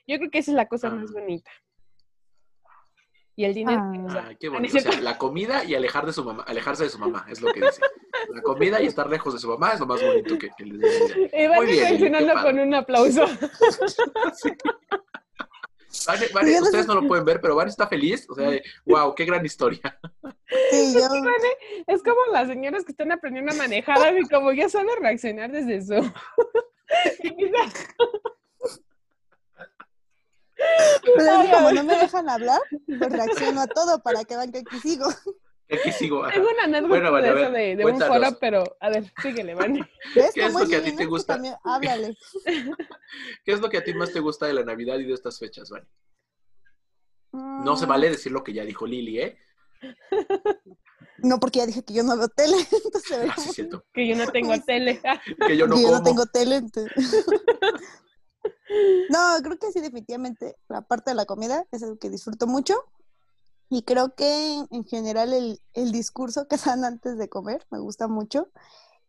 Yo 0.06 0.18
creo 0.18 0.30
que 0.30 0.38
esa 0.38 0.50
es 0.52 0.56
la 0.56 0.66
cosa 0.68 0.90
más 0.90 1.10
Ah. 1.10 1.12
bonita. 1.20 1.50
Y 3.36 3.44
el 3.44 3.54
dinero. 3.54 3.80
Ah. 3.80 3.92
o 4.04 4.10
sea, 4.10 4.26
Ay, 4.28 4.36
qué 4.40 4.46
ah, 4.46 4.50
es 4.50 4.52
bonito. 4.52 4.76
O 4.76 4.80
sea, 4.80 4.90
cierto. 4.90 5.04
la 5.04 5.16
comida 5.18 5.64
y 5.64 5.74
alejar 5.76 6.04
de 6.06 6.12
su 6.12 6.24
mamá, 6.24 6.42
alejarse 6.46 6.84
de 6.84 6.90
su 6.90 6.98
mamá, 6.98 7.24
es 7.28 7.40
lo 7.40 7.52
que 7.52 7.60
dice. 7.60 7.80
La 8.34 8.42
comida 8.42 8.80
y 8.82 8.86
estar 8.86 9.08
lejos 9.08 9.32
de 9.34 9.38
su 9.40 9.48
mamá 9.48 9.72
es 9.74 9.80
lo 9.80 9.86
más 9.86 10.02
bonito 10.02 10.36
que, 10.38 10.50
que 10.56 10.64
les 10.64 10.80
dice. 10.80 11.30
Y 11.32 11.46
van 11.46 11.66
qué 11.66 12.10
padre. 12.34 12.42
con 12.42 12.58
un 12.58 12.74
aplauso. 12.74 13.24
Vane, 16.06 16.26
Vane, 16.32 16.52
Yo 16.52 16.60
no 16.60 16.64
ustedes 16.66 16.84
sé- 16.86 16.88
no 16.94 17.00
lo 17.00 17.08
pueden 17.08 17.24
ver, 17.24 17.40
pero 17.40 17.54
Vane 17.56 17.70
está 17.70 17.86
feliz. 17.86 18.26
O 18.30 18.34
sea, 18.34 18.50
wow, 18.86 19.14
qué 19.14 19.24
gran 19.24 19.44
historia. 19.44 19.98
Sí, 20.70 20.94
yo, 20.94 21.00
Es 21.86 22.02
como 22.02 22.20
las 22.32 22.48
señoras 22.48 22.84
que 22.84 22.92
están 22.92 23.10
aprendiendo 23.12 23.52
a 23.52 23.56
manejar 23.56 24.16
y 24.18 24.26
como 24.28 24.52
ya 24.52 24.68
saben 24.68 24.88
reaccionar 25.00 25.50
desde 25.52 25.82
su... 25.82 26.12
Pero 31.16 31.50
como 31.52 31.72
no 31.72 31.84
me 31.84 31.96
dejan 31.96 32.28
hablar, 32.28 32.60
pues 32.98 33.12
reacciono 33.12 33.60
a 33.62 33.66
todo 33.66 34.02
para 34.02 34.24
que 34.24 34.36
vean 34.36 34.50
que 34.52 34.58
aquí 34.58 34.78
sigo. 34.80 35.08
Aquí 35.70 35.92
sigo. 35.92 36.24
ajá. 36.24 36.32
Tengo 36.34 36.48
una 36.50 36.64
anécdota 36.64 36.88
Bueno, 36.88 37.12
Vane, 37.12 37.28
a 37.28 37.34
de 37.34 37.40
eso 37.42 37.52
ver, 37.52 37.76
de, 37.76 37.84
de 37.84 37.90
un 37.92 38.00
foro, 38.00 38.38
pero 38.40 38.64
a 38.80 38.88
ver, 38.88 39.04
síguele. 39.22 39.54
¿Ves 39.54 40.32
¿Qué 40.34 40.44
es 40.46 40.54
lo 40.54 40.66
que 40.66 40.76
a 40.76 40.82
ti 40.82 40.92
te 40.96 41.04
gusta? 41.04 41.34
también 41.34 41.54
háblale. 41.62 42.16
¿Qué 43.44 43.52
es 43.52 43.60
lo 43.60 43.68
que 43.68 43.76
a 43.78 43.84
ti 43.84 43.92
más 43.94 44.12
te 44.12 44.20
gusta 44.20 44.46
de 44.46 44.54
la 44.54 44.64
Navidad 44.64 44.98
y 44.98 45.04
de 45.04 45.12
estas 45.14 45.38
fechas, 45.38 45.68
Vane? 45.70 45.86
No 47.32 47.76
se 47.76 47.84
Mm, 47.84 47.88
vale 47.88 48.10
decir 48.10 48.32
lo 48.32 48.42
que 48.42 48.54
ya 48.54 48.64
dijo 48.64 48.86
Lili, 48.86 49.20
¿eh? 49.20 49.38
No, 51.18 51.38
porque 51.38 51.58
ya 51.58 51.66
dije 51.66 51.84
que 51.84 51.92
yo 51.92 52.02
no 52.02 52.16
veo 52.16 52.28
tele. 52.28 52.56
Entonces, 52.84 53.28
Ah, 53.30 53.34
sí. 53.38 53.68
Que 53.92 54.08
yo 54.08 54.16
no 54.16 54.26
tengo 54.32 54.54
tele. 54.62 55.00
Ah, 55.04 55.20
Que 55.46 55.56
yo 55.56 55.66
no 55.66 55.76
que 55.76 55.82
yo 55.82 55.88
como. 55.88 55.98
no 55.98 56.02
tengo 56.04 56.26
tele. 56.26 56.56
entonces- 56.56 56.92
no, 59.10 59.42
creo 59.42 59.58
que 59.58 59.72
sí, 59.72 59.80
definitivamente. 59.80 60.56
La 60.68 60.82
parte 60.82 61.10
de 61.10 61.14
la 61.14 61.26
comida 61.26 61.66
es 61.70 61.82
algo 61.82 61.98
que 61.98 62.10
disfruto 62.10 62.46
mucho. 62.46 62.74
Y 63.70 63.82
creo 63.82 64.14
que 64.14 64.64
en 64.70 64.84
general 64.84 65.32
el, 65.32 65.60
el 65.74 65.92
discurso 65.92 66.48
que 66.48 66.56
dan 66.64 66.84
antes 66.84 67.18
de 67.18 67.28
comer 67.28 67.66
me 67.70 67.78
gusta 67.78 68.08
mucho. 68.08 68.48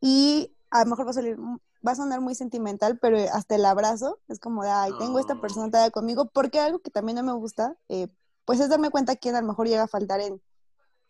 Y 0.01 0.55
a 0.69 0.83
lo 0.83 0.91
mejor 0.91 1.05
va 1.07 1.11
a, 1.11 1.13
salir, 1.13 1.37
va 1.39 1.91
a 1.91 1.95
sonar 1.95 2.21
muy 2.21 2.35
sentimental, 2.35 2.99
pero 2.99 3.17
hasta 3.33 3.55
el 3.55 3.65
abrazo 3.65 4.19
es 4.27 4.39
como 4.39 4.63
de, 4.63 4.69
ay, 4.69 4.91
tengo 4.99 5.19
esta 5.19 5.39
persona 5.41 5.69
todavía 5.69 5.91
conmigo. 5.91 6.29
Porque 6.33 6.59
algo 6.59 6.79
que 6.79 6.91
también 6.91 7.17
no 7.17 7.23
me 7.23 7.33
gusta, 7.33 7.77
eh, 7.89 8.07
pues 8.45 8.59
es 8.59 8.69
darme 8.69 8.89
cuenta 8.89 9.15
quién 9.15 9.35
a 9.35 9.41
lo 9.41 9.47
mejor 9.47 9.67
llega 9.67 9.83
a 9.83 9.87
faltar 9.87 10.21
en, 10.21 10.41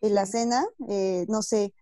en 0.00 0.14
la 0.14 0.26
cena. 0.26 0.64
eh, 0.88 1.26
no 1.28 1.42
sé, 1.42 1.74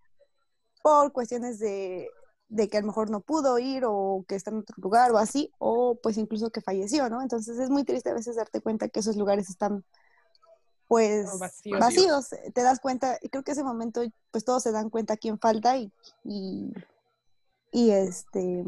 por 0.82 1.12
cuestiones 1.12 1.58
de, 1.58 2.08
de 2.48 2.68
que 2.68 2.78
a 2.78 2.80
lo 2.80 2.86
mejor 2.86 3.10
no 3.10 3.20
pudo 3.20 3.58
ir 3.58 3.84
o 3.86 4.24
que 4.26 4.34
está 4.34 4.50
en 4.50 4.58
otro 4.58 4.76
lugar 4.78 5.12
o 5.12 5.18
así, 5.18 5.52
o 5.58 5.96
pues 6.02 6.16
incluso 6.16 6.50
que 6.50 6.60
falleció, 6.60 7.08
¿no? 7.10 7.20
Entonces 7.22 7.58
es 7.58 7.70
muy 7.70 7.84
triste 7.84 8.10
a 8.10 8.14
veces 8.14 8.36
darte 8.36 8.60
cuenta 8.60 8.88
que 8.88 9.00
esos 9.00 9.16
lugares 9.16 9.50
están 9.50 9.84
pues 10.86 11.26
vacíos. 11.38 11.80
vacíos. 11.80 12.28
Te 12.54 12.62
das 12.62 12.80
cuenta, 12.80 13.18
y 13.20 13.28
creo 13.28 13.44
que 13.44 13.52
ese 13.52 13.62
momento 13.62 14.02
pues 14.30 14.44
todos 14.44 14.62
se 14.62 14.72
dan 14.72 14.88
cuenta 14.88 15.18
quién 15.18 15.38
falta 15.38 15.76
y, 15.76 15.92
y, 16.24 16.72
y 17.70 17.90
este, 17.90 18.64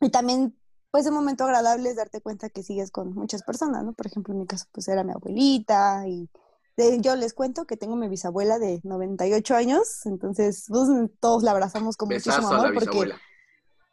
y 0.00 0.10
también 0.10 0.56
pues 0.92 1.06
un 1.08 1.14
momento 1.14 1.44
agradable 1.44 1.90
es 1.90 1.96
darte 1.96 2.20
cuenta 2.20 2.48
que 2.48 2.62
sigues 2.62 2.90
con 2.92 3.12
muchas 3.12 3.42
personas, 3.42 3.84
¿no? 3.84 3.92
Por 3.92 4.06
ejemplo, 4.06 4.32
en 4.32 4.40
mi 4.40 4.46
caso 4.46 4.66
pues 4.70 4.86
era 4.86 5.02
mi 5.02 5.12
abuelita 5.12 6.06
y 6.06 6.30
yo 7.00 7.16
les 7.16 7.32
cuento 7.32 7.66
que 7.66 7.76
tengo 7.76 7.96
mi 7.96 8.08
bisabuela 8.08 8.58
de 8.58 8.80
98 8.84 9.54
años, 9.54 10.04
entonces 10.06 10.66
pues, 10.68 10.88
todos 11.20 11.42
la 11.42 11.52
abrazamos 11.52 11.96
con 11.96 12.08
muchísimo 12.08 12.36
Besazo 12.36 12.52
la 12.52 12.68
amor 12.68 12.74
porque 12.74 13.12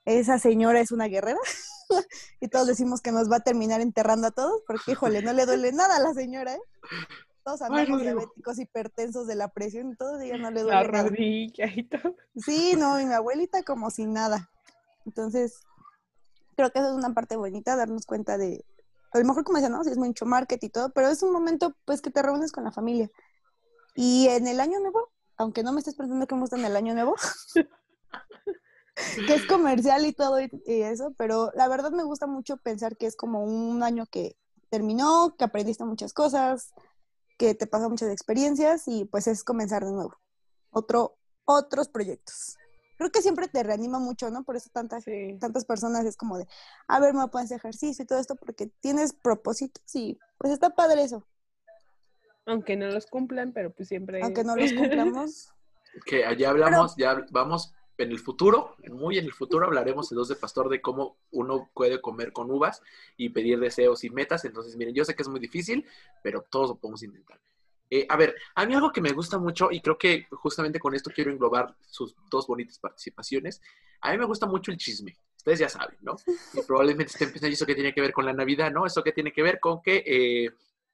esa 0.06 0.38
señora 0.38 0.82
es 0.82 0.92
una 0.92 1.06
guerrera 1.06 1.40
y 2.42 2.50
todos 2.50 2.68
decimos 2.68 3.02
que 3.02 3.14
nos 3.14 3.32
va 3.32 3.38
a 3.38 3.44
terminar 3.44 3.80
enterrando 3.80 4.28
a 4.28 4.32
todos 4.32 4.62
porque, 4.68 4.92
híjole, 4.92 5.22
no 5.22 5.32
le 5.32 5.46
duele 5.46 5.72
nada 5.72 5.96
a 5.96 6.00
la 6.00 6.14
señora, 6.14 6.56
¿eh? 6.56 6.62
Todos 7.44 7.62
andamos 7.62 7.90
Rodrigo. 7.90 8.20
diabéticos, 8.20 8.60
hipertensos 8.60 9.28
de 9.28 9.36
la 9.36 9.50
presión 9.50 9.92
y 9.92 9.96
todo, 9.96 10.22
y 10.22 10.28
ella 10.28 10.38
no 10.38 10.52
le 10.52 10.64
La 10.64 10.84
duele 10.84 10.92
nada. 10.92 11.10
rodilla 11.10 11.66
y 11.76 11.84
todo. 11.84 12.16
Sí, 12.36 12.76
no, 12.78 13.00
y 13.00 13.06
mi 13.06 13.14
abuelita 13.14 13.64
como 13.64 13.90
si 13.92 14.06
nada. 14.06 14.50
Entonces, 15.06 15.60
creo 16.56 16.72
que 16.72 16.80
eso 16.80 16.90
es 16.90 16.96
una 16.96 17.14
parte 17.14 17.36
bonita, 17.36 17.76
darnos 17.76 18.06
cuenta 18.06 18.38
de, 18.38 18.64
a 19.14 19.20
lo 19.20 19.26
mejor 19.26 19.44
como 19.44 19.58
decía, 19.58 19.70
¿no? 19.70 19.84
Sí, 19.84 19.92
es 19.92 19.98
mucho 19.98 20.26
marketing 20.26 20.68
y 20.68 20.72
todo, 20.72 20.92
pero 20.92 21.10
es 21.10 21.22
un 21.22 21.32
momento 21.32 21.76
pues 21.86 22.02
que 22.02 22.10
te 22.10 22.22
reúnes 22.22 22.52
con 22.52 22.64
la 22.64 22.72
familia. 22.72 23.10
Y 23.96 24.28
en 24.30 24.48
el 24.48 24.60
año 24.60 24.80
nuevo, 24.80 25.12
aunque 25.38 25.64
no 25.64 25.72
me 25.72 25.80
estés 25.80 25.96
pensando 25.96 26.26
que 26.26 26.36
me 26.36 26.42
gusta 26.42 26.58
en 26.58 26.66
el 26.66 26.76
año 26.76 26.94
nuevo, 26.94 27.16
que 29.28 29.34
es 29.36 29.46
comercial 29.46 30.06
y 30.06 30.14
todo 30.14 30.42
y, 30.42 30.50
eso, 30.66 31.14
pero 31.18 31.52
la 31.56 31.68
verdad 31.68 31.92
me 31.92 32.04
gusta 32.04 32.26
mucho 32.26 32.58
pensar 32.58 32.98
que 32.98 33.06
es 33.06 33.16
como 33.16 33.44
un 33.44 33.84
año 33.84 34.06
que 34.08 34.36
terminó, 34.70 35.36
que 35.38 35.46
aprendiste 35.46 35.86
muchas 35.86 36.14
cosas, 36.14 36.74
que 37.38 37.54
te 37.54 37.68
pasan 37.68 37.92
muchas 37.92 38.10
experiencias 38.10 38.88
y 38.88 39.06
pues 39.06 39.28
es 39.28 39.44
comenzar 39.44 39.86
de 39.86 39.92
nuevo. 39.92 40.18
Otro, 40.72 41.18
otros 41.46 41.88
proyectos. 41.88 42.58
Creo 43.04 43.12
que 43.12 43.22
siempre 43.22 43.50
te 43.50 43.62
reanima 43.64 44.00
mucho, 44.00 44.32
¿no? 44.32 44.46
Por 44.46 44.56
eso 44.56 44.70
tantas, 44.72 45.04
Sí. 45.04 45.36
tantas 45.38 45.66
personas 45.66 46.06
es 46.06 46.16
como 46.16 46.38
de, 46.38 46.48
a 46.88 47.02
ver, 47.02 47.14
me 47.14 47.28
pones 47.28 47.52
ejercicio 47.52 48.02
y 48.02 48.06
todo 48.08 48.18
esto 48.18 48.38
porque 48.38 48.68
tienes 48.80 49.12
propósitos 49.12 49.84
y 49.94 50.18
pues 50.38 50.54
está 50.54 50.70
padre 50.70 51.04
eso. 51.04 51.28
Aunque 52.46 52.78
no 52.78 52.88
los 52.88 53.06
cumplan, 53.08 53.52
pero 53.52 53.74
pues 53.74 53.90
siempre. 53.90 54.22
Aunque 54.24 54.46
no 54.46 54.56
los 54.56 54.72
cumplamos. 54.72 55.50
Que 56.06 56.24
allá 56.26 56.52
hablamos, 56.52 56.96
ya 56.96 57.26
vamos 57.30 57.74
en 57.98 58.10
el 58.12 58.20
futuro, 58.20 58.74
muy 58.90 59.18
en 59.18 59.26
el 59.26 59.34
futuro 59.34 59.66
hablaremos 59.66 60.10
en 60.12 60.16
dos 60.16 60.30
de 60.30 60.38
pastor 60.38 60.70
de 60.70 60.82
cómo 60.82 61.18
uno 61.30 61.70
puede 61.74 62.00
comer 62.00 62.32
con 62.32 62.50
uvas 62.50 62.82
y 63.18 63.30
pedir 63.30 63.60
deseos 63.60 64.06
y 64.06 64.10
metas. 64.10 64.46
Entonces, 64.46 64.78
miren, 64.78 64.96
yo 64.96 65.04
sé 65.04 65.14
que 65.14 65.24
es 65.24 65.28
muy 65.28 65.42
difícil, 65.42 65.86
pero 66.24 66.42
todos 66.50 66.70
lo 66.70 66.76
podemos 66.78 67.04
intentar. 67.04 67.38
Eh, 67.96 68.08
a 68.10 68.18
ver, 68.18 68.34
a 68.56 68.66
mí 68.66 68.74
algo 68.74 68.92
que 68.92 69.02
me 69.02 69.12
gusta 69.12 69.38
mucho, 69.38 69.70
y 69.70 69.80
creo 69.80 70.00
que 70.00 70.26
justamente 70.32 70.80
con 70.80 70.96
esto 70.96 71.12
quiero 71.14 71.30
englobar 71.30 71.76
sus 71.86 72.16
dos 72.28 72.48
bonitas 72.48 72.80
participaciones, 72.80 73.62
A 74.02 74.12
mí 74.12 74.18
me 74.18 74.26
gusta 74.26 74.48
mucho 74.48 74.72
el 74.72 74.78
chisme. 74.78 75.16
Ustedes 75.38 75.60
ya 75.60 75.70
saben, 75.70 76.00
¿no? 76.02 76.16
Y 76.56 76.62
probablemente 76.64 77.12
estén 77.12 77.30
pensando, 77.30 77.52
¿y 77.52 77.54
eso 77.54 77.68
qué 77.68 77.76
tiene 77.76 77.94
que 77.94 78.02
ver 78.02 78.12
con 78.12 78.26
la 78.26 78.34
Navidad? 78.34 78.72
¿No? 78.72 78.88
Eso 78.88 79.04
qué 79.04 79.12
tiene 79.12 79.32
que 79.32 79.44
ver 79.44 79.60
con 79.60 79.80
que 79.84 80.04
eh, 80.08 80.50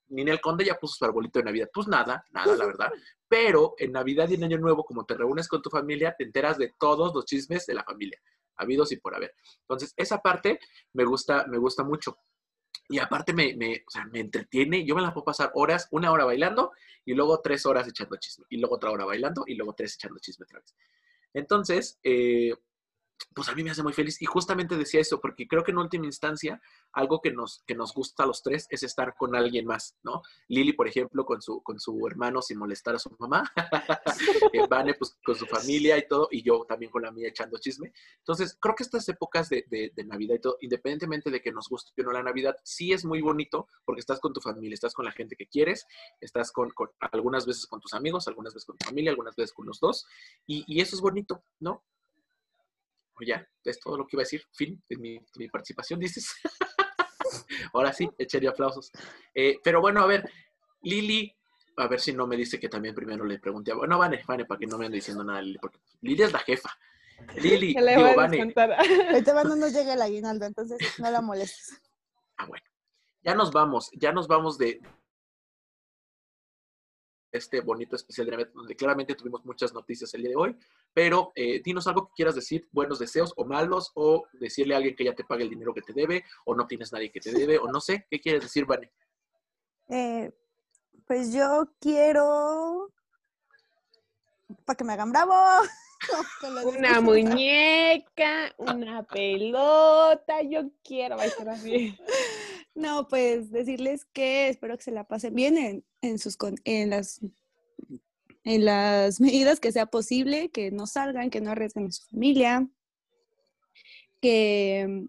Ninel 0.09 0.41
Conde 0.41 0.65
ya 0.65 0.77
puso 0.77 0.95
su 0.95 1.05
arbolito 1.05 1.39
de 1.39 1.45
Navidad. 1.45 1.69
Pues 1.73 1.87
nada, 1.87 2.25
nada, 2.31 2.53
la 2.57 2.65
verdad. 2.65 2.91
Pero 3.29 3.75
en 3.77 3.93
Navidad 3.93 4.27
y 4.27 4.33
en 4.33 4.43
Año 4.43 4.57
Nuevo, 4.57 4.83
como 4.83 5.05
te 5.05 5.15
reúnes 5.15 5.47
con 5.47 5.61
tu 5.61 5.69
familia, 5.69 6.13
te 6.17 6.25
enteras 6.25 6.57
de 6.57 6.73
todos 6.77 7.15
los 7.15 7.23
chismes 7.23 7.65
de 7.65 7.75
la 7.75 7.85
familia, 7.85 8.19
habidos 8.57 8.91
y 8.91 8.97
por 8.97 9.15
haber. 9.15 9.33
Entonces, 9.61 9.93
esa 9.95 10.17
parte 10.21 10.59
me 10.91 11.05
gusta, 11.05 11.45
me 11.47 11.59
gusta 11.59 11.85
mucho. 11.85 12.17
Y 12.89 12.97
aparte 12.99 13.33
me, 13.33 13.55
me, 13.55 13.83
o 13.87 13.89
sea, 13.89 14.05
me 14.05 14.19
entretiene, 14.19 14.83
yo 14.83 14.95
me 14.95 15.01
la 15.01 15.13
puedo 15.13 15.25
pasar 15.25 15.51
horas, 15.53 15.87
una 15.91 16.11
hora 16.11 16.25
bailando 16.25 16.71
y 17.05 17.13
luego 17.13 17.39
tres 17.39 17.65
horas 17.65 17.87
echando 17.87 18.17
chisme, 18.17 18.45
y 18.49 18.57
luego 18.57 18.75
otra 18.75 18.91
hora 18.91 19.05
bailando 19.05 19.43
y 19.45 19.55
luego 19.55 19.73
tres 19.73 19.93
echando 19.95 20.19
chisme 20.19 20.45
otra 20.45 20.59
vez. 20.59 20.75
Entonces, 21.33 21.99
eh, 22.03 22.53
pues 23.33 23.49
a 23.49 23.55
mí 23.55 23.63
me 23.63 23.71
hace 23.71 23.83
muy 23.83 23.93
feliz. 23.93 24.21
Y 24.21 24.25
justamente 24.25 24.77
decía 24.77 25.01
eso, 25.01 25.19
porque 25.19 25.47
creo 25.47 25.63
que 25.63 25.71
en 25.71 25.77
última 25.77 26.05
instancia, 26.05 26.61
algo 26.93 27.21
que 27.21 27.31
nos, 27.31 27.63
que 27.65 27.75
nos 27.75 27.93
gusta 27.93 28.23
a 28.23 28.25
los 28.25 28.41
tres 28.41 28.67
es 28.69 28.83
estar 28.83 29.15
con 29.15 29.35
alguien 29.35 29.65
más, 29.65 29.97
¿no? 30.03 30.21
Lili, 30.47 30.73
por 30.73 30.87
ejemplo, 30.87 31.25
con 31.25 31.41
su, 31.41 31.61
con 31.61 31.79
su 31.79 32.05
hermano 32.07 32.41
sin 32.41 32.57
molestar 32.57 32.95
a 32.95 32.99
su 32.99 33.15
mamá. 33.19 33.43
Eh, 34.51 34.65
Vane, 34.67 34.95
pues 34.95 35.17
con 35.23 35.35
su 35.35 35.45
familia 35.45 35.97
y 35.97 36.07
todo, 36.07 36.27
y 36.31 36.41
yo 36.41 36.65
también 36.67 36.91
con 36.91 37.03
la 37.03 37.11
mía 37.11 37.29
echando 37.29 37.57
chisme. 37.59 37.93
Entonces, 38.17 38.57
creo 38.59 38.73
que 38.73 38.83
estas 38.83 39.07
épocas 39.09 39.49
de, 39.49 39.65
de, 39.69 39.91
de, 39.95 40.03
Navidad 40.05 40.35
y 40.35 40.39
todo, 40.39 40.57
independientemente 40.61 41.29
de 41.29 41.41
que 41.41 41.51
nos 41.51 41.67
guste 41.69 41.91
o 42.01 42.05
no 42.05 42.11
la 42.11 42.23
Navidad, 42.23 42.55
sí 42.63 42.91
es 42.91 43.05
muy 43.05 43.21
bonito 43.21 43.67
porque 43.85 43.99
estás 43.99 44.19
con 44.19 44.33
tu 44.33 44.41
familia, 44.41 44.73
estás 44.73 44.93
con 44.93 45.05
la 45.05 45.11
gente 45.11 45.35
que 45.35 45.47
quieres, 45.47 45.85
estás 46.19 46.51
con, 46.51 46.71
con 46.71 46.89
algunas 47.11 47.45
veces 47.45 47.67
con 47.67 47.79
tus 47.79 47.93
amigos, 47.93 48.27
algunas 48.27 48.53
veces 48.53 48.65
con 48.65 48.77
tu 48.77 48.85
familia, 48.85 49.11
algunas 49.11 49.35
veces 49.35 49.53
con 49.53 49.67
los 49.67 49.79
dos, 49.79 50.05
y, 50.47 50.63
y 50.67 50.81
eso 50.81 50.95
es 50.95 51.01
bonito, 51.01 51.43
¿no? 51.59 51.83
Pues 53.19 53.27
ya, 53.27 53.45
es 53.65 53.77
todo 53.81 53.97
lo 53.97 54.07
que 54.07 54.15
iba 54.15 54.21
a 54.21 54.23
decir. 54.23 54.41
Fin 54.53 54.81
de 54.87 54.95
mi, 54.95 55.15
de 55.15 55.25
mi 55.35 55.49
participación, 55.49 55.99
dices. 55.99 56.33
Ahora 57.73 57.91
sí, 57.91 58.09
echaría 58.17 58.51
aplausos. 58.51 58.93
Eh, 59.35 59.57
pero 59.61 59.81
bueno, 59.81 60.01
a 60.01 60.05
ver, 60.05 60.23
Lili, 60.83 61.35
a 61.75 61.87
ver 61.87 61.99
si 61.99 62.13
no 62.13 62.25
me 62.25 62.37
dice 62.37 62.57
que 62.57 62.69
también 62.69 62.95
primero 62.95 63.25
le 63.25 63.37
pregunté. 63.37 63.73
No, 63.73 63.97
Vane, 63.97 64.23
Vane, 64.25 64.45
para 64.45 64.57
que 64.57 64.67
no 64.67 64.77
me 64.77 64.85
ande 64.85 64.95
diciendo 64.95 65.21
nada, 65.21 65.41
Lili, 65.41 65.57
porque 65.57 65.79
Lili 65.99 66.23
es 66.23 66.31
la 66.31 66.39
jefa. 66.39 66.69
Lili, 67.35 67.67
digo, 67.75 68.15
Vane. 68.15 68.53
Ahorita 69.09 69.43
no 69.43 69.57
nos 69.57 69.73
llega 69.73 69.95
el 69.95 70.01
aguinaldo, 70.01 70.45
entonces 70.45 70.79
no 70.97 71.11
la 71.11 71.19
molestes. 71.19 71.77
Ah, 72.37 72.45
bueno. 72.45 72.63
Ya 73.21 73.35
nos 73.35 73.51
vamos, 73.51 73.89
ya 73.91 74.13
nos 74.13 74.29
vamos 74.29 74.57
de, 74.57 74.79
este 77.31 77.61
bonito 77.61 77.95
especial 77.95 78.27
de 78.27 78.47
donde 78.53 78.75
claramente 78.75 79.15
tuvimos 79.15 79.45
muchas 79.45 79.73
noticias 79.73 80.13
el 80.13 80.21
día 80.21 80.31
de 80.31 80.35
hoy, 80.35 80.57
pero 80.93 81.31
eh, 81.35 81.61
dinos 81.63 81.87
algo 81.87 82.07
que 82.07 82.13
quieras 82.15 82.35
decir, 82.35 82.67
buenos 82.71 82.99
deseos 82.99 83.33
o 83.37 83.45
malos, 83.45 83.91
o 83.95 84.25
decirle 84.33 84.73
a 84.73 84.77
alguien 84.77 84.95
que 84.95 85.05
ya 85.05 85.13
te 85.13 85.23
pague 85.23 85.43
el 85.43 85.49
dinero 85.49 85.73
que 85.73 85.81
te 85.81 85.93
debe, 85.93 86.23
o 86.45 86.55
no 86.55 86.67
tienes 86.67 86.91
nadie 86.91 87.11
que 87.11 87.19
te 87.19 87.31
debe, 87.31 87.57
o 87.57 87.67
no 87.67 87.79
sé, 87.79 88.05
¿qué 88.09 88.19
quieres 88.19 88.41
decir, 88.41 88.65
Vane? 88.65 88.91
Eh, 89.89 90.31
pues 91.07 91.33
yo 91.33 91.71
quiero, 91.79 92.91
para 94.65 94.77
que 94.77 94.83
me 94.83 94.93
hagan 94.93 95.11
bravo. 95.11 95.33
una 96.65 97.01
muñeca, 97.01 98.53
una 98.57 99.03
pelota, 99.03 100.41
yo 100.43 100.69
quiero, 100.83 101.17
va 101.17 101.23
a 101.23 101.29
ser 101.29 101.49
así. 101.49 101.97
No, 102.75 103.09
pues 103.09 103.51
decirles 103.51 104.05
que 104.05 104.47
espero 104.47 104.77
que 104.77 104.83
se 104.83 104.91
la 104.91 105.03
pasen 105.03 105.35
bien 105.35 105.57
en, 105.57 105.85
en 106.01 106.17
sus 106.17 106.37
en 106.63 106.91
las 106.91 107.19
en 108.49 108.65
las 108.65 109.21
medidas 109.21 109.59
que 109.59 109.71
sea 109.71 109.85
posible, 109.85 110.49
que 110.49 110.71
no 110.71 110.87
salgan, 110.87 111.29
que 111.29 111.39
no 111.39 111.51
arriesguen 111.51 111.87
a 111.87 111.91
su 111.91 112.03
familia, 112.07 112.67
que 114.21 115.05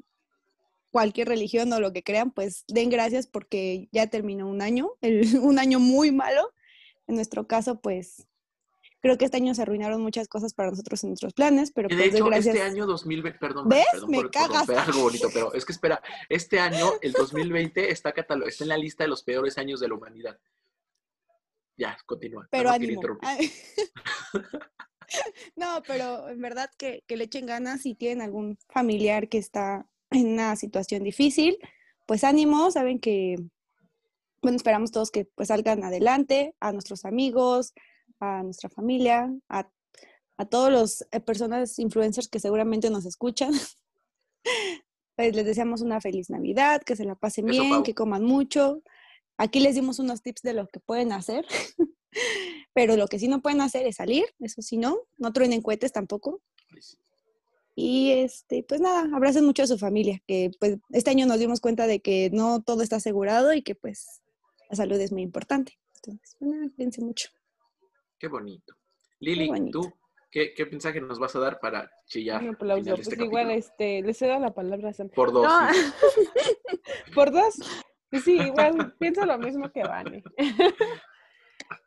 cualquier 0.90 1.29
religión 1.29 1.72
o 1.72 1.81
lo 1.81 1.92
que 1.92 2.03
crean, 2.03 2.33
pues 2.33 2.64
den 2.68 2.90
gracias 2.90 3.26
porque 3.26 3.88
ya 3.92 4.09
terminó 4.09 4.48
un 4.48 4.61
año, 4.61 4.90
el, 5.00 5.38
un 5.38 5.59
año 5.59 5.81
muy 5.81 6.12
malo. 6.12 6.53
En 7.07 7.16
nuestro 7.16 7.48
caso, 7.48 7.81
pues 7.81 8.29
creo 9.00 9.16
que 9.16 9.24
este 9.24 9.38
año 9.38 9.55
se 9.55 9.62
arruinaron 9.62 10.03
muchas 10.03 10.29
cosas 10.29 10.53
para 10.53 10.70
nosotros 10.70 11.03
en 11.03 11.11
nuestros 11.11 11.33
planes, 11.33 11.72
pero 11.72 11.88
de 11.88 11.96
pues 11.96 12.14
hecho, 12.14 12.26
gracias. 12.26 12.55
este 12.55 12.66
año 12.66 12.87
2020, 12.87 13.38
perdón, 13.38 13.68
¿Ves? 13.68 13.87
perdón 13.90 14.11
Me 14.11 14.18
por, 14.18 14.31
cagas. 14.31 14.68
algo 14.68 15.00
bonito, 15.00 15.29
pero 15.33 15.53
es 15.55 15.64
que 15.64 15.72
espera, 15.72 16.03
este 16.29 16.61
año, 16.61 16.92
el 17.00 17.12
2020, 17.12 17.90
está, 17.90 18.11
está 18.11 18.35
en 18.37 18.68
la 18.68 18.76
lista 18.76 19.03
de 19.05 19.09
los 19.09 19.22
peores 19.24 19.59
años 19.59 19.81
de 19.81 19.88
la 19.88 19.94
humanidad. 19.94 20.38
Ya, 21.81 21.97
continúa. 22.05 22.47
Pero 22.51 22.69
no 22.69 22.75
ánimo. 22.75 23.01
Ay. 23.23 23.51
no, 25.57 25.83
pero 25.87 26.29
en 26.29 26.40
verdad 26.40 26.71
que, 26.77 27.03
que 27.07 27.16
le 27.16 27.25
echen 27.25 27.47
ganas 27.47 27.81
si 27.81 27.95
tienen 27.95 28.21
algún 28.21 28.59
familiar 28.69 29.31
que 29.31 29.38
está 29.38 29.87
en 30.11 30.35
una 30.35 30.57
situación 30.57 31.03
difícil, 31.03 31.57
pues 32.07 32.23
ánimo, 32.23 32.71
saben 32.71 32.99
que, 32.99 33.37
bueno, 34.43 34.57
esperamos 34.57 34.93
todos 34.93 35.11
que 35.11 35.25
pues 35.25 35.49
salgan 35.49 35.83
adelante, 35.83 36.55
a 36.61 36.73
nuestros 36.73 37.07
amigos, 37.07 37.73
a 38.19 38.43
nuestra 38.43 38.69
familia, 38.69 39.33
a, 39.49 39.71
a 40.37 40.45
todas 40.45 40.71
las 40.71 41.23
personas 41.25 41.79
influencers 41.79 42.29
que 42.29 42.40
seguramente 42.40 42.90
nos 42.90 43.07
escuchan. 43.07 43.53
Pues 45.16 45.37
les 45.37 45.45
deseamos 45.45 45.83
una 45.83 46.01
feliz 46.01 46.31
Navidad, 46.31 46.81
que 46.81 46.97
se 46.97 47.05
la 47.05 47.14
pasen 47.14 47.47
Eso, 47.47 47.61
bien, 47.61 47.71
Pau. 47.75 47.83
que 47.83 47.95
coman 47.95 48.25
mucho. 48.25 48.83
Aquí 49.42 49.59
les 49.59 49.74
dimos 49.74 49.98
unos 49.98 50.20
tips 50.20 50.42
de 50.42 50.53
lo 50.53 50.66
que 50.66 50.81
pueden 50.81 51.12
hacer, 51.12 51.46
pero 52.74 52.96
lo 52.96 53.09
que 53.09 53.18
sí 53.18 53.26
no 53.26 53.40
pueden 53.40 53.62
hacer 53.62 53.87
es 53.87 53.96
salir, 53.96 54.26
eso 54.38 54.61
sí 54.61 54.76
no, 54.76 54.98
no 55.16 55.33
truenen 55.33 55.62
cohetes 55.62 55.92
tampoco. 55.92 56.42
Y 57.74 58.11
este, 58.11 58.62
pues 58.62 58.83
nada, 58.83 59.09
abracen 59.14 59.46
mucho 59.46 59.62
a 59.62 59.66
su 59.66 59.79
familia, 59.79 60.22
que 60.26 60.50
pues 60.61 60.76
este 60.90 61.09
año 61.09 61.24
nos 61.24 61.38
dimos 61.38 61.62
cuenta 61.62 61.87
de 61.87 62.00
que 62.00 62.29
no 62.31 62.61
todo 62.61 62.83
está 62.83 62.96
asegurado 62.96 63.55
y 63.55 63.62
que 63.62 63.74
pues 63.74 64.20
la 64.68 64.76
salud 64.76 65.00
es 65.00 65.11
muy 65.11 65.22
importante. 65.22 65.79
Entonces, 65.96 66.37
bueno, 66.38 66.70
cuídense 66.76 67.00
mucho. 67.00 67.31
Qué 68.18 68.29
bonito. 68.29 68.74
Lili, 69.20 69.48
bonito. 69.48 69.81
¿tú 69.81 69.92
qué, 70.31 70.53
qué 70.53 70.66
mensaje 70.66 71.00
nos 71.00 71.18
vas 71.18 71.35
a 71.35 71.40
dar 71.40 71.59
para 71.61 71.90
chillar? 72.05 72.42
Un 72.42 72.57
aplauso. 72.57 72.90
Pues 72.90 73.09
este 73.09 73.24
igual, 73.24 73.48
capítulo? 73.48 73.59
este, 73.59 74.03
le 74.03 74.12
cedo 74.12 74.38
la 74.38 74.53
palabra 74.53 74.90
a 74.90 74.92
Sam. 74.92 75.09
Por 75.09 75.33
dos. 75.33 75.44
No, 75.44 75.72
sí. 75.72 75.81
¿Por 77.14 77.33
dos? 77.33 77.57
Pues 78.11 78.25
sí, 78.25 78.38
igual 78.38 78.94
pienso 78.99 79.25
lo 79.25 79.38
mismo 79.38 79.70
que 79.70 79.83
Vane. 79.83 80.23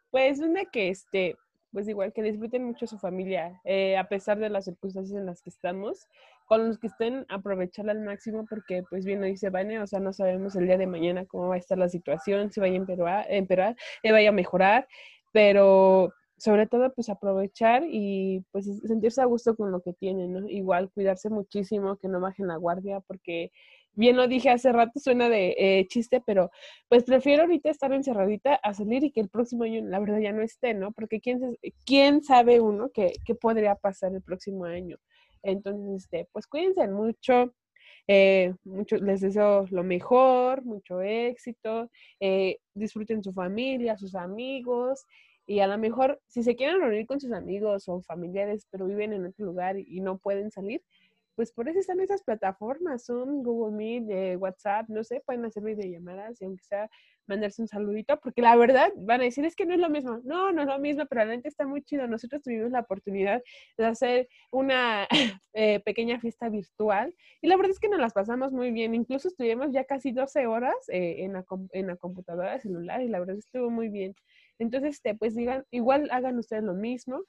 Pues 0.09 0.39
una 0.41 0.65
que 0.65 0.89
este, 0.89 1.35
pues 1.71 1.87
igual 1.87 2.13
que 2.13 2.21
disfruten 2.21 2.63
mucho 2.63 2.85
su 2.85 2.99
familia, 2.99 3.59
eh, 3.63 3.97
a 3.97 4.07
pesar 4.07 4.37
de 4.37 4.47
las 4.47 4.65
circunstancias 4.65 5.19
en 5.19 5.25
las 5.25 5.41
que 5.41 5.49
estamos, 5.49 6.07
con 6.45 6.67
los 6.67 6.77
que 6.77 6.85
estén, 6.85 7.25
aprovecharla 7.29 7.93
al 7.93 8.01
máximo, 8.01 8.45
porque 8.47 8.83
pues 8.87 9.05
bien 9.05 9.21
lo 9.21 9.25
dice 9.25 9.49
Vane, 9.49 9.79
o 9.79 9.87
sea, 9.87 9.99
no 9.99 10.13
sabemos 10.13 10.55
el 10.55 10.67
día 10.67 10.77
de 10.77 10.85
mañana 10.85 11.25
cómo 11.25 11.47
va 11.47 11.55
a 11.55 11.57
estar 11.57 11.79
la 11.79 11.89
situación, 11.89 12.51
si 12.51 12.59
vaya 12.59 12.75
a 12.75 12.77
empeorar, 12.77 13.25
empeorar 13.27 13.75
eh, 14.03 14.11
vaya 14.11 14.29
a 14.29 14.33
mejorar, 14.33 14.87
pero 15.31 16.13
sobre 16.37 16.67
todo 16.67 16.93
pues 16.93 17.09
aprovechar 17.09 17.83
y 17.87 18.45
pues 18.51 18.65
sentirse 18.85 19.21
a 19.21 19.25
gusto 19.25 19.55
con 19.55 19.71
lo 19.71 19.81
que 19.81 19.93
tienen, 19.93 20.33
¿no? 20.33 20.47
Igual 20.47 20.91
cuidarse 20.91 21.31
muchísimo, 21.31 21.95
que 21.97 22.07
no 22.07 22.19
bajen 22.19 22.47
la 22.47 22.57
guardia, 22.57 22.99
porque 22.99 23.51
bien 23.93 24.17
lo 24.17 24.27
dije 24.27 24.49
hace 24.49 24.71
rato, 24.71 24.99
suena 24.99 25.29
de 25.29 25.55
eh, 25.57 25.87
chiste, 25.87 26.21
pero 26.25 26.51
pues 26.89 27.03
prefiero 27.03 27.43
ahorita 27.43 27.69
estar 27.69 27.93
encerradita 27.93 28.55
a 28.55 28.73
salir 28.73 29.03
y 29.03 29.11
que 29.11 29.21
el 29.21 29.29
próximo 29.29 29.63
año 29.63 29.81
la 29.83 29.99
verdad 29.99 30.19
ya 30.19 30.31
no 30.33 30.41
esté, 30.41 30.73
¿no? 30.73 30.91
Porque 30.91 31.19
quién, 31.21 31.57
quién 31.85 32.23
sabe 32.23 32.59
uno 32.59 32.89
qué, 32.93 33.13
qué 33.25 33.35
podría 33.35 33.75
pasar 33.75 34.13
el 34.13 34.21
próximo 34.21 34.65
año. 34.65 34.97
Entonces, 35.43 36.03
este, 36.03 36.27
pues 36.31 36.47
cuídense 36.47 36.87
mucho. 36.87 37.53
eh, 38.07 38.53
mucho, 38.65 38.97
les 38.97 39.21
deseo 39.21 39.65
lo 39.71 39.83
mejor, 39.83 40.63
mucho 40.65 41.01
éxito, 41.01 41.89
eh, 42.19 42.57
disfruten 42.73 43.23
su 43.23 43.31
familia, 43.33 43.97
sus 43.97 44.15
amigos, 44.15 45.05
y 45.45 45.59
a 45.59 45.67
lo 45.67 45.77
mejor 45.77 46.21
si 46.27 46.43
se 46.43 46.55
quieren 46.55 46.79
reunir 46.81 47.05
con 47.05 47.19
sus 47.19 47.31
amigos 47.33 47.87
o 47.89 48.01
familiares, 48.01 48.67
pero 48.71 48.85
viven 48.85 49.13
en 49.13 49.25
otro 49.25 49.45
lugar 49.45 49.77
y 49.77 49.99
no 50.01 50.17
pueden 50.17 50.51
salir, 50.51 50.81
pues 51.35 51.51
por 51.51 51.67
eso 51.67 51.79
están 51.79 51.99
esas 51.99 52.23
plataformas, 52.23 53.05
son 53.05 53.43
Google 53.43 53.75
Meet, 53.75 54.09
eh, 54.09 54.35
WhatsApp, 54.37 54.87
no 54.89 55.03
sé, 55.03 55.21
pueden 55.25 55.45
hacer 55.45 55.63
videollamadas 55.63 56.41
y 56.41 56.45
aunque 56.45 56.63
sea 56.63 56.89
mandarse 57.27 57.61
un 57.61 57.67
saludito, 57.67 58.19
porque 58.19 58.41
la 58.41 58.55
verdad 58.55 58.91
van 58.97 59.21
a 59.21 59.23
decir 59.23 59.45
es 59.45 59.55
que 59.55 59.65
no 59.65 59.73
es 59.73 59.79
lo 59.79 59.89
mismo. 59.89 60.19
No, 60.23 60.51
no 60.51 60.61
es 60.61 60.67
lo 60.67 60.79
mismo, 60.79 61.05
pero 61.05 61.19
realmente 61.19 61.47
está 61.47 61.65
muy 61.65 61.81
chido. 61.83 62.07
Nosotros 62.07 62.41
tuvimos 62.41 62.71
la 62.71 62.81
oportunidad 62.81 63.41
de 63.77 63.85
hacer 63.85 64.27
una 64.51 65.07
eh, 65.53 65.79
pequeña 65.81 66.19
fiesta 66.19 66.49
virtual 66.49 67.15
y 67.41 67.47
la 67.47 67.55
verdad 67.55 67.71
es 67.71 67.79
que 67.79 67.89
nos 67.89 67.99
las 67.99 68.13
pasamos 68.13 68.51
muy 68.51 68.71
bien. 68.71 68.93
Incluso 68.95 69.27
estuvimos 69.27 69.71
ya 69.71 69.85
casi 69.85 70.11
12 70.11 70.47
horas 70.47 70.75
eh, 70.89 71.23
en, 71.23 71.33
la, 71.33 71.45
en 71.71 71.87
la 71.87 71.95
computadora 71.95 72.59
celular 72.59 73.01
y 73.01 73.07
la 73.07 73.19
verdad 73.19 73.37
estuvo 73.37 73.69
muy 73.69 73.89
bien. 73.89 74.15
Entonces, 74.59 74.95
este, 74.95 75.15
pues 75.15 75.35
digan, 75.35 75.65
igual 75.71 76.09
hagan 76.11 76.37
ustedes 76.37 76.63
lo 76.63 76.73
mismo 76.73 77.23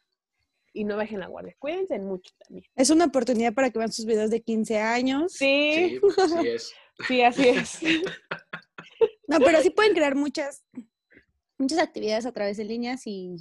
y 0.75 0.85
no 0.85 0.97
bajen 0.97 1.21
la 1.21 1.29
guardia. 1.29 1.57
Cuídense 1.59 1.99
mucho 2.01 2.35
también. 2.45 2.67
Es 2.75 2.91
una 2.91 3.07
oportunidad 3.07 3.55
para 3.55 3.71
que 3.71 3.79
vean 3.79 3.93
sus 3.93 4.05
videos 4.05 4.31
de 4.31 4.43
15 4.43 4.79
años. 4.79 5.33
Sí, 5.33 6.01
Sí, 6.09 6.23
así 6.23 6.49
es. 6.49 6.73
sí, 7.09 7.23
así 7.23 7.49
es. 7.49 7.79
No, 9.27 9.39
pero 9.41 9.63
sí 9.63 9.71
pueden 9.71 9.95
crear 9.95 10.15
muchas, 10.15 10.65
muchas 11.57 11.79
actividades 11.79 12.27
a 12.27 12.33
través 12.33 12.59
de 12.59 12.65
líneas 12.65 13.07
y 13.07 13.37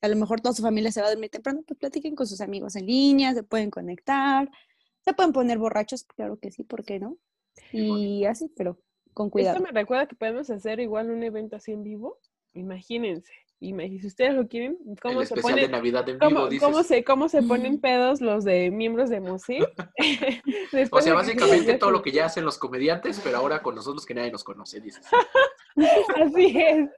a 0.00 0.08
lo 0.08 0.16
mejor 0.16 0.40
toda 0.40 0.52
su 0.52 0.62
familia 0.62 0.90
se 0.90 1.00
va 1.00 1.06
a 1.06 1.10
dormir 1.10 1.30
temprano, 1.30 1.62
pues 1.66 1.78
platiquen 1.78 2.16
con 2.16 2.26
sus 2.26 2.40
amigos 2.40 2.74
en 2.74 2.86
línea, 2.86 3.32
se 3.32 3.44
pueden 3.44 3.70
conectar, 3.70 4.50
Se 5.04 5.14
pueden 5.14 5.32
poner 5.32 5.58
borrachos, 5.58 6.02
claro 6.04 6.38
que 6.40 6.50
sí, 6.50 6.64
¿por 6.64 6.84
qué 6.84 6.98
no? 6.98 7.18
Y 7.70 8.24
así, 8.24 8.52
pero 8.56 8.80
con 9.14 9.30
cuidado. 9.30 9.56
Esto 9.56 9.64
me 9.64 9.78
recuerda 9.78 10.08
que 10.08 10.16
podemos 10.16 10.50
hacer 10.50 10.80
igual 10.80 11.10
un 11.10 11.22
evento 11.22 11.54
así 11.54 11.70
en 11.70 11.84
vivo. 11.84 12.18
Imagínense. 12.52 13.32
Imagínense, 13.62 14.02
si 14.02 14.06
ustedes 14.08 14.34
lo 14.34 14.48
quieren, 14.48 14.76
¿cómo 15.00 15.20
El 15.20 15.26
se 15.26 15.34
especial 15.34 15.54
ponen? 15.54 15.70
de 15.70 15.76
Navidad 15.76 16.08
en 16.08 16.18
¿Cómo, 16.18 16.30
vivo, 16.30 16.48
dices. 16.48 16.68
cómo 16.68 16.82
se, 16.82 17.04
¿Cómo 17.04 17.28
se 17.28 17.42
ponen 17.44 17.80
pedos 17.80 18.20
los 18.20 18.42
de 18.42 18.72
miembros 18.72 19.08
de 19.08 19.20
MUSI? 19.20 19.58
O 20.90 21.00
sea, 21.00 21.14
básicamente 21.14 21.74
todo 21.78 21.92
lo 21.92 22.02
que 22.02 22.10
ya 22.10 22.24
hacen 22.26 22.44
los 22.44 22.58
comediantes, 22.58 23.20
pero 23.22 23.36
ahora 23.38 23.62
con 23.62 23.74
nosotros 23.74 24.04
que 24.04 24.14
nadie 24.14 24.32
nos 24.32 24.42
conoce, 24.42 24.80
dices. 24.80 25.06
Así 26.16 26.58
es. 26.58 26.90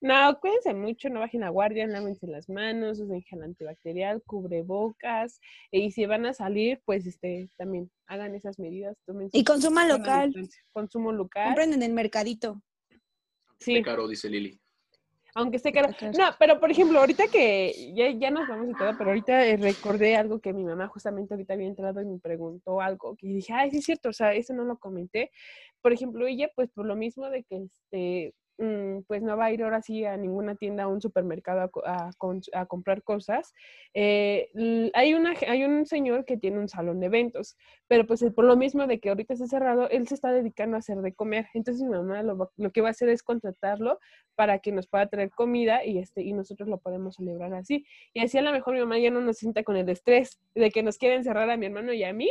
No, 0.00 0.38
cuídense 0.40 0.74
mucho, 0.74 1.08
no 1.10 1.20
bajen 1.20 1.40
la 1.42 1.50
guardia, 1.50 1.86
lávense 1.86 2.26
las 2.26 2.48
manos, 2.48 2.98
usen 2.98 3.22
gel 3.22 3.42
antibacterial, 3.42 4.22
cubrebocas. 4.22 5.40
Y 5.70 5.92
si 5.92 6.06
van 6.06 6.26
a 6.26 6.34
salir, 6.34 6.80
pues 6.84 7.06
este 7.06 7.48
también 7.56 7.90
hagan 8.06 8.34
esas 8.34 8.58
medidas. 8.58 8.96
Tomen 9.06 9.28
Y 9.32 9.40
su 9.40 9.44
consuma 9.44 9.82
sana 9.82 9.98
local. 9.98 10.34
Consumo 10.72 11.12
local. 11.12 11.46
Compren 11.46 11.72
en 11.72 11.82
el 11.82 11.92
mercadito. 11.92 12.62
Sí, 13.60 13.74
Qué 13.74 13.82
caro, 13.82 14.08
dice 14.08 14.28
Lili. 14.28 14.60
Aunque. 15.38 15.56
Está 15.56 15.72
caro. 15.72 15.88
No, 16.18 16.30
pero 16.38 16.60
por 16.60 16.70
ejemplo, 16.70 16.98
ahorita 16.98 17.28
que 17.28 17.92
ya, 17.94 18.10
ya 18.10 18.30
nos 18.30 18.46
vamos 18.48 18.68
y 18.68 18.74
todo, 18.74 18.92
pero 18.98 19.10
ahorita 19.10 19.46
eh, 19.46 19.56
recordé 19.56 20.16
algo 20.16 20.40
que 20.40 20.52
mi 20.52 20.64
mamá 20.64 20.88
justamente 20.88 21.34
ahorita 21.34 21.54
había 21.54 21.68
entrado 21.68 22.02
y 22.02 22.06
me 22.06 22.18
preguntó 22.18 22.80
algo 22.80 23.16
que 23.16 23.28
dije, 23.28 23.52
ay, 23.52 23.70
sí 23.70 23.78
es 23.78 23.84
cierto, 23.84 24.08
o 24.08 24.12
sea, 24.12 24.34
eso 24.34 24.52
no 24.52 24.64
lo 24.64 24.78
comenté. 24.78 25.30
Por 25.80 25.92
ejemplo, 25.92 26.26
ella, 26.26 26.50
pues 26.54 26.70
por 26.70 26.86
lo 26.86 26.96
mismo 26.96 27.30
de 27.30 27.44
que 27.44 27.64
este, 27.64 28.34
pues 29.06 29.22
no 29.22 29.36
va 29.36 29.46
a 29.46 29.52
ir 29.52 29.62
ahora 29.62 29.80
sí 29.82 30.04
a 30.04 30.16
ninguna 30.16 30.56
tienda, 30.56 30.82
a 30.84 30.88
un 30.88 31.00
supermercado 31.00 31.70
a, 31.84 32.10
a 32.54 32.66
comprar 32.66 33.02
cosas. 33.04 33.54
eh, 33.94 34.48
hay, 34.94 35.14
una, 35.14 35.34
hay 35.46 35.64
un 35.64 35.86
señor 35.86 36.24
que 36.24 36.36
tiene 36.36 36.58
un 36.58 36.68
salón 36.68 36.98
de 37.00 37.06
eventos, 37.06 37.56
pero 37.86 38.06
pues 38.06 38.24
por 38.34 38.44
lo 38.44 38.56
mismo 38.56 38.86
de 38.86 38.98
que 38.98 39.10
ahorita 39.10 39.34
está 39.34 39.46
cerrado, 39.46 39.88
él 39.90 40.08
se 40.08 40.14
está 40.14 40.32
dedicando 40.32 40.76
a 40.76 40.80
hacer 40.80 40.98
de 40.98 41.14
comer. 41.14 41.46
Entonces 41.54 41.82
mi 41.84 41.90
mamá 41.90 42.22
lo, 42.22 42.50
lo 42.56 42.70
que 42.72 42.80
va 42.80 42.88
a 42.88 42.90
hacer 42.90 43.08
es 43.08 43.22
contratarlo 43.22 43.98
para 44.34 44.58
que 44.58 44.72
nos 44.72 44.86
pueda 44.88 45.06
traer 45.08 45.30
comida 45.30 45.84
y, 45.84 45.98
este, 45.98 46.22
y 46.22 46.32
nosotros 46.32 46.68
lo 46.68 46.78
podemos 46.78 47.16
celebrar 47.16 47.54
así. 47.54 47.84
Y 48.12 48.20
así 48.22 48.38
a 48.38 48.42
lo 48.42 48.52
mejor 48.52 48.74
mi 48.74 48.80
mamá 48.80 48.98
ya 48.98 49.10
no 49.10 49.20
nos 49.20 49.36
sienta 49.38 49.62
con 49.62 49.76
el 49.76 49.88
estrés 49.88 50.40
de 50.54 50.70
que 50.70 50.82
nos 50.82 50.98
quieren 50.98 51.22
cerrar 51.24 51.48
a 51.50 51.56
mi 51.56 51.66
hermano 51.66 51.92
y 51.92 52.02
a 52.04 52.12
mí. 52.12 52.30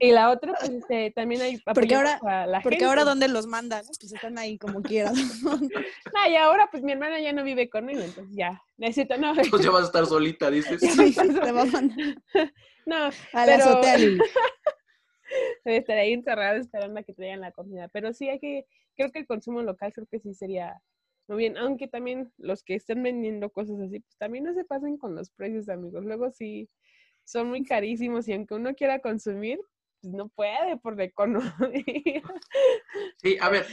y 0.00 0.12
la 0.12 0.30
otra, 0.30 0.54
pues 0.58 0.70
este, 0.70 1.10
también 1.12 1.42
hay 1.42 1.58
Porque 1.74 1.94
ahora- 1.94 2.20
a 2.22 2.46
la 2.46 2.60
Porque 2.62 2.76
gente. 2.76 2.84
ahora, 2.88 3.04
¿dónde 3.04 3.28
los 3.28 3.46
mandan? 3.46 3.84
Pues 3.86 4.12
están 4.12 4.38
ahí 4.38 4.58
como 4.58 4.82
quieran. 4.82 5.14
No, 6.14 6.30
y 6.30 6.36
ahora 6.36 6.68
pues 6.70 6.82
mi 6.82 6.92
hermana 6.92 7.20
ya 7.20 7.32
no 7.32 7.44
vive 7.44 7.68
conmigo, 7.68 8.00
entonces 8.00 8.34
ya, 8.36 8.62
necesito, 8.76 9.16
no, 9.18 9.32
Pues 9.50 9.62
ya 9.62 9.70
vas 9.70 9.82
a 9.82 9.86
estar 9.86 10.06
solita, 10.06 10.50
dices. 10.50 10.80
Ya 10.80 10.94
te 11.24 11.52
va 11.52 11.62
a 11.62 11.64
mandar 11.66 12.16
no, 12.86 12.96
a 12.96 13.10
la 13.10 13.44
Pero- 13.46 13.64
azotea, 13.64 13.98
Lili. 13.98 14.20
debe 15.64 15.78
estar 15.78 15.98
ahí 15.98 16.12
encerrada 16.12 16.56
esperando 16.56 17.00
a 17.00 17.02
que 17.02 17.12
traigan 17.12 17.40
la 17.40 17.52
comida. 17.52 17.88
Pero 17.88 18.12
sí 18.12 18.28
hay 18.28 18.38
que, 18.38 18.64
creo 18.96 19.10
que 19.10 19.18
el 19.20 19.26
consumo 19.26 19.62
local 19.62 19.92
creo 19.92 20.06
que 20.06 20.20
sí 20.20 20.34
sería 20.34 20.80
muy 21.28 21.38
bien, 21.38 21.56
aunque 21.56 21.88
también 21.88 22.32
los 22.38 22.62
que 22.62 22.76
estén 22.76 23.02
vendiendo 23.02 23.50
cosas 23.50 23.80
así, 23.80 23.98
pues 23.98 24.16
también 24.16 24.44
no 24.44 24.54
se 24.54 24.64
pasen 24.64 24.96
con 24.96 25.16
los 25.16 25.30
precios, 25.30 25.68
amigos. 25.68 26.04
Luego 26.04 26.30
sí 26.30 26.70
son 27.24 27.48
muy 27.48 27.64
carísimos 27.64 28.28
y 28.28 28.32
aunque 28.32 28.54
uno 28.54 28.74
quiera 28.76 29.00
consumir, 29.00 29.58
pues 30.00 30.14
no 30.14 30.28
puede 30.28 30.76
por 30.76 30.96
la 30.96 31.02
economía. 31.04 32.22
Sí, 33.16 33.36
a 33.40 33.48
ver, 33.48 33.66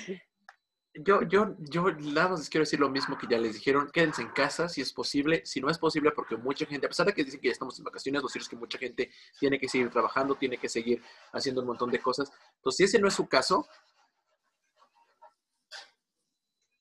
yo, 0.95 1.23
yo, 1.23 1.55
yo 1.59 1.91
nada 1.91 2.29
más 2.29 2.39
les 2.39 2.49
quiero 2.49 2.63
decir 2.63 2.79
lo 2.79 2.89
mismo 2.89 3.17
que 3.17 3.27
ya 3.27 3.37
les 3.37 3.55
dijeron, 3.55 3.89
quédense 3.91 4.21
en 4.21 4.29
casa 4.29 4.69
si 4.69 4.81
es 4.81 4.93
posible, 4.93 5.41
si 5.45 5.59
no 5.59 5.69
es 5.69 5.77
posible, 5.77 6.11
porque 6.11 6.37
mucha 6.37 6.65
gente, 6.65 6.85
a 6.85 6.89
pesar 6.89 7.07
de 7.07 7.13
que 7.13 7.23
dicen 7.23 7.39
que 7.39 7.47
ya 7.47 7.53
estamos 7.53 7.77
en 7.79 7.85
vacaciones, 7.85 8.21
lo 8.21 8.29
cierto 8.29 8.43
es 8.45 8.49
que 8.49 8.55
mucha 8.55 8.77
gente 8.77 9.09
tiene 9.39 9.59
que 9.59 9.67
seguir 9.67 9.89
trabajando, 9.89 10.35
tiene 10.35 10.57
que 10.57 10.69
seguir 10.69 11.01
haciendo 11.31 11.61
un 11.61 11.67
montón 11.67 11.89
de 11.89 11.99
cosas. 11.99 12.31
Entonces, 12.57 12.77
si 12.77 12.83
ese 12.83 12.99
no 12.99 13.07
es 13.07 13.15
su 13.15 13.27
caso, 13.27 13.67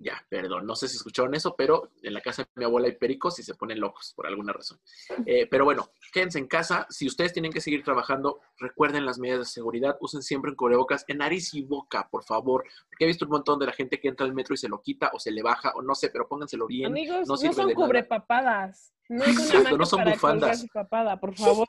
ya, 0.03 0.25
perdón, 0.29 0.67
no 0.67 0.75
sé 0.75 0.89
si 0.89 0.97
escucharon 0.97 1.35
eso, 1.35 1.55
pero 1.57 1.91
en 2.03 2.15
la 2.15 2.21
casa 2.21 2.43
de 2.43 2.49
mi 2.57 2.65
abuela 2.65 2.89
hay 2.89 2.97
pericos 2.97 3.39
y 3.39 3.43
se 3.43 3.55
ponen 3.55 3.81
locos 3.81 4.13
por 4.17 4.27
alguna 4.27 4.53
razón. 4.53 4.81
Eh, 5.27 5.47
pero 5.47 5.65
bueno, 5.65 5.91
quédense 6.13 6.39
en 6.39 6.49
casa. 6.49 6.87
Si 6.91 7.07
ustedes 7.07 7.33
tienen 7.33 7.53
que 7.53 7.61
seguir 7.61 7.83
trabajando, 7.85 8.41
recuerden 8.59 9.07
las 9.07 9.19
medidas 9.19 9.41
de 9.41 9.45
seguridad. 9.47 9.97
Usen 10.01 10.23
siempre 10.23 10.51
un 10.51 10.57
cubrebocas 10.57 11.05
en 11.09 11.19
nariz 11.19 11.55
y 11.55 11.63
boca, 11.63 12.09
por 12.11 12.25
favor. 12.25 12.65
Porque 12.89 13.05
he 13.05 13.07
visto 13.07 13.25
un 13.25 13.31
montón 13.31 13.59
de 13.59 13.67
la 13.67 13.73
gente 13.73 14.01
que 14.01 14.09
entra 14.09 14.27
al 14.27 14.35
metro 14.35 14.55
y 14.55 14.59
se 14.59 14.69
lo 14.69 14.81
quita 14.81 15.11
o 15.13 15.19
se 15.19 15.31
le 15.31 15.43
baja 15.43 15.73
o 15.75 15.83
no 15.83 15.95
sé, 15.95 16.11
pero 16.11 16.29
pónganselo 16.29 16.67
bien. 16.67 16.87
Amigos, 16.87 17.29
no 17.29 17.37
no, 17.37 17.53
son 17.53 17.73
cubrepapadas. 17.73 18.93
No 19.09 19.25
es 19.25 19.37
una 19.37 19.45
Exacto, 19.45 19.79
no 19.79 19.87
son 19.87 20.05
bufandas. 20.05 20.67
papada, 20.73 21.21
por 21.21 21.35
favor. 21.35 21.69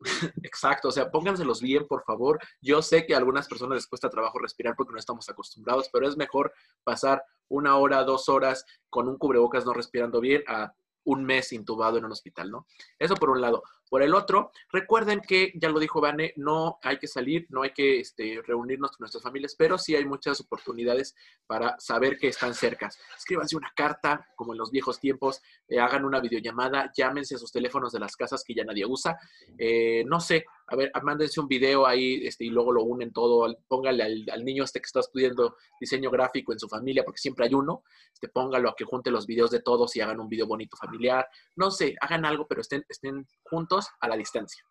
Exacto, 0.42 0.88
o 0.88 0.92
sea, 0.92 1.10
pónganselos 1.10 1.60
bien, 1.60 1.86
por 1.86 2.02
favor. 2.04 2.38
Yo 2.60 2.82
sé 2.82 3.06
que 3.06 3.14
a 3.14 3.18
algunas 3.18 3.48
personas 3.48 3.76
les 3.76 3.86
cuesta 3.86 4.08
trabajo 4.08 4.38
respirar 4.38 4.74
porque 4.76 4.92
no 4.92 4.98
estamos 4.98 5.28
acostumbrados, 5.28 5.88
pero 5.92 6.08
es 6.08 6.16
mejor 6.16 6.52
pasar 6.84 7.22
una 7.48 7.76
hora, 7.76 8.04
dos 8.04 8.28
horas 8.28 8.64
con 8.88 9.08
un 9.08 9.18
cubrebocas 9.18 9.64
no 9.66 9.72
respirando 9.72 10.20
bien 10.20 10.42
a 10.46 10.72
un 11.04 11.24
mes 11.24 11.52
intubado 11.52 11.98
en 11.98 12.04
un 12.04 12.12
hospital, 12.12 12.50
¿no? 12.50 12.66
Eso 12.98 13.14
por 13.14 13.30
un 13.30 13.40
lado. 13.40 13.62
Por 13.90 14.04
el 14.04 14.14
otro, 14.14 14.52
recuerden 14.70 15.20
que, 15.20 15.52
ya 15.56 15.68
lo 15.68 15.80
dijo 15.80 16.00
Vane, 16.00 16.32
no 16.36 16.78
hay 16.80 16.98
que 16.98 17.08
salir, 17.08 17.46
no 17.48 17.62
hay 17.62 17.72
que 17.72 17.98
este, 17.98 18.40
reunirnos 18.46 18.92
con 18.92 18.98
nuestras 19.00 19.24
familias, 19.24 19.56
pero 19.58 19.78
sí 19.78 19.96
hay 19.96 20.04
muchas 20.04 20.40
oportunidades 20.40 21.16
para 21.48 21.74
saber 21.80 22.16
que 22.16 22.28
están 22.28 22.54
cerca. 22.54 22.88
Escríbanse 23.18 23.56
una 23.56 23.72
carta, 23.74 24.28
como 24.36 24.52
en 24.52 24.58
los 24.58 24.70
viejos 24.70 25.00
tiempos, 25.00 25.42
eh, 25.66 25.80
hagan 25.80 26.04
una 26.04 26.20
videollamada, 26.20 26.92
llámense 26.96 27.34
a 27.34 27.38
sus 27.38 27.50
teléfonos 27.50 27.90
de 27.92 27.98
las 27.98 28.14
casas 28.14 28.44
que 28.44 28.54
ya 28.54 28.62
nadie 28.62 28.86
usa. 28.86 29.18
Eh, 29.58 30.04
no 30.06 30.20
sé, 30.20 30.44
a 30.70 30.76
ver, 30.76 30.92
mándense 31.02 31.40
un 31.40 31.48
video 31.48 31.86
ahí 31.86 32.26
este, 32.26 32.44
y 32.44 32.50
luego 32.50 32.72
lo 32.72 32.84
unen 32.84 33.12
todo, 33.12 33.44
al- 33.44 33.58
póngale 33.68 34.02
al, 34.02 34.26
al 34.30 34.44
niño 34.44 34.64
este 34.64 34.80
que 34.80 34.86
está 34.86 35.00
estudiando 35.00 35.56
diseño 35.80 36.10
gráfico 36.10 36.52
en 36.52 36.58
su 36.58 36.68
familia, 36.68 37.04
porque 37.04 37.18
siempre 37.20 37.46
hay 37.46 37.54
uno, 37.54 37.82
este, 38.12 38.28
póngalo 38.28 38.70
a 38.70 38.74
que 38.76 38.84
junte 38.84 39.10
los 39.10 39.26
videos 39.26 39.50
de 39.50 39.60
todos 39.60 39.94
y 39.96 40.00
hagan 40.00 40.20
un 40.20 40.28
video 40.28 40.46
bonito 40.46 40.76
familiar. 40.76 41.26
No 41.56 41.70
sé, 41.70 41.96
hagan 42.00 42.24
algo, 42.24 42.46
pero 42.46 42.60
estén, 42.60 42.84
estén 42.88 43.26
juntos 43.42 43.88
a 44.00 44.08
la 44.08 44.16
distancia. 44.16 44.64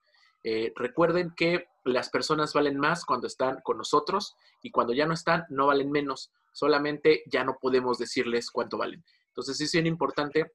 Eh, 0.44 0.72
recuerden 0.76 1.34
que 1.36 1.68
las 1.84 2.10
personas 2.10 2.54
valen 2.54 2.78
más 2.78 3.04
cuando 3.04 3.28
están 3.28 3.60
con 3.62 3.78
nosotros 3.78 4.36
y 4.64 4.72
cuando 4.72 4.94
ya 4.94 5.06
no 5.06 5.14
están, 5.14 5.46
no 5.50 5.68
valen 5.68 5.92
menos. 5.92 6.32
Solamente 6.54 7.24
ya 7.28 7.44
no 7.44 7.58
podemos 7.62 7.98
decirles 7.98 8.50
cuánto 8.50 8.78
valen. 8.78 9.04
Entonces 9.28 9.58
sí 9.58 9.66
es 9.66 9.72
bien 9.74 9.86
importante 9.88 10.54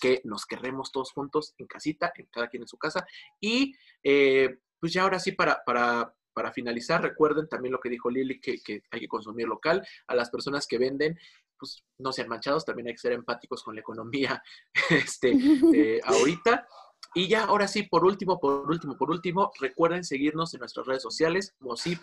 que 0.00 0.20
nos 0.24 0.44
querremos 0.46 0.92
todos 0.92 1.10
juntos 1.12 1.54
en 1.58 1.66
casita, 1.66 2.12
en 2.16 2.26
cada 2.26 2.48
quien 2.48 2.62
en 2.62 2.68
su 2.68 2.76
casa. 2.78 3.06
Y 3.40 3.74
eh, 4.04 4.58
pues 4.80 4.92
ya 4.92 5.02
ahora 5.02 5.18
sí, 5.18 5.32
para, 5.32 5.62
para, 5.64 6.14
para 6.32 6.52
finalizar, 6.52 7.02
recuerden 7.02 7.48
también 7.48 7.72
lo 7.72 7.80
que 7.80 7.88
dijo 7.88 8.10
Lili, 8.10 8.40
que, 8.40 8.60
que 8.62 8.82
hay 8.90 9.00
que 9.00 9.08
consumir 9.08 9.46
local. 9.46 9.86
A 10.06 10.14
las 10.14 10.30
personas 10.30 10.66
que 10.66 10.78
venden, 10.78 11.18
pues 11.58 11.84
no 11.98 12.12
sean 12.12 12.28
manchados, 12.28 12.64
también 12.64 12.88
hay 12.88 12.94
que 12.94 13.00
ser 13.00 13.12
empáticos 13.12 13.62
con 13.62 13.74
la 13.74 13.80
economía 13.80 14.42
este, 14.90 15.32
eh, 15.74 16.00
ahorita. 16.04 16.66
Y 17.14 17.28
ya, 17.28 17.44
ahora 17.44 17.66
sí, 17.66 17.84
por 17.84 18.04
último, 18.04 18.38
por 18.38 18.70
último, 18.70 18.96
por 18.96 19.10
último, 19.10 19.50
recuerden 19.58 20.04
seguirnos 20.04 20.52
en 20.54 20.60
nuestras 20.60 20.86
redes 20.86 21.02
sociales, 21.02 21.54
Mosip, 21.60 22.00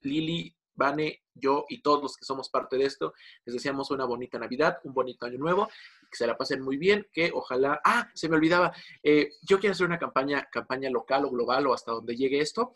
Lili, 0.00 0.56
Vane, 0.76 1.22
yo 1.34 1.64
y 1.68 1.80
todos 1.80 2.02
los 2.02 2.16
que 2.16 2.24
somos 2.24 2.48
parte 2.48 2.76
de 2.76 2.84
esto. 2.84 3.14
Les 3.44 3.54
deseamos 3.54 3.90
una 3.90 4.04
bonita 4.04 4.38
Navidad, 4.38 4.78
un 4.84 4.94
bonito 4.94 5.26
año 5.26 5.38
nuevo, 5.38 5.68
que 6.10 6.16
se 6.16 6.26
la 6.26 6.36
pasen 6.36 6.62
muy 6.62 6.76
bien, 6.76 7.08
que 7.12 7.30
ojalá... 7.34 7.80
Ah, 7.84 8.08
se 8.14 8.28
me 8.28 8.36
olvidaba, 8.36 8.72
eh, 9.02 9.30
yo 9.42 9.58
quiero 9.58 9.72
hacer 9.72 9.86
una 9.86 9.98
campaña, 9.98 10.48
campaña 10.50 10.90
local 10.90 11.24
o 11.24 11.30
global 11.30 11.66
o 11.66 11.74
hasta 11.74 11.92
donde 11.92 12.14
llegue 12.14 12.40
esto. 12.40 12.74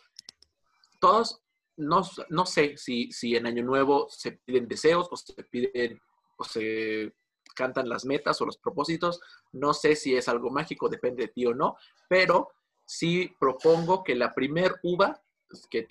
Todos, 0.98 1.40
no, 1.76 2.02
no 2.28 2.46
sé 2.46 2.76
si, 2.76 3.12
si 3.12 3.36
en 3.36 3.46
Año 3.46 3.62
Nuevo 3.62 4.08
se 4.10 4.32
piden 4.32 4.68
deseos 4.68 5.08
o 5.10 5.16
se 5.16 5.44
piden 5.44 6.00
o 6.36 6.44
se 6.44 7.14
cantan 7.54 7.88
las 7.88 8.04
metas 8.04 8.40
o 8.40 8.46
los 8.46 8.58
propósitos. 8.58 9.20
No 9.52 9.74
sé 9.74 9.96
si 9.96 10.16
es 10.16 10.28
algo 10.28 10.50
mágico, 10.50 10.88
depende 10.88 11.24
de 11.24 11.32
ti 11.32 11.46
o 11.46 11.54
no, 11.54 11.76
pero 12.08 12.50
sí 12.86 13.34
propongo 13.38 14.02
que 14.02 14.14
la 14.14 14.34
primer 14.34 14.76
uva, 14.82 15.22
que 15.70 15.86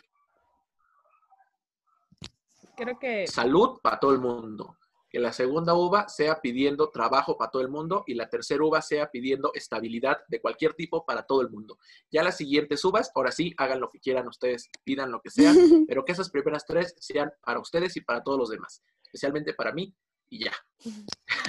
Creo 2.80 2.98
que 3.00 3.28
salud 3.28 3.80
para 3.82 4.00
todo 4.00 4.14
el 4.14 4.20
mundo. 4.20 4.78
Que 5.12 5.20
la 5.20 5.34
segunda 5.34 5.74
uva 5.74 6.08
sea 6.08 6.40
pidiendo 6.40 6.92
trabajo 6.92 7.36
para 7.36 7.50
todo 7.50 7.64
el 7.64 7.70
mundo 7.70 8.04
y 8.06 8.14
la 8.14 8.30
tercera 8.30 8.64
uva 8.64 8.80
sea 8.82 9.10
pidiendo 9.10 9.52
estabilidad 9.56 10.20
de 10.28 10.40
cualquier 10.40 10.76
tipo 10.76 11.04
para 11.04 11.24
todo 11.24 11.42
el 11.42 11.50
mundo. 11.50 11.80
Ya 12.12 12.22
las 12.24 12.38
siguientes 12.38 12.86
uvas, 12.86 13.12
ahora 13.16 13.32
sí, 13.32 13.52
hagan 13.58 13.80
lo 13.80 13.90
que 13.90 14.00
quieran 14.00 14.28
ustedes, 14.28 14.70
pidan 14.84 15.12
lo 15.12 15.20
que 15.20 15.32
sea, 15.32 15.52
pero 15.90 16.06
que 16.06 16.12
esas 16.12 16.30
primeras 16.30 16.64
tres 16.64 16.94
sean 17.00 17.32
para 17.44 17.60
ustedes 17.60 17.98
y 17.98 18.02
para 18.02 18.22
todos 18.24 18.38
los 18.38 18.50
demás, 18.50 18.84
especialmente 19.04 19.56
para 19.56 19.72
mí 19.72 19.92
y 20.30 20.44
ya. 20.46 20.52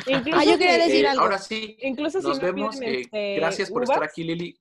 incluso, 0.06 0.38
Ah, 0.38 0.44
yo 0.46 0.56
quería 0.56 0.78
decir 0.78 1.04
Eh, 1.04 1.08
algo. 1.08 1.22
ahora 1.24 1.36
sí, 1.36 1.76
incluso 1.82 2.22
nos 2.22 2.38
no 2.40 2.42
vemos. 2.46 2.76
piden, 2.78 2.94
eh, 2.94 3.00
este, 3.02 3.34
gracias 3.36 3.70
por 3.70 3.82
estar 3.82 4.02
aquí, 4.02 4.24
Lili. 4.24 4.58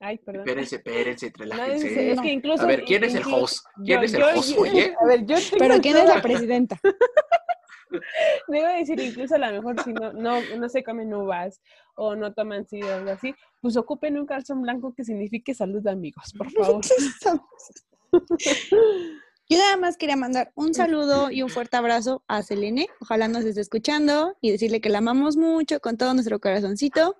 Ay, 0.00 0.18
perdón. 0.18 0.42
Espérense, 0.46 0.76
espérense, 0.76 1.26
No, 1.26 1.44
es, 1.44 1.50
relájense. 1.50 2.16
que 2.22 2.32
incluso. 2.32 2.62
A 2.62 2.66
ver, 2.66 2.84
¿quién 2.84 3.02
es 3.04 3.14
el 3.14 3.24
host? 3.26 3.66
¿Quién 3.84 3.98
yo- 4.00 4.04
es 4.04 4.14
el 4.14 4.20
yo- 4.20 4.26
host? 4.34 4.50
yo- 4.54 4.60
Oye. 4.60 4.94
A 5.00 5.06
ver, 5.06 5.26
yo 5.26 5.36
Pero 5.58 5.80
¿quién 5.80 5.96
es 5.96 6.04
la 6.08 6.22
presidenta? 6.22 6.80
Debo 8.48 8.66
decir, 8.68 9.00
incluso 9.00 9.34
a 9.34 9.38
lo 9.38 9.50
mejor 9.50 9.82
si 9.82 9.92
no, 9.94 10.12
no, 10.12 10.40
no 10.58 10.68
se 10.68 10.84
comen 10.84 11.12
uvas 11.14 11.60
o 11.96 12.14
no 12.14 12.34
toman 12.34 12.66
sidra 12.68 12.96
o 12.96 12.98
algo 12.98 13.10
así, 13.12 13.34
pues 13.62 13.76
ocupen 13.78 14.18
un 14.18 14.26
calzón 14.26 14.60
blanco 14.62 14.92
que 14.94 15.04
signifique 15.04 15.54
salud, 15.54 15.84
amigos, 15.86 16.32
por 16.36 16.50
favor. 16.52 16.82
Yo 19.50 19.56
nada 19.56 19.76
más 19.78 19.96
quería 19.96 20.16
mandar 20.16 20.52
un 20.54 20.74
saludo 20.74 21.30
y 21.30 21.42
un 21.42 21.48
fuerte 21.48 21.78
abrazo 21.78 22.22
a 22.28 22.42
Selene. 22.42 22.88
Ojalá 23.00 23.28
nos 23.28 23.44
esté 23.44 23.62
escuchando 23.62 24.36
y 24.42 24.50
decirle 24.50 24.82
que 24.82 24.90
la 24.90 24.98
amamos 24.98 25.38
mucho 25.38 25.80
con 25.80 25.96
todo 25.96 26.12
nuestro 26.12 26.38
corazoncito 26.38 27.16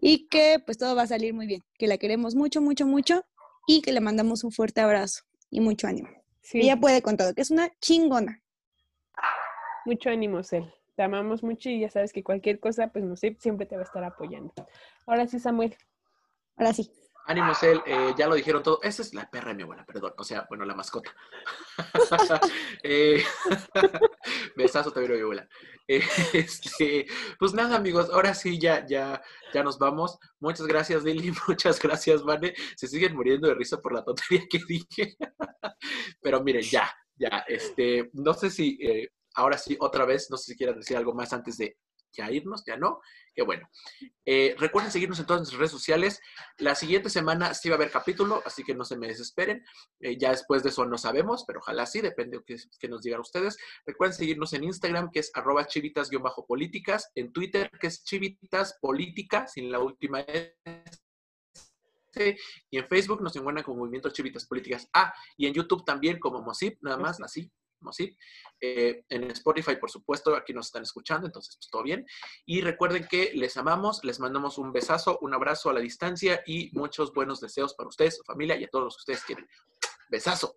y 0.00 0.28
que 0.28 0.62
pues 0.64 0.78
todo 0.78 0.94
va 0.94 1.02
a 1.02 1.06
salir 1.06 1.34
muy 1.34 1.46
bien, 1.46 1.62
que 1.78 1.86
la 1.86 1.98
queremos 1.98 2.34
mucho, 2.34 2.60
mucho, 2.60 2.86
mucho 2.86 3.24
y 3.66 3.82
que 3.82 3.92
le 3.92 4.00
mandamos 4.00 4.44
un 4.44 4.52
fuerte 4.52 4.80
abrazo 4.80 5.22
y 5.50 5.60
mucho 5.60 5.86
ánimo. 5.86 6.08
Ella 6.52 6.76
puede 6.76 7.02
con 7.02 7.16
todo, 7.16 7.34
que 7.34 7.42
es 7.42 7.50
una 7.50 7.70
chingona. 7.80 8.42
Mucho 9.84 10.10
ánimo, 10.10 10.42
Cel. 10.42 10.72
Te 10.94 11.02
amamos 11.02 11.42
mucho 11.42 11.68
y 11.68 11.80
ya 11.80 11.90
sabes 11.90 12.12
que 12.12 12.22
cualquier 12.22 12.60
cosa, 12.60 12.88
pues 12.88 13.04
no 13.04 13.16
sé, 13.16 13.36
siempre 13.40 13.66
te 13.66 13.76
va 13.76 13.82
a 13.82 13.84
estar 13.84 14.02
apoyando. 14.04 14.52
Ahora 15.06 15.26
sí, 15.26 15.38
Samuel. 15.38 15.76
Ahora 16.56 16.72
sí. 16.72 16.90
Ánimo, 17.28 17.54
Cel, 17.54 17.82
eh, 17.86 18.14
ya 18.16 18.28
lo 18.28 18.36
dijeron 18.36 18.62
todo. 18.62 18.78
Esa 18.82 19.02
es 19.02 19.12
la 19.12 19.28
perra 19.28 19.48
de 19.48 19.56
mi 19.56 19.62
abuela, 19.64 19.84
perdón. 19.84 20.14
O 20.16 20.22
sea, 20.22 20.46
bueno, 20.48 20.64
la 20.64 20.76
mascota. 20.76 21.12
eh, 22.84 23.22
besazo 24.56 24.92
también 24.92 25.12
a 25.12 25.16
mi 25.16 25.22
abuela. 25.22 25.48
Eh, 25.88 26.02
este, 26.32 27.06
pues 27.38 27.52
nada, 27.52 27.76
amigos, 27.76 28.10
ahora 28.12 28.32
sí 28.32 28.60
ya, 28.60 28.86
ya, 28.86 29.20
ya 29.52 29.62
nos 29.64 29.78
vamos. 29.78 30.18
Muchas 30.38 30.66
gracias, 30.66 31.02
Lili. 31.02 31.32
Muchas 31.48 31.80
gracias, 31.80 32.22
Vane. 32.22 32.54
Se 32.76 32.86
siguen 32.86 33.16
muriendo 33.16 33.48
de 33.48 33.54
risa 33.54 33.78
por 33.78 33.92
la 33.92 34.04
tontería 34.04 34.46
que 34.48 34.60
dije. 34.66 35.16
Pero 36.20 36.42
miren, 36.42 36.62
ya, 36.62 36.88
ya. 37.16 37.44
Este, 37.48 38.08
no 38.12 38.34
sé 38.34 38.50
si 38.50 38.78
eh, 38.80 39.10
ahora 39.34 39.58
sí, 39.58 39.76
otra 39.80 40.04
vez, 40.04 40.28
no 40.30 40.36
sé 40.36 40.52
si 40.52 40.56
quieran 40.56 40.78
decir 40.78 40.96
algo 40.96 41.12
más 41.12 41.32
antes 41.32 41.56
de 41.58 41.76
ya 42.16 42.30
irnos, 42.30 42.64
ya 42.66 42.76
no. 42.76 43.00
Qué 43.34 43.42
bueno. 43.42 43.68
Eh, 44.24 44.54
recuerden 44.58 44.90
seguirnos 44.90 45.18
en 45.18 45.26
todas 45.26 45.40
nuestras 45.40 45.58
redes 45.58 45.72
sociales. 45.72 46.20
La 46.58 46.74
siguiente 46.74 47.10
semana 47.10 47.54
sí 47.54 47.68
va 47.68 47.74
a 47.74 47.78
haber 47.78 47.90
capítulo, 47.90 48.42
así 48.44 48.64
que 48.64 48.74
no 48.74 48.84
se 48.84 48.96
me 48.96 49.08
desesperen. 49.08 49.64
Eh, 50.00 50.16
ya 50.18 50.30
después 50.30 50.62
de 50.62 50.70
eso 50.70 50.86
no 50.86 50.98
sabemos, 50.98 51.44
pero 51.46 51.60
ojalá 51.60 51.86
sí, 51.86 52.00
depende 52.00 52.38
de 52.38 52.44
que, 52.44 52.56
que 52.78 52.88
nos 52.88 53.02
digan 53.02 53.20
ustedes. 53.20 53.56
Recuerden 53.84 54.16
seguirnos 54.16 54.52
en 54.52 54.64
Instagram, 54.64 55.10
que 55.10 55.20
es 55.20 55.30
arroba 55.34 55.66
chivitas-políticas, 55.66 57.10
en 57.14 57.32
Twitter, 57.32 57.70
que 57.78 57.88
es 57.88 58.04
chivitas 58.04 58.78
política, 58.80 59.46
sin 59.46 59.70
la 59.70 59.80
última 59.80 60.24
y 62.70 62.78
en 62.78 62.88
Facebook 62.88 63.22
nos 63.22 63.36
encuentran 63.36 63.64
como 63.64 63.78
Movimiento 63.78 64.10
Chivitas 64.10 64.46
Políticas. 64.46 64.88
Ah, 64.92 65.12
y 65.36 65.46
en 65.46 65.54
YouTube 65.54 65.84
también 65.84 66.18
como 66.18 66.40
Mosip, 66.40 66.78
nada 66.82 66.96
más, 66.96 67.20
así, 67.20 67.50
Eh, 68.60 69.04
en 69.08 69.30
Spotify, 69.30 69.76
por 69.76 69.90
supuesto, 69.90 70.34
aquí 70.34 70.52
nos 70.52 70.66
están 70.66 70.82
escuchando, 70.82 71.26
entonces 71.26 71.56
pues 71.56 71.70
todo 71.70 71.82
bien. 71.82 72.06
Y 72.44 72.60
recuerden 72.60 73.06
que 73.08 73.32
les 73.34 73.56
amamos, 73.56 74.04
les 74.04 74.20
mandamos 74.20 74.58
un 74.58 74.72
besazo, 74.72 75.18
un 75.20 75.34
abrazo 75.34 75.70
a 75.70 75.74
la 75.74 75.80
distancia 75.80 76.42
y 76.46 76.70
muchos 76.72 77.12
buenos 77.12 77.40
deseos 77.40 77.74
para 77.74 77.88
ustedes, 77.88 78.16
su 78.16 78.24
familia 78.24 78.56
y 78.56 78.64
a 78.64 78.68
todos 78.68 78.84
los 78.84 78.96
que 78.96 79.12
ustedes 79.12 79.24
quieren. 79.24 79.48
Besazo. 80.08 80.56